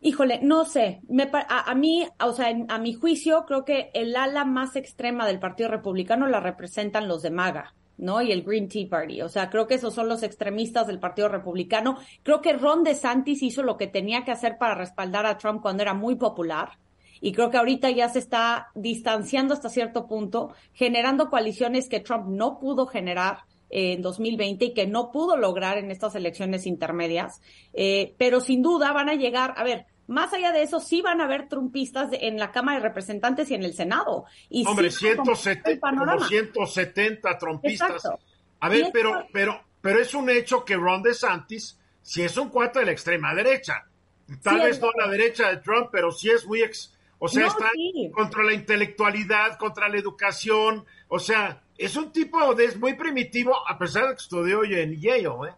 Híjole, 0.00 0.40
no 0.42 0.64
sé. 0.64 1.00
a, 1.48 1.74
mí, 1.74 2.06
o 2.24 2.32
sea, 2.32 2.54
a 2.68 2.78
mi 2.78 2.94
juicio, 2.94 3.44
creo 3.46 3.64
que 3.64 3.90
el 3.92 4.16
ala 4.16 4.44
más 4.44 4.76
extrema 4.76 5.26
del 5.26 5.38
Partido 5.38 5.68
Republicano 5.68 6.26
la 6.26 6.40
representan 6.40 7.06
los 7.06 7.22
de 7.22 7.30
MAGA, 7.30 7.74
¿no? 7.98 8.22
Y 8.22 8.32
el 8.32 8.42
Green 8.42 8.68
Tea 8.68 8.88
Party. 8.88 9.20
O 9.22 9.28
sea, 9.28 9.50
creo 9.50 9.66
que 9.66 9.74
esos 9.74 9.94
son 9.94 10.08
los 10.08 10.22
extremistas 10.22 10.86
del 10.86 10.98
Partido 10.98 11.28
Republicano. 11.28 11.98
Creo 12.22 12.40
que 12.40 12.54
Ron 12.54 12.82
DeSantis 12.82 13.42
hizo 13.42 13.62
lo 13.62 13.76
que 13.76 13.86
tenía 13.86 14.24
que 14.24 14.32
hacer 14.32 14.56
para 14.58 14.74
respaldar 14.74 15.26
a 15.26 15.36
Trump 15.36 15.60
cuando 15.60 15.82
era 15.82 15.92
muy 15.92 16.16
popular 16.16 16.78
y 17.20 17.32
creo 17.32 17.50
que 17.50 17.58
ahorita 17.58 17.90
ya 17.90 18.08
se 18.08 18.18
está 18.18 18.68
distanciando 18.74 19.54
hasta 19.54 19.68
cierto 19.68 20.06
punto, 20.06 20.54
generando 20.72 21.28
coaliciones 21.28 21.88
que 21.88 22.00
Trump 22.00 22.26
no 22.28 22.58
pudo 22.58 22.86
generar 22.86 23.40
en 23.68 24.02
2020 24.02 24.64
y 24.64 24.74
que 24.74 24.86
no 24.86 25.12
pudo 25.12 25.36
lograr 25.36 25.78
en 25.78 25.90
estas 25.90 26.14
elecciones 26.14 26.66
intermedias. 26.66 27.40
Eh, 27.72 28.14
pero 28.18 28.40
sin 28.40 28.62
duda 28.62 28.92
van 28.92 29.08
a 29.08 29.14
llegar, 29.14 29.54
a 29.56 29.64
ver, 29.64 29.86
más 30.10 30.32
allá 30.32 30.50
de 30.50 30.62
eso, 30.62 30.80
sí 30.80 31.02
van 31.02 31.20
a 31.20 31.24
haber 31.24 31.48
trumpistas 31.48 32.10
en 32.12 32.36
la 32.36 32.50
Cámara 32.50 32.78
de 32.78 32.88
Representantes 32.88 33.48
y 33.50 33.54
en 33.54 33.62
el 33.62 33.74
Senado. 33.74 34.24
Y 34.48 34.66
Hombre, 34.66 34.90
170, 34.90 35.80
como 35.80 36.24
170 36.24 37.38
trumpistas. 37.38 38.08
A 38.58 38.68
ver, 38.68 38.90
pero, 38.92 39.26
pero, 39.32 39.62
pero 39.80 40.00
es 40.00 40.12
un 40.12 40.28
hecho 40.28 40.64
que 40.64 40.76
Ron 40.76 41.02
DeSantis, 41.02 41.78
si 42.02 42.22
es 42.22 42.36
un 42.36 42.48
cuarto 42.48 42.80
de 42.80 42.86
la 42.86 42.92
extrema 42.92 43.32
derecha, 43.34 43.84
tal 44.42 44.60
vez 44.60 44.80
no 44.80 44.90
la 44.98 45.08
derecha 45.08 45.48
de 45.48 45.58
Trump, 45.58 45.90
pero 45.92 46.10
sí 46.10 46.28
es 46.28 46.44
muy 46.44 46.62
ex, 46.62 46.92
o 47.20 47.28
sea, 47.28 47.46
está 47.46 47.70
contra 48.12 48.42
la 48.42 48.52
intelectualidad, 48.52 49.58
contra 49.58 49.88
la 49.88 49.96
educación. 49.96 50.86
O 51.06 51.20
sea, 51.20 51.62
es 51.78 51.94
un 51.96 52.10
tipo 52.10 52.52
de, 52.54 52.64
es 52.64 52.76
muy 52.76 52.94
primitivo, 52.94 53.54
a 53.68 53.78
pesar 53.78 54.08
de 54.08 54.14
que 54.14 54.22
estudió 54.22 54.64
en 54.64 55.00
Yale, 55.00 55.24
¿eh? 55.48 55.54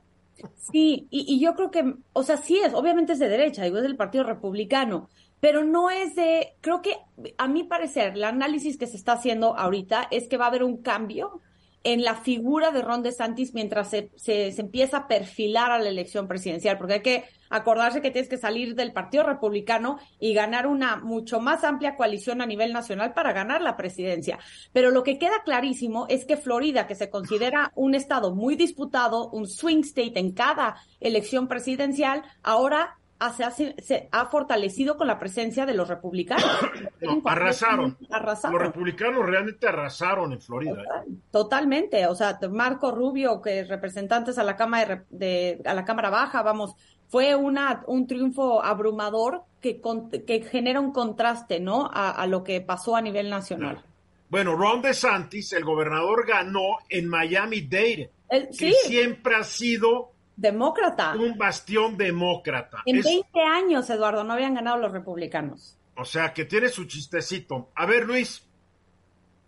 Sí, 0.57 1.07
y, 1.11 1.41
yo 1.41 1.55
creo 1.55 1.71
que, 1.71 1.95
o 2.13 2.23
sea, 2.23 2.37
sí 2.37 2.59
es, 2.59 2.75
obviamente 2.75 3.13
es 3.13 3.19
de 3.19 3.29
derecha, 3.29 3.65
digo, 3.65 3.79
es 3.79 3.83
del 3.83 3.97
Partido 3.97 4.25
Republicano, 4.25 5.09
pero 5.41 5.65
no 5.65 5.91
es 5.91 6.15
de, 6.15 6.55
creo 6.61 6.83
que 6.83 6.97
a 7.39 7.49
mi 7.49 7.65
parecer, 7.65 8.13
el 8.15 8.25
análisis 8.25 8.79
que 8.79 8.87
se 8.87 8.97
está 8.97 9.13
haciendo 9.13 9.57
ahorita 9.57 10.09
es 10.11 10.29
que 10.29 10.37
va 10.37 10.45
a 10.45 10.49
haber 10.49 10.63
un 10.63 10.83
cambio 10.83 11.41
en 11.85 12.03
la 12.03 12.15
figura 12.15 12.71
de 12.71 12.83
Ron 12.83 13.03
DeSantis 13.03 13.55
mientras 13.55 13.91
se, 13.91 14.11
se, 14.17 14.49
empieza 14.61 14.99
a 14.99 15.09
perfilar 15.09 15.73
a 15.73 15.79
la 15.79 15.89
elección 15.89 16.29
presidencial, 16.29 16.79
porque 16.79 16.95
hay 16.95 17.03
que 17.03 17.25
acordarse 17.53 18.01
que 18.01 18.11
tienes 18.11 18.29
que 18.29 18.39
salir 18.39 18.75
del 18.75 18.93
Partido 18.93 19.25
Republicano 19.25 19.99
y 20.19 20.35
ganar 20.35 20.67
una 20.67 20.97
mucho 20.97 21.39
más 21.39 21.65
amplia 21.65 21.97
coalición 21.97 22.41
a 22.41 22.47
nivel 22.47 22.73
nacional 22.73 23.13
para 23.13 23.33
ganar 23.33 23.61
la 23.61 23.77
presidencia. 23.77 24.39
Pero 24.73 24.91
lo 24.91 25.03
que 25.03 25.19
queda 25.19 25.43
clarísimo 25.45 26.07
es 26.09 26.25
que 26.25 26.37
Florida, 26.37 26.87
que 26.87 26.95
se 26.95 27.11
considera 27.11 27.73
un 27.75 27.95
estado 27.95 28.35
muy 28.35 28.57
disputado, 28.57 29.29
un 29.31 29.47
swing 29.47 29.83
state 29.83 30.19
en 30.19 30.33
cada 30.33 30.77
elección 31.01 31.47
presidencial, 31.47 32.23
ahora 32.43 32.99
se 33.31 34.09
ha, 34.11 34.27
fortalecido 34.27 34.97
con 34.97 35.07
la 35.07 35.19
presencia 35.19 35.65
de 35.65 35.75
los 35.75 35.89
republicanos. 35.89 36.45
arrasaron. 37.25 37.97
Los 38.11 38.63
republicanos 38.63 39.25
realmente 39.27 39.69
arrasaron 39.69 40.33
en 40.33 40.41
Florida. 40.41 40.83
¿eh? 40.83 41.11
totalmente. 41.31 42.07
O 42.07 42.15
sea, 42.15 42.39
Marco 42.51 42.91
Rubio, 42.91 43.41
que 43.41 43.65
representantes 43.65 44.39
a 44.39 44.43
la 44.43 44.57
Cámara 44.57 45.05
de, 45.11 45.61
a 45.65 45.75
la 45.75 45.85
Cámara 45.85 46.11
Baja, 46.11 46.43
vamos, 46.43 46.75
fue 47.13 47.37
una, 47.37 47.85
un 47.89 48.07
triunfo 48.07 48.65
abrumador 48.65 49.43
que, 49.61 49.83
que 50.27 50.43
genera 50.45 50.81
un 50.81 50.93
contraste, 50.93 51.61
¿no? 51.61 51.91
A, 51.93 52.27
lo 52.27 52.43
que 52.43 52.63
pasó 52.63 52.97
a 52.97 53.03
nivel 53.03 53.29
nacional. 53.29 53.85
Bueno, 54.31 54.57
Ron 54.57 54.81
DeSantis, 54.81 55.53
el 55.53 55.63
gobernador, 55.63 56.27
ganó 56.27 56.79
en 56.89 57.07
Miami-Dade, 57.07 58.11
que 58.59 58.73
siempre 58.73 59.35
ha 59.37 59.45
sido 59.45 60.13
demócrata. 60.37 61.15
Un 61.15 61.37
bastión 61.37 61.99
demócrata. 61.99 62.79
En 62.87 63.03
20 63.03 63.41
años, 63.43 63.91
Eduardo, 63.91 64.25
no 64.25 64.33
habían 64.33 64.55
ganado 64.55 64.79
los 64.79 64.91
republicanos. 64.91 65.77
O 65.95 66.07
sea, 66.07 66.33
que 66.33 66.47
tiene 66.47 66.71
su 66.71 66.87
chistecito. 66.87 67.73
A 67.75 67.85
ver, 67.85 68.07
Luis. 68.07 68.49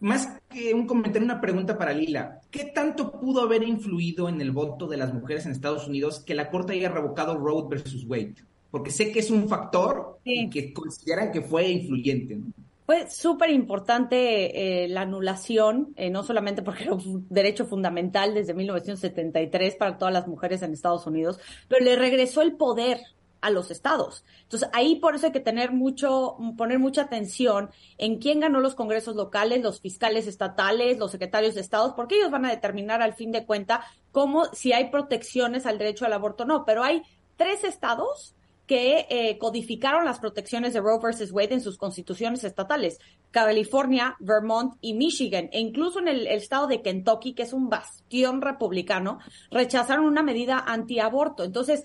Más 0.00 0.38
que 0.50 0.74
un 0.74 0.86
comentario, 0.86 1.24
una 1.24 1.40
pregunta 1.40 1.78
para 1.78 1.92
Lila. 1.92 2.40
¿Qué 2.50 2.64
tanto 2.64 3.12
pudo 3.12 3.42
haber 3.42 3.62
influido 3.62 4.28
en 4.28 4.40
el 4.40 4.50
voto 4.50 4.86
de 4.86 4.96
las 4.96 5.14
mujeres 5.14 5.46
en 5.46 5.52
Estados 5.52 5.88
Unidos 5.88 6.20
que 6.20 6.34
la 6.34 6.50
Corte 6.50 6.74
haya 6.74 6.90
revocado 6.90 7.38
Roe 7.38 7.68
versus 7.68 8.04
Wade? 8.06 8.34
Porque 8.70 8.90
sé 8.90 9.12
que 9.12 9.20
es 9.20 9.30
un 9.30 9.48
factor 9.48 10.18
y 10.24 10.50
que 10.50 10.72
consideran 10.72 11.32
que 11.32 11.42
fue 11.42 11.68
influyente. 11.68 12.36
¿no? 12.36 12.46
Fue 12.86 13.08
súper 13.08 13.48
importante 13.48 14.84
eh, 14.84 14.88
la 14.88 15.02
anulación, 15.02 15.94
eh, 15.96 16.10
no 16.10 16.22
solamente 16.22 16.60
porque 16.60 16.82
era 16.84 16.92
un 16.92 17.26
derecho 17.30 17.64
fundamental 17.64 18.34
desde 18.34 18.52
1973 18.52 19.76
para 19.76 19.96
todas 19.96 20.12
las 20.12 20.28
mujeres 20.28 20.60
en 20.60 20.74
Estados 20.74 21.06
Unidos, 21.06 21.40
pero 21.66 21.82
le 21.82 21.96
regresó 21.96 22.42
el 22.42 22.56
poder 22.56 23.00
a 23.44 23.50
los 23.50 23.70
estados. 23.70 24.24
Entonces, 24.44 24.70
ahí 24.72 24.96
por 24.96 25.14
eso 25.14 25.26
hay 25.26 25.32
que 25.32 25.38
tener 25.38 25.70
mucho, 25.70 26.38
poner 26.56 26.78
mucha 26.78 27.02
atención 27.02 27.68
en 27.98 28.16
quién 28.18 28.40
ganó 28.40 28.58
los 28.58 28.74
congresos 28.74 29.16
locales, 29.16 29.62
los 29.62 29.82
fiscales 29.82 30.26
estatales, 30.26 30.98
los 30.98 31.10
secretarios 31.10 31.54
de 31.54 31.60
estados, 31.60 31.92
porque 31.92 32.16
ellos 32.16 32.30
van 32.30 32.46
a 32.46 32.50
determinar 32.50 33.02
al 33.02 33.12
fin 33.12 33.32
de 33.32 33.44
cuenta 33.44 33.84
cómo, 34.12 34.46
si 34.54 34.72
hay 34.72 34.88
protecciones 34.88 35.66
al 35.66 35.76
derecho 35.76 36.06
al 36.06 36.14
aborto 36.14 36.44
o 36.44 36.46
no. 36.46 36.64
Pero 36.64 36.82
hay 36.82 37.02
tres 37.36 37.64
estados 37.64 38.34
que 38.66 39.06
eh, 39.10 39.36
codificaron 39.36 40.06
las 40.06 40.20
protecciones 40.20 40.72
de 40.72 40.80
Roe 40.80 40.98
versus 40.98 41.30
Wade 41.30 41.52
en 41.52 41.60
sus 41.60 41.76
constituciones 41.76 42.44
estatales. 42.44 42.98
California, 43.30 44.16
Vermont 44.20 44.76
y 44.80 44.94
Michigan, 44.94 45.50
e 45.52 45.60
incluso 45.60 45.98
en 45.98 46.08
el, 46.08 46.26
estado 46.28 46.66
de 46.66 46.80
Kentucky, 46.80 47.34
que 47.34 47.42
es 47.42 47.52
un 47.52 47.68
bastión 47.68 48.40
republicano, 48.40 49.18
rechazaron 49.50 50.06
una 50.06 50.22
medida 50.22 50.64
antiaborto. 50.66 51.44
Entonces, 51.44 51.84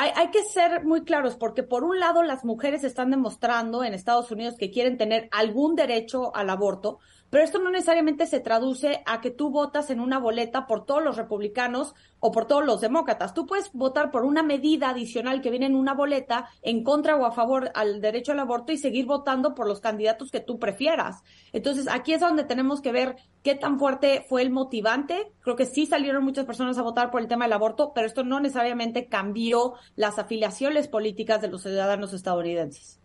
hay, 0.00 0.10
hay, 0.14 0.30
que 0.30 0.44
ser 0.44 0.84
muy 0.84 1.02
claros 1.02 1.36
porque 1.36 1.62
por 1.62 1.82
un 1.82 1.98
lado 1.98 2.22
las 2.22 2.44
mujeres 2.44 2.84
están 2.84 3.10
demostrando 3.10 3.82
en 3.82 3.94
Estados 3.94 4.30
Unidos 4.30 4.54
que 4.56 4.70
quieren 4.70 4.96
tener 4.96 5.28
algún 5.32 5.74
derecho 5.74 6.34
al 6.36 6.50
aborto, 6.50 7.00
pero 7.30 7.44
esto 7.44 7.58
no 7.58 7.70
necesariamente 7.70 8.26
se 8.26 8.40
traduce 8.40 9.02
a 9.06 9.20
que 9.20 9.30
tú 9.30 9.50
votas 9.50 9.90
en 9.90 10.00
una 10.00 10.18
boleta 10.18 10.66
por 10.66 10.86
todos 10.86 11.02
los 11.02 11.16
republicanos 11.16 11.94
o 12.20 12.32
por 12.32 12.46
todos 12.46 12.64
los 12.64 12.80
demócratas. 12.80 13.34
Tú 13.34 13.46
puedes 13.46 13.70
votar 13.72 14.10
por 14.10 14.24
una 14.24 14.42
medida 14.42 14.90
adicional 14.90 15.40
que 15.40 15.50
viene 15.50 15.66
en 15.66 15.76
una 15.76 15.94
boleta 15.94 16.48
en 16.62 16.82
contra 16.82 17.16
o 17.16 17.24
a 17.24 17.32
favor 17.32 17.70
al 17.74 18.00
derecho 18.00 18.32
al 18.32 18.40
aborto 18.40 18.72
y 18.72 18.78
seguir 18.78 19.06
votando 19.06 19.54
por 19.54 19.66
los 19.66 19.80
candidatos 19.80 20.30
que 20.30 20.40
tú 20.40 20.58
prefieras. 20.58 21.22
Entonces, 21.52 21.86
aquí 21.88 22.12
es 22.12 22.20
donde 22.20 22.44
tenemos 22.44 22.80
que 22.80 22.92
ver 22.92 23.16
qué 23.42 23.54
tan 23.54 23.78
fuerte 23.78 24.24
fue 24.28 24.42
el 24.42 24.50
motivante. 24.50 25.32
Creo 25.40 25.56
que 25.56 25.66
sí 25.66 25.86
salieron 25.86 26.24
muchas 26.24 26.46
personas 26.46 26.78
a 26.78 26.82
votar 26.82 27.10
por 27.10 27.20
el 27.20 27.28
tema 27.28 27.44
del 27.44 27.52
aborto, 27.52 27.92
pero 27.94 28.06
esto 28.06 28.24
no 28.24 28.40
necesariamente 28.40 29.06
cambió 29.06 29.74
las 29.96 30.18
afiliaciones 30.18 30.88
políticas 30.88 31.40
de 31.40 31.48
los 31.48 31.62
ciudadanos 31.62 32.12
estadounidenses. 32.12 32.97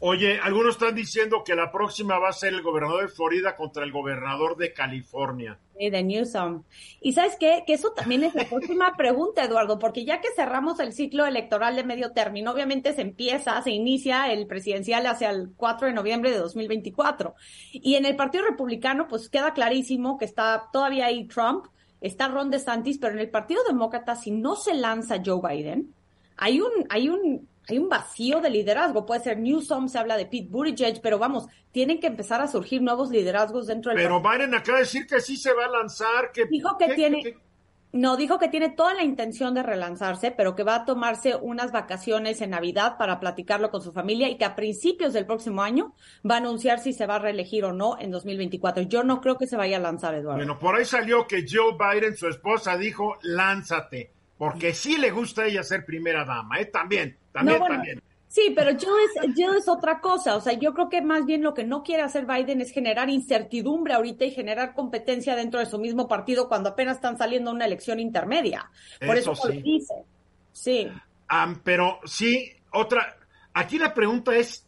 Oye, 0.00 0.38
algunos 0.40 0.74
están 0.74 0.94
diciendo 0.94 1.42
que 1.42 1.54
la 1.54 1.72
próxima 1.72 2.18
va 2.18 2.28
a 2.28 2.32
ser 2.32 2.52
el 2.52 2.62
gobernador 2.62 3.02
de 3.02 3.08
Florida 3.08 3.56
contra 3.56 3.82
el 3.82 3.92
gobernador 3.92 4.56
de 4.56 4.74
California. 4.74 5.58
Sí, 5.78 5.88
de 5.88 6.02
Newsom. 6.02 6.64
Y 7.00 7.14
sabes 7.14 7.36
qué? 7.40 7.64
Que 7.66 7.72
eso 7.72 7.92
también 7.92 8.22
es 8.22 8.34
la 8.34 8.44
próxima 8.48 8.94
pregunta, 8.96 9.42
Eduardo, 9.42 9.78
porque 9.78 10.04
ya 10.04 10.20
que 10.20 10.28
cerramos 10.36 10.80
el 10.80 10.92
ciclo 10.92 11.24
electoral 11.24 11.76
de 11.76 11.84
medio 11.84 12.12
término, 12.12 12.50
obviamente 12.50 12.92
se 12.92 13.00
empieza, 13.02 13.60
se 13.62 13.70
inicia 13.70 14.30
el 14.30 14.46
presidencial 14.46 15.06
hacia 15.06 15.30
el 15.30 15.52
4 15.56 15.88
de 15.88 15.94
noviembre 15.94 16.30
de 16.30 16.38
2024. 16.38 17.34
Y 17.72 17.94
en 17.94 18.04
el 18.04 18.16
Partido 18.16 18.44
Republicano, 18.44 19.08
pues 19.08 19.30
queda 19.30 19.54
clarísimo 19.54 20.18
que 20.18 20.26
está 20.26 20.68
todavía 20.72 21.06
ahí 21.06 21.26
Trump, 21.26 21.66
está 22.02 22.28
Ron 22.28 22.50
DeSantis, 22.50 22.98
pero 22.98 23.14
en 23.14 23.20
el 23.20 23.30
Partido 23.30 23.62
Demócrata, 23.66 24.14
si 24.14 24.30
no 24.30 24.56
se 24.56 24.74
lanza 24.74 25.22
Joe 25.24 25.40
Biden, 25.42 25.94
hay 26.36 26.60
un, 26.60 26.70
hay 26.90 27.08
un 27.08 27.48
hay 27.68 27.78
un 27.78 27.88
vacío 27.88 28.40
de 28.40 28.50
liderazgo. 28.50 29.06
Puede 29.06 29.22
ser 29.22 29.38
Newsom, 29.38 29.88
se 29.88 29.98
habla 29.98 30.16
de 30.16 30.26
Pete 30.26 30.48
Buttigieg, 30.48 31.00
pero 31.02 31.18
vamos, 31.18 31.46
tienen 31.72 32.00
que 32.00 32.06
empezar 32.06 32.40
a 32.40 32.46
surgir 32.46 32.82
nuevos 32.82 33.10
liderazgos 33.10 33.66
dentro 33.66 33.92
del. 33.92 34.02
Pero 34.02 34.22
Biden 34.22 34.54
acaba 34.54 34.78
de 34.78 34.84
decir 34.84 35.06
que 35.06 35.20
sí 35.20 35.36
se 35.36 35.52
va 35.52 35.66
a 35.66 35.70
lanzar, 35.70 36.32
que 36.32 36.46
dijo 36.46 36.76
que 36.78 36.94
tiene. 36.94 37.36
No, 37.92 38.16
dijo 38.16 38.38
que 38.38 38.48
tiene 38.48 38.68
toda 38.68 38.92
la 38.92 39.04
intención 39.04 39.54
de 39.54 39.62
relanzarse, 39.62 40.30
pero 40.30 40.54
que 40.54 40.64
va 40.64 40.74
a 40.74 40.84
tomarse 40.84 41.34
unas 41.34 41.72
vacaciones 41.72 42.42
en 42.42 42.50
Navidad 42.50 42.98
para 42.98 43.20
platicarlo 43.20 43.70
con 43.70 43.80
su 43.80 43.90
familia 43.90 44.28
y 44.28 44.36
que 44.36 44.44
a 44.44 44.54
principios 44.54 45.14
del 45.14 45.24
próximo 45.24 45.62
año 45.62 45.94
va 46.28 46.34
a 46.34 46.38
anunciar 46.38 46.80
si 46.80 46.92
se 46.92 47.06
va 47.06 47.14
a 47.14 47.18
reelegir 47.20 47.64
o 47.64 47.72
no 47.72 47.98
en 47.98 48.10
2024. 48.10 48.82
Yo 48.82 49.02
no 49.02 49.22
creo 49.22 49.38
que 49.38 49.46
se 49.46 49.56
vaya 49.56 49.78
a 49.78 49.80
lanzar, 49.80 50.14
Eduardo. 50.14 50.36
Bueno, 50.38 50.58
por 50.58 50.76
ahí 50.76 50.84
salió 50.84 51.26
que 51.26 51.46
Joe 51.48 51.76
Biden, 51.78 52.16
su 52.16 52.28
esposa, 52.28 52.76
dijo, 52.76 53.16
lánzate, 53.22 54.12
porque 54.38 54.74
sí 54.74 54.98
le 54.98 55.10
gusta 55.10 55.42
a 55.42 55.46
ella 55.46 55.62
ser 55.62 55.84
primera 55.84 56.24
dama, 56.24 56.60
¿eh? 56.60 56.66
También. 56.66 57.16
También, 57.32 58.02
Sí, 58.28 58.52
pero 58.54 58.72
Joe 58.72 59.02
es, 59.04 59.38
es 59.38 59.68
otra 59.68 60.00
cosa. 60.00 60.36
O 60.36 60.40
sea, 60.40 60.52
yo 60.52 60.74
creo 60.74 60.90
que 60.90 61.00
más 61.00 61.24
bien 61.24 61.42
lo 61.42 61.54
que 61.54 61.64
no 61.64 61.82
quiere 61.82 62.02
hacer 62.02 62.26
Biden 62.26 62.60
es 62.60 62.70
generar 62.70 63.08
incertidumbre 63.08 63.94
ahorita 63.94 64.26
y 64.26 64.30
generar 64.30 64.74
competencia 64.74 65.34
dentro 65.36 65.58
de 65.58 65.66
su 65.66 65.78
mismo 65.78 66.06
partido 66.06 66.48
cuando 66.48 66.70
apenas 66.70 66.96
están 66.96 67.16
saliendo 67.16 67.50
a 67.50 67.54
una 67.54 67.64
elección 67.64 67.98
intermedia. 67.98 68.70
Por 69.04 69.16
eso, 69.16 69.34
sí. 69.34 69.48
lo 69.48 69.62
dice. 69.62 69.94
Sí. 70.52 70.88
pero 71.64 72.00
sí, 72.04 72.52
otra. 72.72 73.16
Aquí 73.54 73.78
la 73.78 73.94
pregunta 73.94 74.36
es: 74.36 74.66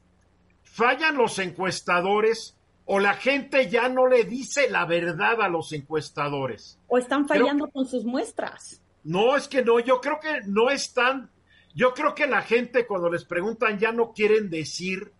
¿fallan 0.62 1.16
los 1.16 1.38
encuestadores 1.38 2.56
o 2.86 3.00
la 3.00 3.14
gente 3.14 3.68
ya 3.68 3.90
no 3.90 4.06
le 4.06 4.24
dice 4.24 4.70
la 4.70 4.86
verdad 4.86 5.42
a 5.42 5.48
los 5.48 5.74
encuestadores? 5.74 6.78
O 6.86 6.96
están 6.96 7.28
fallando 7.28 7.68
con 7.68 7.84
sus 7.84 8.04
muestras. 8.06 8.80
No, 9.08 9.36
es 9.36 9.48
que 9.48 9.62
no, 9.62 9.80
yo 9.80 10.00
creo 10.00 10.20
que 10.20 10.42
no 10.46 10.70
están 10.70 11.30
yo 11.78 11.94
creo 11.94 12.12
que 12.12 12.26
la 12.26 12.42
gente 12.42 12.88
cuando 12.88 13.08
les 13.08 13.24
preguntan 13.24 13.78
ya 13.78 13.92
no 13.92 14.12
quieren 14.12 14.50
decir, 14.50 15.12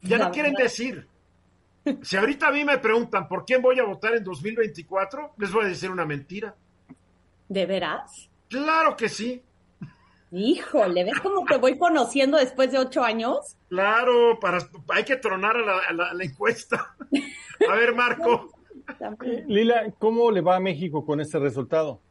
ya 0.00 0.16
no 0.16 0.30
quieren 0.30 0.54
decir. 0.54 1.08
Si 2.02 2.16
ahorita 2.16 2.46
a 2.46 2.52
mí 2.52 2.64
me 2.64 2.78
preguntan 2.78 3.26
por 3.26 3.44
quién 3.44 3.60
voy 3.60 3.80
a 3.80 3.84
votar 3.84 4.14
en 4.14 4.22
2024, 4.22 5.32
les 5.38 5.52
voy 5.52 5.64
a 5.64 5.68
decir 5.68 5.90
una 5.90 6.04
mentira. 6.04 6.54
¿De 7.48 7.66
veras? 7.66 8.30
Claro 8.48 8.96
que 8.96 9.08
sí. 9.08 9.42
Híjole, 10.30 11.02
¿ves 11.02 11.18
cómo 11.20 11.44
te 11.46 11.56
voy 11.56 11.76
conociendo 11.76 12.36
después 12.36 12.70
de 12.70 12.78
ocho 12.78 13.02
años? 13.02 13.56
Claro, 13.68 14.38
para, 14.38 14.58
hay 14.90 15.02
que 15.02 15.16
tronar 15.16 15.56
a 15.56 15.92
la, 15.92 16.14
la 16.14 16.24
encuesta. 16.24 16.94
A 17.68 17.74
ver, 17.74 17.92
Marco. 17.92 18.52
Lila, 19.48 19.92
¿cómo 19.98 20.30
le 20.30 20.42
va 20.42 20.54
a 20.56 20.60
México 20.60 21.04
con 21.04 21.20
este 21.20 21.40
resultado? 21.40 22.02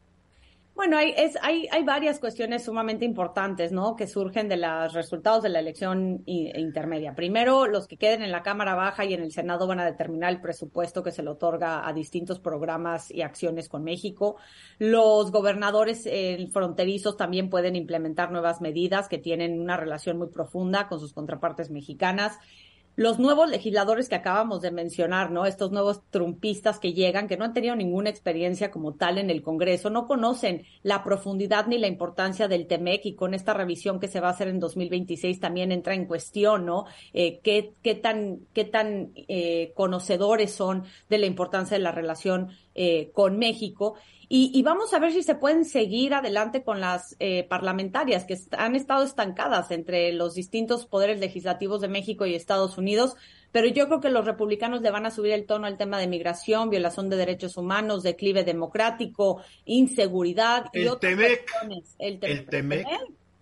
Bueno, 0.78 0.96
hay, 0.96 1.12
es, 1.16 1.36
hay, 1.42 1.66
hay 1.72 1.82
varias 1.82 2.20
cuestiones 2.20 2.64
sumamente 2.64 3.04
importantes, 3.04 3.72
¿no? 3.72 3.96
Que 3.96 4.06
surgen 4.06 4.48
de 4.48 4.58
los 4.58 4.92
resultados 4.92 5.42
de 5.42 5.48
la 5.48 5.58
elección 5.58 6.22
intermedia. 6.24 7.16
Primero, 7.16 7.66
los 7.66 7.88
que 7.88 7.96
queden 7.96 8.22
en 8.22 8.30
la 8.30 8.44
Cámara 8.44 8.76
Baja 8.76 9.04
y 9.04 9.12
en 9.12 9.20
el 9.20 9.32
Senado 9.32 9.66
van 9.66 9.80
a 9.80 9.84
determinar 9.84 10.30
el 10.32 10.40
presupuesto 10.40 11.02
que 11.02 11.10
se 11.10 11.24
le 11.24 11.30
otorga 11.30 11.84
a 11.84 11.92
distintos 11.92 12.38
programas 12.38 13.10
y 13.10 13.22
acciones 13.22 13.68
con 13.68 13.82
México. 13.82 14.36
Los 14.78 15.32
gobernadores 15.32 16.06
eh, 16.06 16.46
fronterizos 16.52 17.16
también 17.16 17.50
pueden 17.50 17.74
implementar 17.74 18.30
nuevas 18.30 18.60
medidas 18.60 19.08
que 19.08 19.18
tienen 19.18 19.60
una 19.60 19.76
relación 19.76 20.16
muy 20.16 20.28
profunda 20.28 20.86
con 20.86 21.00
sus 21.00 21.12
contrapartes 21.12 21.70
mexicanas 21.70 22.38
los 22.98 23.20
nuevos 23.20 23.48
legisladores 23.48 24.08
que 24.08 24.16
acabamos 24.16 24.60
de 24.60 24.72
mencionar, 24.72 25.30
¿no? 25.30 25.46
Estos 25.46 25.70
nuevos 25.70 26.02
trumpistas 26.10 26.80
que 26.80 26.94
llegan, 26.94 27.28
que 27.28 27.36
no 27.36 27.44
han 27.44 27.54
tenido 27.54 27.76
ninguna 27.76 28.10
experiencia 28.10 28.72
como 28.72 28.94
tal 28.94 29.18
en 29.18 29.30
el 29.30 29.40
Congreso, 29.40 29.88
no 29.88 30.08
conocen 30.08 30.64
la 30.82 31.04
profundidad 31.04 31.68
ni 31.68 31.78
la 31.78 31.86
importancia 31.86 32.48
del 32.48 32.66
TEMEC 32.66 33.06
y 33.06 33.14
con 33.14 33.34
esta 33.34 33.54
revisión 33.54 34.00
que 34.00 34.08
se 34.08 34.18
va 34.18 34.26
a 34.26 34.32
hacer 34.32 34.48
en 34.48 34.58
2026 34.58 35.38
también 35.38 35.70
entra 35.70 35.94
en 35.94 36.06
cuestión, 36.06 36.66
¿no? 36.66 36.86
Eh, 37.12 37.38
¿qué, 37.44 37.72
qué, 37.84 37.94
tan, 37.94 38.40
qué 38.52 38.64
tan 38.64 39.12
eh, 39.14 39.70
conocedores 39.76 40.50
son 40.50 40.82
de 41.08 41.18
la 41.18 41.26
importancia 41.26 41.76
de 41.76 41.84
la 41.84 41.92
relación 41.92 42.48
eh, 42.74 43.12
con 43.12 43.38
México? 43.38 43.94
Y, 44.30 44.62
vamos 44.62 44.92
a 44.92 44.98
ver 44.98 45.12
si 45.12 45.22
se 45.22 45.34
pueden 45.34 45.64
seguir 45.64 46.12
adelante 46.12 46.62
con 46.62 46.80
las 46.80 47.16
eh, 47.18 47.44
parlamentarias 47.44 48.26
que 48.26 48.36
han 48.58 48.76
estado 48.76 49.02
estancadas 49.02 49.70
entre 49.70 50.12
los 50.12 50.34
distintos 50.34 50.84
poderes 50.84 51.18
legislativos 51.18 51.80
de 51.80 51.88
México 51.88 52.26
y 52.26 52.34
Estados 52.34 52.76
Unidos. 52.76 53.16
Pero 53.52 53.68
yo 53.68 53.86
creo 53.86 54.00
que 54.02 54.10
los 54.10 54.26
republicanos 54.26 54.82
le 54.82 54.90
van 54.90 55.06
a 55.06 55.10
subir 55.10 55.32
el 55.32 55.46
tono 55.46 55.66
al 55.66 55.78
tema 55.78 55.98
de 55.98 56.08
migración, 56.08 56.68
violación 56.68 57.08
de 57.08 57.16
derechos 57.16 57.56
humanos, 57.56 58.02
declive 58.02 58.44
democrático, 58.44 59.42
inseguridad 59.64 60.66
y 60.74 60.82
el 60.82 60.88
otras 60.88 61.14
cuestiones. 61.14 61.94
El, 61.98 62.18
el 62.20 62.44
Temec. 62.44 62.86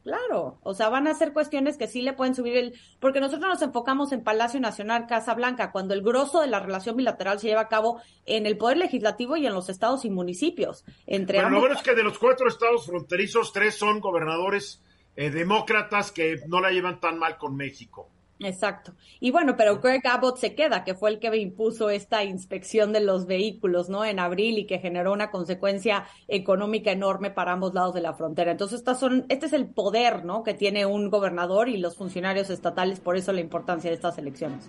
Claro, 0.06 0.60
o 0.62 0.72
sea, 0.72 0.88
van 0.88 1.08
a 1.08 1.14
ser 1.14 1.32
cuestiones 1.32 1.76
que 1.76 1.88
sí 1.88 2.00
le 2.00 2.12
pueden 2.12 2.36
subir 2.36 2.56
el, 2.56 2.78
porque 3.00 3.18
nosotros 3.18 3.50
nos 3.50 3.62
enfocamos 3.62 4.12
en 4.12 4.22
Palacio 4.22 4.60
Nacional, 4.60 5.08
Casa 5.08 5.34
Blanca, 5.34 5.72
cuando 5.72 5.94
el 5.94 6.02
grosso 6.02 6.40
de 6.40 6.46
la 6.46 6.60
relación 6.60 6.96
bilateral 6.96 7.40
se 7.40 7.48
lleva 7.48 7.62
a 7.62 7.68
cabo 7.68 8.00
en 8.24 8.46
el 8.46 8.56
Poder 8.56 8.76
Legislativo 8.76 9.36
y 9.36 9.48
en 9.48 9.52
los 9.52 9.68
estados 9.68 10.04
y 10.04 10.10
municipios. 10.10 10.84
Entre 11.08 11.40
bueno, 11.40 11.56
lo 11.56 11.58
bueno 11.58 11.74
es 11.74 11.82
que 11.82 11.96
de 11.96 12.04
los 12.04 12.20
cuatro 12.20 12.46
estados 12.46 12.86
fronterizos, 12.86 13.52
tres 13.52 13.74
son 13.74 13.98
gobernadores 13.98 14.80
eh, 15.16 15.30
demócratas 15.30 16.12
que 16.12 16.36
no 16.46 16.60
la 16.60 16.70
llevan 16.70 17.00
tan 17.00 17.18
mal 17.18 17.36
con 17.36 17.56
México. 17.56 18.08
Exacto. 18.40 18.92
Y 19.18 19.30
bueno, 19.30 19.56
pero 19.56 19.80
Greg 19.80 20.06
Abbott 20.06 20.36
se 20.38 20.54
queda, 20.54 20.84
que 20.84 20.94
fue 20.94 21.10
el 21.10 21.18
que 21.18 21.34
impuso 21.36 21.88
esta 21.88 22.22
inspección 22.22 22.92
de 22.92 23.00
los 23.00 23.26
vehículos, 23.26 23.88
¿no? 23.88 24.04
En 24.04 24.18
abril 24.18 24.58
y 24.58 24.66
que 24.66 24.78
generó 24.78 25.12
una 25.12 25.30
consecuencia 25.30 26.06
económica 26.28 26.92
enorme 26.92 27.30
para 27.30 27.52
ambos 27.52 27.72
lados 27.72 27.94
de 27.94 28.02
la 28.02 28.14
frontera. 28.14 28.50
Entonces, 28.50 28.78
estas 28.78 29.00
son, 29.00 29.24
este 29.28 29.46
es 29.46 29.52
el 29.52 29.66
poder, 29.66 30.24
¿no? 30.24 30.42
Que 30.42 30.54
tiene 30.54 30.84
un 30.84 31.08
gobernador 31.08 31.68
y 31.68 31.78
los 31.78 31.96
funcionarios 31.96 32.50
estatales, 32.50 33.00
por 33.00 33.16
eso 33.16 33.32
la 33.32 33.40
importancia 33.40 33.90
de 33.90 33.96
estas 33.96 34.18
elecciones. 34.18 34.68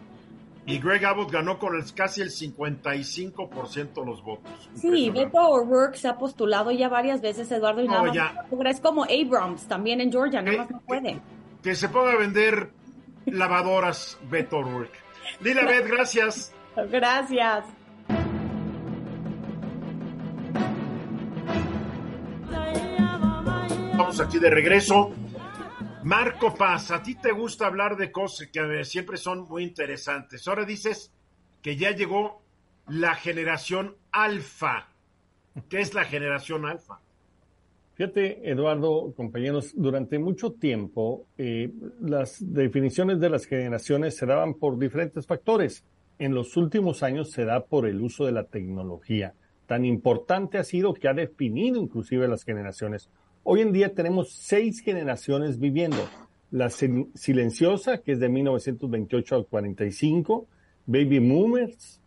Y 0.66 0.80
Greg 0.80 1.06
Abbott 1.06 1.32
ganó 1.32 1.60
con 1.60 1.76
el, 1.76 1.94
casi 1.94 2.22
el 2.22 2.30
55% 2.30 3.94
de 3.94 4.06
los 4.06 4.22
votos. 4.22 4.52
Sí, 4.76 5.10
Beto 5.10 5.40
O'Rourke 5.40 5.98
se 5.98 6.10
ha 6.10 6.18
postulado 6.18 6.72
ya 6.72 6.90
varias 6.90 7.22
veces, 7.22 7.50
Eduardo, 7.52 7.82
y 7.82 7.88
nada 7.88 8.46
Es 8.66 8.82
como 8.82 9.06
Abrams, 9.06 9.66
también 9.68 10.02
en 10.02 10.12
Georgia, 10.12 10.42
nada 10.42 10.58
más 10.58 10.72
no 10.72 10.82
puede. 10.82 11.22
Que 11.64 11.74
se 11.74 11.88
ponga 11.88 12.12
a 12.12 12.18
vender 12.18 12.70
lavadoras 13.28 14.18
Beto 14.30 14.58
O'Rourke. 14.58 15.00
Lila 15.42 15.66
Beth, 15.66 15.88
gracias. 15.88 16.54
Gracias. 16.76 17.66
Vamos 23.98 24.20
aquí 24.20 24.40
de 24.40 24.50
regreso. 24.50 25.12
Marco 26.04 26.54
Paz, 26.56 26.92
a 26.92 27.02
ti 27.04 27.16
te 27.16 27.32
gusta 27.32 27.66
hablar 27.66 27.98
de 27.98 28.12
cosas 28.12 28.48
que 28.48 28.86
siempre 28.86 29.18
son 29.18 29.48
muy 29.50 29.64
interesantes. 29.64 30.48
Ahora 30.48 30.64
dices 30.64 31.12
que 31.62 31.76
ya 31.76 31.92
llegó 31.92 32.44
la 32.88 33.16
generación 33.16 33.98
alfa. 34.12 34.88
¿Qué 35.70 35.82
es 35.82 35.94
la 35.94 36.06
generación 36.06 36.66
alfa? 36.66 37.00
Fíjate, 37.98 38.48
Eduardo, 38.48 39.12
compañeros, 39.18 39.74
durante 39.76 40.20
mucho 40.20 40.52
tiempo 40.52 41.26
eh, 41.36 41.72
las 42.00 42.38
definiciones 42.54 43.20
de 43.20 43.32
las 43.32 43.46
generaciones 43.46 44.16
se 44.16 44.28
daban 44.28 44.54
por 44.54 44.78
diferentes 44.78 45.26
factores. 45.26 45.84
En 46.20 46.36
los 46.36 46.56
últimos 46.58 47.02
años 47.02 47.32
se 47.32 47.44
da 47.44 47.66
por 47.66 47.88
el 47.88 48.00
uso 48.00 48.28
de 48.28 48.34
la 48.34 48.44
tecnología. 48.44 49.34
Tan 49.66 49.84
importante 49.84 50.60
ha 50.60 50.64
sido 50.64 50.94
que 50.94 51.08
ha 51.08 51.16
definido 51.16 51.82
inclusive 51.82 52.28
las 52.28 52.44
generaciones. 52.44 53.10
Hoy 53.42 53.62
en 53.62 53.72
día 53.72 53.96
tenemos 53.96 54.32
seis 54.32 54.82
generaciones 54.82 55.58
viviendo. 55.58 56.08
La 56.52 56.70
silenciosa, 56.70 57.98
que 58.04 58.12
es 58.12 58.20
de 58.20 58.30
1928 58.30 59.36
al 59.36 59.48
45, 59.48 60.46
Baby 60.86 61.18
Boomers, 61.18 62.00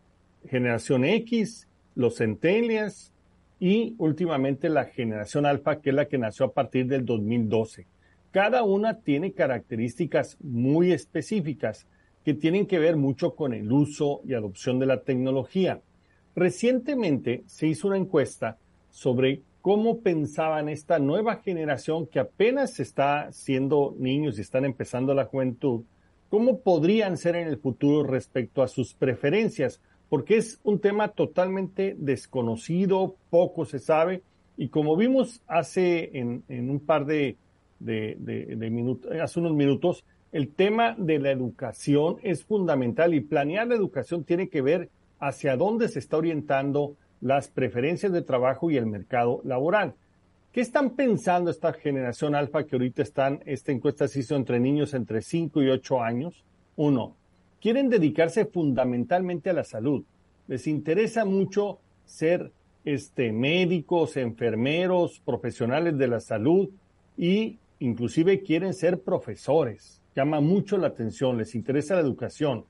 Generación 0.49 1.05
X, 1.05 1.66
los 1.97 2.18
Centennials 2.18 3.12
y 3.61 3.94
últimamente 3.98 4.70
la 4.70 4.86
Generación 4.86 5.44
Alfa, 5.44 5.80
que 5.80 5.90
es 5.90 5.94
la 5.94 6.08
que 6.08 6.18
nació 6.18 6.46
a 6.46 6.52
partir 6.52 6.86
del 6.86 7.04
2012. 7.04 7.86
Cada 8.30 8.62
una 8.62 9.00
tiene 9.00 9.32
características 9.32 10.38
muy 10.40 10.92
específicas 10.92 11.86
que 12.24 12.32
tienen 12.32 12.66
que 12.66 12.78
ver 12.78 12.96
mucho 12.96 13.34
con 13.34 13.52
el 13.52 13.70
uso 13.70 14.22
y 14.24 14.34
adopción 14.34 14.78
de 14.78 14.86
la 14.86 15.02
tecnología. 15.02 15.82
Recientemente 16.34 17.44
se 17.46 17.66
hizo 17.66 17.88
una 17.88 17.98
encuesta 17.98 18.56
sobre 18.88 19.42
cómo 19.61 20.00
pensaban 20.00 20.68
esta 20.70 20.98
nueva 20.98 21.36
generación 21.36 22.06
que 22.06 22.18
apenas 22.18 22.80
está 22.80 23.30
siendo 23.30 23.94
niños 23.98 24.38
y 24.38 24.40
están 24.40 24.64
empezando 24.64 25.12
la 25.12 25.26
juventud, 25.26 25.82
cómo 26.30 26.61
podrían 26.61 27.18
ser 27.18 27.36
en 27.36 27.48
el 27.48 27.58
futuro 27.58 28.04
respecto 28.04 28.62
a 28.62 28.68
sus 28.68 28.94
preferencias, 28.94 29.82
porque 30.11 30.36
es 30.36 30.61
un 30.62 30.80
tema 30.80 31.08
totalmente 31.08 31.96
desconocido, 31.98 33.16
poco 33.30 33.64
se 33.64 33.78
sabe, 33.78 34.22
y 34.58 34.68
como 34.68 34.94
vimos 34.94 35.40
hace 35.46 36.11
en, 36.18 36.44
un 36.48 36.80
par 36.80 37.06
de, 37.06 37.38
de 37.78 38.70
minutos, 38.70 39.11
hace 39.12 39.40
unos 39.40 39.54
minutos, 39.54 40.04
el 40.32 40.52
tema 40.52 40.94
de 40.98 41.18
la 41.18 41.30
educación 41.30 42.18
es 42.22 42.44
fundamental 42.44 43.14
y 43.14 43.20
planear 43.20 43.68
la 43.68 43.76
educación 43.76 44.24
tiene 44.24 44.50
que 44.50 44.61
ver 44.61 44.90
hacia 45.18 45.56
dónde 45.56 45.88
se 45.88 45.98
está 45.98 46.18
orientando 46.18 46.96
las 47.20 47.48
preferencias 47.48 48.12
de 48.12 48.22
trabajo 48.22 48.70
y 48.70 48.76
el 48.76 48.86
mercado 48.86 49.40
laboral. 49.44 49.94
¿Qué 50.52 50.61
están 50.61 50.90
pensando 50.90 51.50
esta 51.50 51.72
generación 51.72 52.34
alfa 52.34 52.64
que 52.64 52.74
ahorita 52.74 53.02
están, 53.02 53.40
esta 53.46 53.70
encuesta 53.70 54.08
se 54.08 54.20
hizo 54.20 54.34
entre 54.34 54.58
niños 54.58 54.94
entre 54.94 55.22
5 55.22 55.62
y 55.62 55.68
8 55.68 56.02
años? 56.02 56.44
Uno, 56.76 57.16
quieren 57.61 57.88
dedicarse 57.88 58.46
fundamentalmente 58.46 59.50
a 59.50 59.54
la 59.54 59.64
salud. 59.64 60.04
Les 60.48 60.66
interesa 60.66 61.24
mucho 61.24 61.78
ser 62.04 62.52
este, 62.84 63.32
médicos, 63.32 64.16
enfermeros, 64.16 65.20
profesionales 65.24 65.96
de 65.98 66.08
la 66.08 66.20
salud 66.20 66.70
y 67.16 67.58
inclusive 67.78 68.42
quieren 68.42 68.74
ser 68.74 69.00
profesores. 69.00 70.00
Llama 70.16 70.40
mucho 70.40 70.76
la 70.76 70.88
atención, 70.88 71.38
les 71.38 71.54
interesa 71.54 71.94
la 71.94 72.00
educación. 72.00 72.64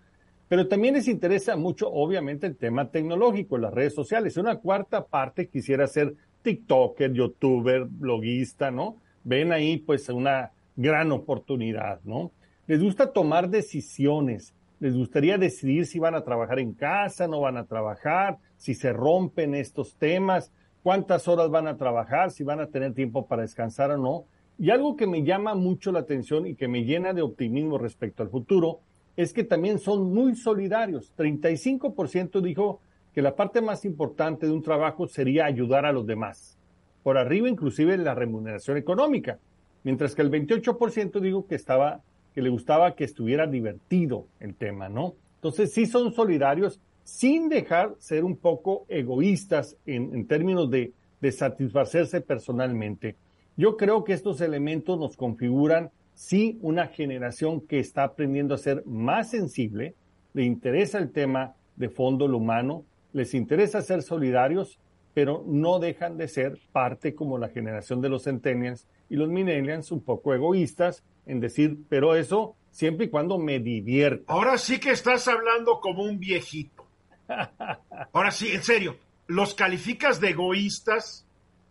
Pero 0.49 0.67
también 0.67 0.95
les 0.95 1.07
interesa 1.07 1.57
mucho, 1.57 1.89
obviamente, 1.91 2.47
el 2.47 2.57
tema 2.57 2.91
tecnológico, 2.91 3.57
las 3.57 3.73
redes 3.73 3.95
sociales. 3.95 4.37
Una 4.37 4.57
cuarta 4.57 5.07
parte 5.07 5.49
quisiera 5.49 5.87
ser 5.87 6.15
TikToker, 6.43 7.13
YouTuber, 7.13 7.85
bloguista, 7.85 8.71
¿no? 8.71 8.97
Ven 9.23 9.53
ahí 9.53 9.79
pues 9.79 10.09
una 10.09 10.51
gran 10.75 11.13
oportunidad, 11.13 12.01
¿no? 12.05 12.33
Les 12.67 12.83
gusta 12.83 13.13
tomar 13.13 13.49
decisiones, 13.49 14.55
les 14.81 14.97
gustaría 14.97 15.39
decidir 15.39 15.87
si 15.87 15.99
van 15.99 16.15
a 16.15 16.25
trabajar 16.25 16.59
en 16.59 16.73
casa, 16.73 17.29
no 17.29 17.41
van 17.41 17.59
a 17.59 17.67
trabajar, 17.67 18.39
si 18.57 18.75
se 18.75 18.93
rompen 18.93 19.55
estos 19.55 19.95
temas, 19.97 20.53
cuántas 20.83 21.29
horas 21.29 21.51
van 21.51 21.69
a 21.69 21.77
trabajar, 21.77 22.31
si 22.31 22.43
van 22.43 22.61
a 22.61 22.67
tener 22.67 22.95
tiempo 22.95 23.27
para 23.27 23.43
descansar 23.43 23.91
o 23.91 23.99
no. 23.99 24.25
Y 24.59 24.71
algo 24.71 24.97
que 24.97 25.07
me 25.07 25.23
llama 25.23 25.55
mucho 25.55 25.93
la 25.93 26.01
atención 26.01 26.47
y 26.47 26.55
que 26.55 26.67
me 26.67 26.85
llena 26.85 27.13
de 27.13 27.23
optimismo 27.23 27.79
respecto 27.79 28.23
al 28.23 28.31
futuro 28.31 28.81
es 29.17 29.35
que 29.35 29.45
también 29.45 29.79
son 29.79 30.15
muy 30.15 30.35
solidarios. 30.35 31.13
35% 31.17 32.41
dijo 32.41 32.81
que 33.13 33.23
la 33.23 33.37
parte 33.37 33.61
más 33.61 33.85
importante 33.85 34.47
de 34.47 34.53
un 34.53 34.63
trabajo 34.63 35.07
sería 35.07 35.45
ayudar 35.45 35.85
a 35.85 35.93
los 35.93 36.07
demás, 36.07 36.59
por 37.03 37.19
arriba 37.19 37.49
inclusive 37.49 37.99
la 37.99 38.15
remuneración 38.15 38.77
económica, 38.77 39.39
mientras 39.83 40.15
que 40.15 40.23
el 40.23 40.31
28% 40.31 41.21
dijo 41.21 41.47
que 41.47 41.55
estaba 41.55 42.03
que 42.35 42.43
le 42.43 42.51
gustaba 42.51 42.95
que 42.95 43.05
estuviera 43.05 43.47
divertido 43.47 44.27
el 44.41 44.55
tema, 44.55 44.89
¿no? 44.89 45.15
Entonces 45.37 45.73
sí 45.73 45.87
son 45.87 46.13
solidarios 46.13 46.81
sin 47.03 47.49
dejar 47.49 47.95
ser 47.99 48.25
un 48.25 48.37
poco 48.37 48.85
egoístas 48.89 49.77
en, 49.87 50.27
términos 50.27 50.71
de, 50.71 50.93
de 51.21 51.33
satisfacerse 51.33 52.21
personalmente. 52.21 53.17
Yo 53.57 53.77
creo 53.77 54.05
que 54.05 54.13
estos 54.13 54.41
elementos 54.41 54.99
nos 54.99 55.17
configuran 55.17 55.91
sí 56.15 56.59
una 56.61 56.87
generación 56.87 57.61
que 57.63 57.79
está 57.79 58.05
aprendiendo 58.05 58.55
a 58.55 58.59
ser 58.59 58.85
más 58.87 59.31
sensible, 59.31 59.95
le 60.35 60.45
interesa 60.45 60.99
el 60.99 61.11
tema 61.11 61.55
de 61.77 61.89
fondo 61.89 62.29
lo 62.29 62.37
humano, 62.37 62.85
les 63.13 63.35
interesa 63.35 63.83
ser 63.83 64.03
solidarios, 64.03 64.79
pero 65.15 65.43
no 65.47 65.79
dejan 65.79 66.17
de 66.17 66.29
ser 66.29 66.59
parte 66.73 67.15
como 67.15 67.39
la 67.39 67.49
generación 67.49 68.01
de 68.01 68.09
los 68.09 68.25
centennials 68.25 68.87
y 69.09 69.17
los 69.17 69.29
millennials 69.29 69.91
un 69.91 70.01
poco 70.01 70.35
egoístas 70.35 71.03
en 71.31 71.41
decir, 71.41 71.79
pero 71.89 72.15
eso 72.15 72.57
siempre 72.71 73.07
y 73.07 73.09
cuando 73.09 73.39
me 73.39 73.59
divierta. 73.61 74.33
Ahora 74.33 74.59
sí 74.59 74.79
que 74.81 74.91
estás 74.91 75.29
hablando 75.29 75.81
como 75.81 76.03
un 76.03 76.19
viejito. 76.19 76.87
Ahora 78.13 78.31
sí, 78.31 78.51
en 78.53 78.63
serio, 78.63 78.97
¿los 79.27 79.55
calificas 79.55 80.21
de 80.21 80.31
egoístas? 80.31 81.27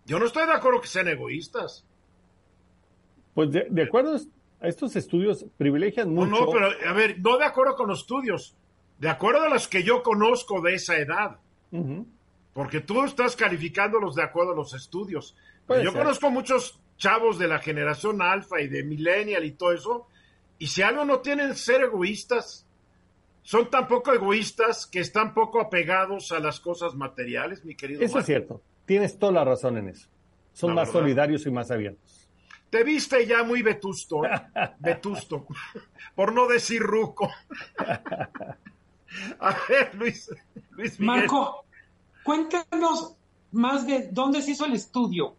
Yo 0.06 0.20
no 0.20 0.26
estoy 0.26 0.46
de 0.46 0.54
acuerdo 0.54 0.82
que 0.82 0.88
sean 0.88 1.08
egoístas. 1.08 1.86
Pues 3.34 3.52
de, 3.52 3.68
de 3.70 3.84
acuerdo 3.84 4.18
estos 4.62 4.96
estudios 4.96 5.46
privilegian 5.58 6.14
mucho. 6.14 6.32
No, 6.32 6.46
no, 6.46 6.52
pero 6.52 6.70
a 6.88 6.94
ver, 6.94 7.20
no 7.20 7.38
de 7.38 7.46
acuerdo 7.46 7.76
con 7.76 7.88
los 7.88 8.02
estudios, 8.02 8.56
de 8.98 9.10
acuerdo 9.10 9.44
a 9.44 9.50
los 9.50 9.68
que 9.68 9.84
yo 9.84 10.04
conozco 10.04 10.62
de 10.62 10.76
esa 10.76 10.98
edad. 10.98 11.38
Porque 12.54 12.82
tú 12.82 13.04
estás 13.04 13.36
calificándolos 13.36 14.16
de 14.16 14.24
acuerdo 14.24 14.54
a 14.54 14.56
los 14.56 14.74
estudios. 14.74 15.36
yo 15.84 15.94
conozco 15.94 16.32
muchos 16.32 16.80
chavos 17.00 17.40
de 17.40 17.48
la 17.48 17.58
generación 17.60 18.22
alfa 18.22 18.62
y 18.62 18.68
de 18.68 18.84
millennial 18.84 19.44
y 19.46 19.54
todo 19.54 19.72
eso, 19.72 20.08
y 20.60 20.68
si 20.68 20.84
algo 20.84 21.06
no 21.06 21.22
tienen 21.22 21.56
ser 21.56 21.82
egoístas, 21.82 22.68
son 23.42 23.70
tan 23.70 23.88
poco 23.88 24.14
egoístas 24.14 24.86
que 24.86 25.00
están 25.00 25.34
poco 25.34 25.62
apegados 25.62 26.32
a 26.32 26.40
las 26.40 26.60
cosas 26.60 26.94
materiales, 26.94 27.66
mi 27.66 27.74
querido. 27.74 28.02
Eso 28.02 28.20
es 28.20 28.26
cierto, 28.26 28.62
tienes 28.86 29.18
toda 29.18 29.32
la 29.32 29.46
razón 29.46 29.78
en 29.78 29.90
eso. 29.90 30.08
Son 30.54 30.76
más 30.76 30.92
solidarios 30.92 31.46
y 31.46 31.52
más 31.52 31.72
abiertos. 31.72 32.28
Te 32.70 32.84
viste 32.84 33.26
ya 33.26 33.44
muy 33.44 33.64
vetusto, 33.64 34.26
¿eh? 34.26 34.30
vetusto, 34.80 35.48
por 36.14 36.34
no 36.34 36.48
decir 36.48 36.84
ruco. 36.84 37.32
A 39.40 39.58
ver, 39.68 39.96
Luis, 39.96 40.30
Luis 40.72 41.00
Miguel. 41.00 41.22
Marco, 41.22 41.66
cuéntanos 42.24 43.16
más 43.52 43.88
de 43.88 44.10
dónde 44.12 44.42
se 44.42 44.52
hizo 44.52 44.66
el 44.66 44.74
estudio. 44.74 45.39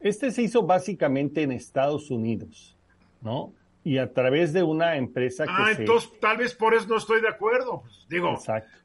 Este 0.00 0.30
se 0.30 0.42
hizo 0.42 0.62
básicamente 0.62 1.42
en 1.42 1.52
Estados 1.52 2.10
Unidos, 2.10 2.76
¿no? 3.20 3.52
Y 3.84 3.98
a 3.98 4.12
través 4.12 4.52
de 4.52 4.62
una 4.62 4.96
empresa 4.96 5.44
que 5.44 5.52
Ah, 5.54 5.72
entonces 5.76 6.10
tal 6.20 6.38
vez 6.38 6.54
por 6.54 6.74
eso 6.74 6.86
no 6.88 6.96
estoy 6.96 7.20
de 7.20 7.28
acuerdo. 7.28 7.82
Pues, 7.82 8.06
digo, 8.08 8.32
Exacto. 8.32 8.78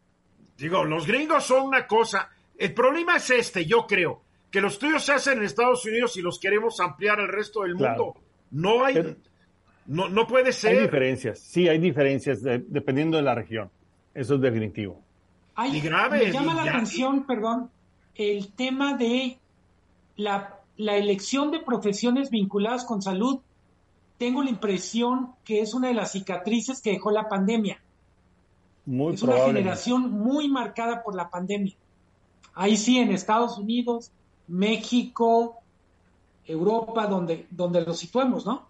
digo, 0.57 0.84
los 0.84 1.07
gringos 1.07 1.43
son 1.45 1.68
una 1.68 1.88
cosa. 1.88 2.30
El 2.57 2.74
problema 2.74 3.18
es 3.18 3.30
este, 3.30 3.66
yo 3.66 3.86
creo 3.88 4.22
que 4.51 4.61
los 4.61 4.74
estudios 4.74 5.03
se 5.03 5.13
hacen 5.13 5.39
en 5.39 5.45
Estados 5.45 5.86
Unidos 5.86 6.16
y 6.18 6.22
los 6.22 6.39
queremos 6.39 6.80
ampliar 6.80 7.20
al 7.20 7.28
resto 7.28 7.63
del 7.63 7.76
mundo. 7.76 8.16
No 8.51 8.86
hay, 8.86 9.18
no, 9.86 10.07
no 10.09 10.28
puede 10.28 10.53
ser. 10.53 10.78
Hay 10.78 10.84
diferencias, 10.84 11.39
sí, 11.39 11.68
hay 11.68 11.78
diferencias 11.78 12.41
dependiendo 12.41 13.18
de 13.18 13.24
la 13.24 13.36
región. 13.36 13.70
Eso 14.13 14.36
es 14.36 14.41
definitivo. 14.41 15.01
y 15.72 15.82
grave. 15.82 16.20
Me 16.28 16.32
llama 16.32 16.53
la 16.53 16.72
atención, 16.72 17.26
perdón, 17.26 17.70
el 18.16 18.53
tema 18.53 18.95
de 18.95 19.38
la, 20.16 20.59
la 20.78 20.97
elección 20.97 21.51
de 21.51 21.59
profesiones 21.59 22.30
vinculadas 22.30 22.86
con 22.86 23.01
salud. 23.01 23.39
Tengo 24.17 24.43
la 24.43 24.49
impresión 24.49 25.34
que 25.43 25.61
es 25.61 25.73
una 25.73 25.89
de 25.89 25.93
las 25.93 26.11
cicatrices 26.11 26.82
que 26.82 26.91
dejó 26.91 27.11
la 27.11 27.28
pandemia. 27.28 27.82
Muy 28.86 29.13
es 29.15 29.23
una 29.23 29.38
generación 29.38 30.11
muy 30.11 30.47
marcada 30.47 31.03
por 31.03 31.15
la 31.15 31.30
pandemia. 31.30 31.76
Ahí 32.53 32.78
sí, 32.78 32.99
en 32.99 33.11
Estados 33.11 33.57
Unidos, 33.57 34.11
México, 34.47 35.57
Europa, 36.45 37.07
donde, 37.07 37.47
donde 37.49 37.82
lo 37.82 37.93
situemos, 37.93 38.45
¿no? 38.45 38.67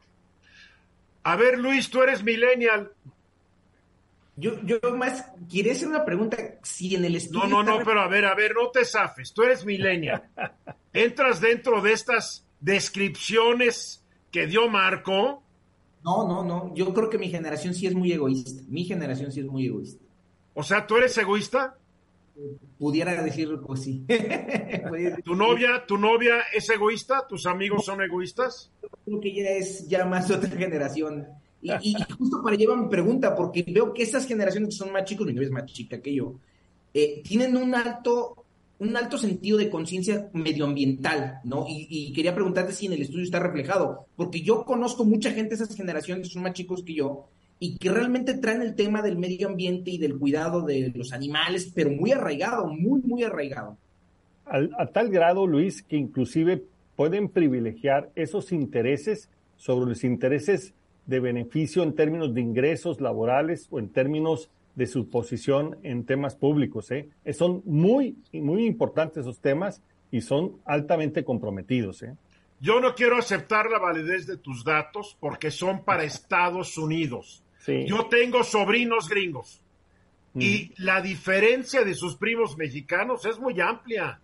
A 1.24 1.36
ver, 1.36 1.60
Luis, 1.60 1.90
tú 1.90 2.02
eres 2.02 2.24
millennial. 2.24 2.92
Yo, 4.38 4.62
yo 4.64 4.80
más 4.96 5.32
quería 5.50 5.72
hacer 5.72 5.88
una 5.88 6.04
pregunta. 6.04 6.38
Si 6.64 6.94
en 6.96 7.06
el 7.06 7.16
estudio. 7.16 7.48
No, 7.48 7.64
no, 7.64 7.78
no, 7.78 7.86
pero 7.86 8.02
a 8.02 8.08
ver, 8.08 8.26
a 8.26 8.36
ver, 8.36 8.54
no 8.54 8.70
te 8.70 8.84
zafes. 8.84 9.34
Tú 9.34 9.44
eres 9.44 9.66
millennial. 9.66 10.24
Entras 10.94 11.40
dentro 11.40 11.82
de 11.82 11.94
estas 11.94 12.46
descripciones 12.60 14.04
que 14.32 14.48
dio 14.48 14.68
Marco. 14.68 15.44
No, 16.04 16.28
no, 16.28 16.44
no. 16.44 16.74
Yo 16.76 16.94
creo 16.94 17.10
que 17.10 17.18
mi 17.18 17.30
generación 17.30 17.74
sí 17.74 17.88
es 17.88 17.96
muy 17.96 18.12
egoísta. 18.12 18.62
Mi 18.68 18.84
generación 18.84 19.32
sí 19.32 19.40
es 19.40 19.46
muy 19.46 19.68
egoísta. 19.68 20.04
O 20.54 20.64
sea, 20.64 20.86
¿tú 20.86 20.98
eres 20.98 21.18
egoísta? 21.18 21.78
Pudiera 22.78 23.24
decir, 23.24 23.50
pues 23.66 23.84
sí. 23.84 24.06
¿Tu 25.24 25.36
novia, 25.36 25.86
tu 25.88 25.98
novia 25.98 26.36
es 26.54 26.70
egoísta? 26.70 27.26
¿Tus 27.28 27.46
amigos 27.46 27.86
son 27.86 28.02
egoístas? 28.02 28.72
Creo 29.06 29.22
que 29.22 29.30
ella 29.30 29.52
es 29.52 29.88
ya 29.88 30.06
más 30.06 30.30
otra 30.30 30.50
generación. 30.50 31.28
Y, 31.82 31.96
justo 32.18 32.42
para 32.44 32.56
llevar 32.56 32.78
mi 32.78 32.90
pregunta, 32.90 33.36
porque 33.36 33.66
veo 33.68 33.94
que 33.94 34.04
estas 34.04 34.28
generaciones 34.28 34.70
que 34.70 34.76
son 34.76 34.92
más 34.92 35.06
chicos, 35.06 35.26
mi 35.26 35.34
novia 35.34 35.48
es 35.48 35.52
más 35.52 35.66
chica 35.66 36.00
que 36.00 36.14
yo, 36.14 36.36
eh, 36.94 37.22
tienen 37.24 37.58
un 37.58 37.74
alto 37.76 38.46
un 38.78 38.96
alto 38.98 39.18
sentido 39.18 39.58
de 39.58 39.70
conciencia 39.70 40.30
medioambiental, 40.34 41.40
¿no? 41.44 41.66
Y, 41.68 42.12
quería 42.14 42.36
preguntarte 42.36 42.74
si 42.74 42.88
en 42.88 42.94
el 42.94 43.02
estudio 43.02 43.24
está 43.24 43.40
reflejado, 43.40 44.06
porque 44.16 44.42
yo 44.42 44.66
conozco 44.66 45.06
mucha 45.06 45.32
gente 45.32 45.56
de 45.56 45.64
esas 45.64 45.76
generaciones, 45.76 46.30
son 46.30 46.44
más 46.44 46.54
chicos 46.54 46.84
que 46.84 46.94
yo, 46.94 47.28
y 47.58 47.78
que 47.78 47.90
realmente 47.90 48.34
traen 48.34 48.62
el 48.62 48.76
tema 48.76 49.02
del 49.02 49.18
medio 49.18 49.48
ambiente 49.48 49.92
y 49.92 49.98
del 49.98 50.18
cuidado 50.18 50.62
de 50.62 50.92
los 50.94 51.14
animales, 51.14 51.72
pero 51.74 51.90
muy 51.90 52.12
arraigado, 52.12 52.68
muy, 52.68 53.02
muy 53.02 53.24
arraigado. 53.24 53.78
a 54.46 54.86
tal 54.88 55.10
grado, 55.10 55.48
Luis, 55.48 55.82
que 55.82 55.96
inclusive 55.96 56.62
pueden 56.98 57.30
privilegiar 57.30 58.12
esos 58.16 58.52
intereses 58.52 59.30
sobre 59.56 59.90
los 59.90 60.04
intereses 60.04 60.74
de 61.06 61.20
beneficio 61.20 61.84
en 61.84 61.94
términos 61.96 62.34
de 62.34 62.42
ingresos 62.42 63.02
laborales 63.02 63.68
o 63.70 63.80
en 63.80 63.90
términos 63.90 64.50
de 64.76 64.88
su 64.88 65.10
posición 65.10 65.78
en 65.84 66.06
temas 66.06 66.36
públicos. 66.36 66.92
¿eh? 66.92 67.10
Son 67.34 67.62
muy, 67.66 68.18
muy 68.34 68.66
importantes 68.66 69.22
esos 69.22 69.40
temas 69.40 69.82
y 70.12 70.22
son 70.22 70.58
altamente 70.66 71.24
comprometidos. 71.24 72.04
¿eh? 72.04 72.16
Yo 72.60 72.80
no 72.80 72.94
quiero 72.94 73.18
aceptar 73.18 73.70
la 73.70 73.80
validez 73.80 74.28
de 74.28 74.38
tus 74.38 74.64
datos 74.64 75.18
porque 75.20 75.52
son 75.52 75.84
para 75.84 76.04
Estados 76.04 76.78
Unidos. 76.78 77.42
Yo 77.68 78.06
tengo 78.06 78.44
sobrinos 78.44 79.10
gringos 79.10 79.60
y 80.36 80.72
mm. 80.78 80.84
la 80.84 81.02
diferencia 81.02 81.84
de 81.84 81.96
sus 81.96 82.16
primos 82.16 82.58
mexicanos 82.58 83.26
es 83.26 83.40
muy 83.40 83.60
amplia. 83.60 84.20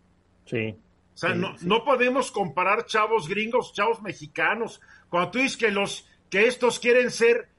Sí. 0.46 0.76
O 1.14 1.18
sea, 1.18 1.34
no, 1.34 1.56
no 1.62 1.84
podemos 1.84 2.32
comparar 2.32 2.86
chavos 2.86 3.28
gringos, 3.28 3.74
chavos 3.74 4.02
mexicanos. 4.02 4.80
Cuando 5.10 5.32
tú 5.32 5.40
dices 5.40 5.58
que 5.58 5.72
los 5.72 6.08
que 6.32 6.48
estos 6.48 6.80
quieren 6.80 7.12
ser 7.12 7.50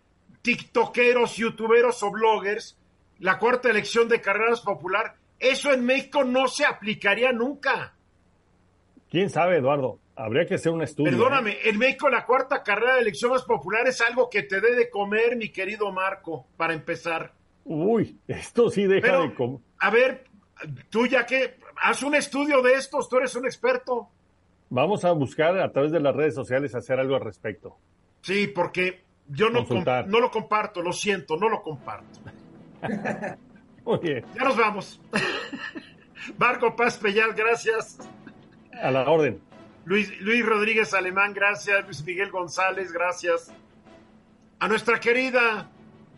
tiktokeros, 0.40 1.36
youtuberos 1.36 2.02
o 2.02 2.10
bloggers, 2.10 2.76
la 3.20 3.38
cuarta 3.38 3.70
elección 3.70 4.08
de 4.08 4.20
carreras 4.20 4.62
popular, 4.62 5.14
eso 5.38 5.72
en 5.72 5.84
México 5.84 6.24
no 6.24 6.48
se 6.48 6.64
aplicaría 6.64 7.32
nunca. 7.32 7.94
¿Quién 9.10 9.28
sabe, 9.28 9.58
Eduardo? 9.58 10.00
Habría 10.16 10.46
que 10.46 10.54
hacer 10.54 10.72
un 10.72 10.82
estudio. 10.82 11.10
Perdóname, 11.10 11.52
¿eh? 11.52 11.60
en 11.68 11.78
México 11.78 12.08
la 12.08 12.24
cuarta 12.24 12.62
carrera 12.62 12.94
de 12.94 13.02
elección 13.02 13.30
más 13.30 13.44
popular 13.44 13.86
es 13.86 14.00
algo 14.00 14.30
que 14.30 14.42
te 14.42 14.60
dé 14.60 14.74
de 14.74 14.88
comer, 14.88 15.36
mi 15.36 15.50
querido 15.50 15.92
Marco, 15.92 16.46
para 16.56 16.72
empezar. 16.72 17.32
Uy, 17.64 18.18
esto 18.26 18.70
sí 18.70 18.86
deja 18.86 19.18
de 19.18 19.34
comer. 19.34 19.60
A 19.78 19.90
ver, 19.90 20.24
tú 20.88 21.06
ya 21.06 21.26
que 21.26 21.58
haz 21.76 22.02
un 22.02 22.14
estudio 22.14 22.62
de 22.62 22.74
estos, 22.74 23.08
tú 23.08 23.18
eres 23.18 23.36
un 23.36 23.44
experto. 23.44 24.08
Vamos 24.70 25.04
a 25.04 25.12
buscar 25.12 25.58
a 25.58 25.70
través 25.70 25.92
de 25.92 26.00
las 26.00 26.16
redes 26.16 26.34
sociales 26.34 26.74
hacer 26.74 26.98
algo 26.98 27.16
al 27.16 27.20
respecto. 27.20 27.76
Sí, 28.22 28.46
porque 28.46 29.04
yo 29.28 29.50
no, 29.50 29.64
no 30.06 30.20
lo 30.20 30.30
comparto, 30.30 30.82
lo 30.82 30.92
siento, 30.92 31.36
no 31.36 31.48
lo 31.48 31.62
comparto. 31.62 32.20
Ya 33.84 34.44
nos 34.44 34.56
vamos. 34.56 35.00
Marco 36.38 36.76
Paz 36.76 36.98
Pellal, 36.98 37.34
gracias. 37.34 37.98
A 38.80 38.90
la 38.92 39.08
orden. 39.10 39.40
Luis, 39.84 40.20
Luis 40.20 40.46
Rodríguez 40.46 40.94
Alemán, 40.94 41.34
gracias. 41.34 41.84
Luis 41.84 42.04
Miguel 42.04 42.30
González, 42.30 42.92
gracias. 42.92 43.52
A 44.60 44.68
nuestra 44.68 45.00
querida 45.00 45.68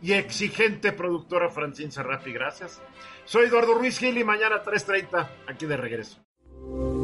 y 0.02 0.12
exigente 0.12 0.92
productora 0.92 1.48
Francine 1.48 1.90
Serrafi, 1.90 2.32
gracias. 2.32 2.82
Soy 3.24 3.46
Eduardo 3.46 3.74
Ruiz 3.74 3.98
Gil 3.98 4.18
y 4.18 4.24
mañana 4.24 4.62
3.30, 4.62 5.28
aquí 5.46 5.64
de 5.64 5.78
regreso. 5.78 6.22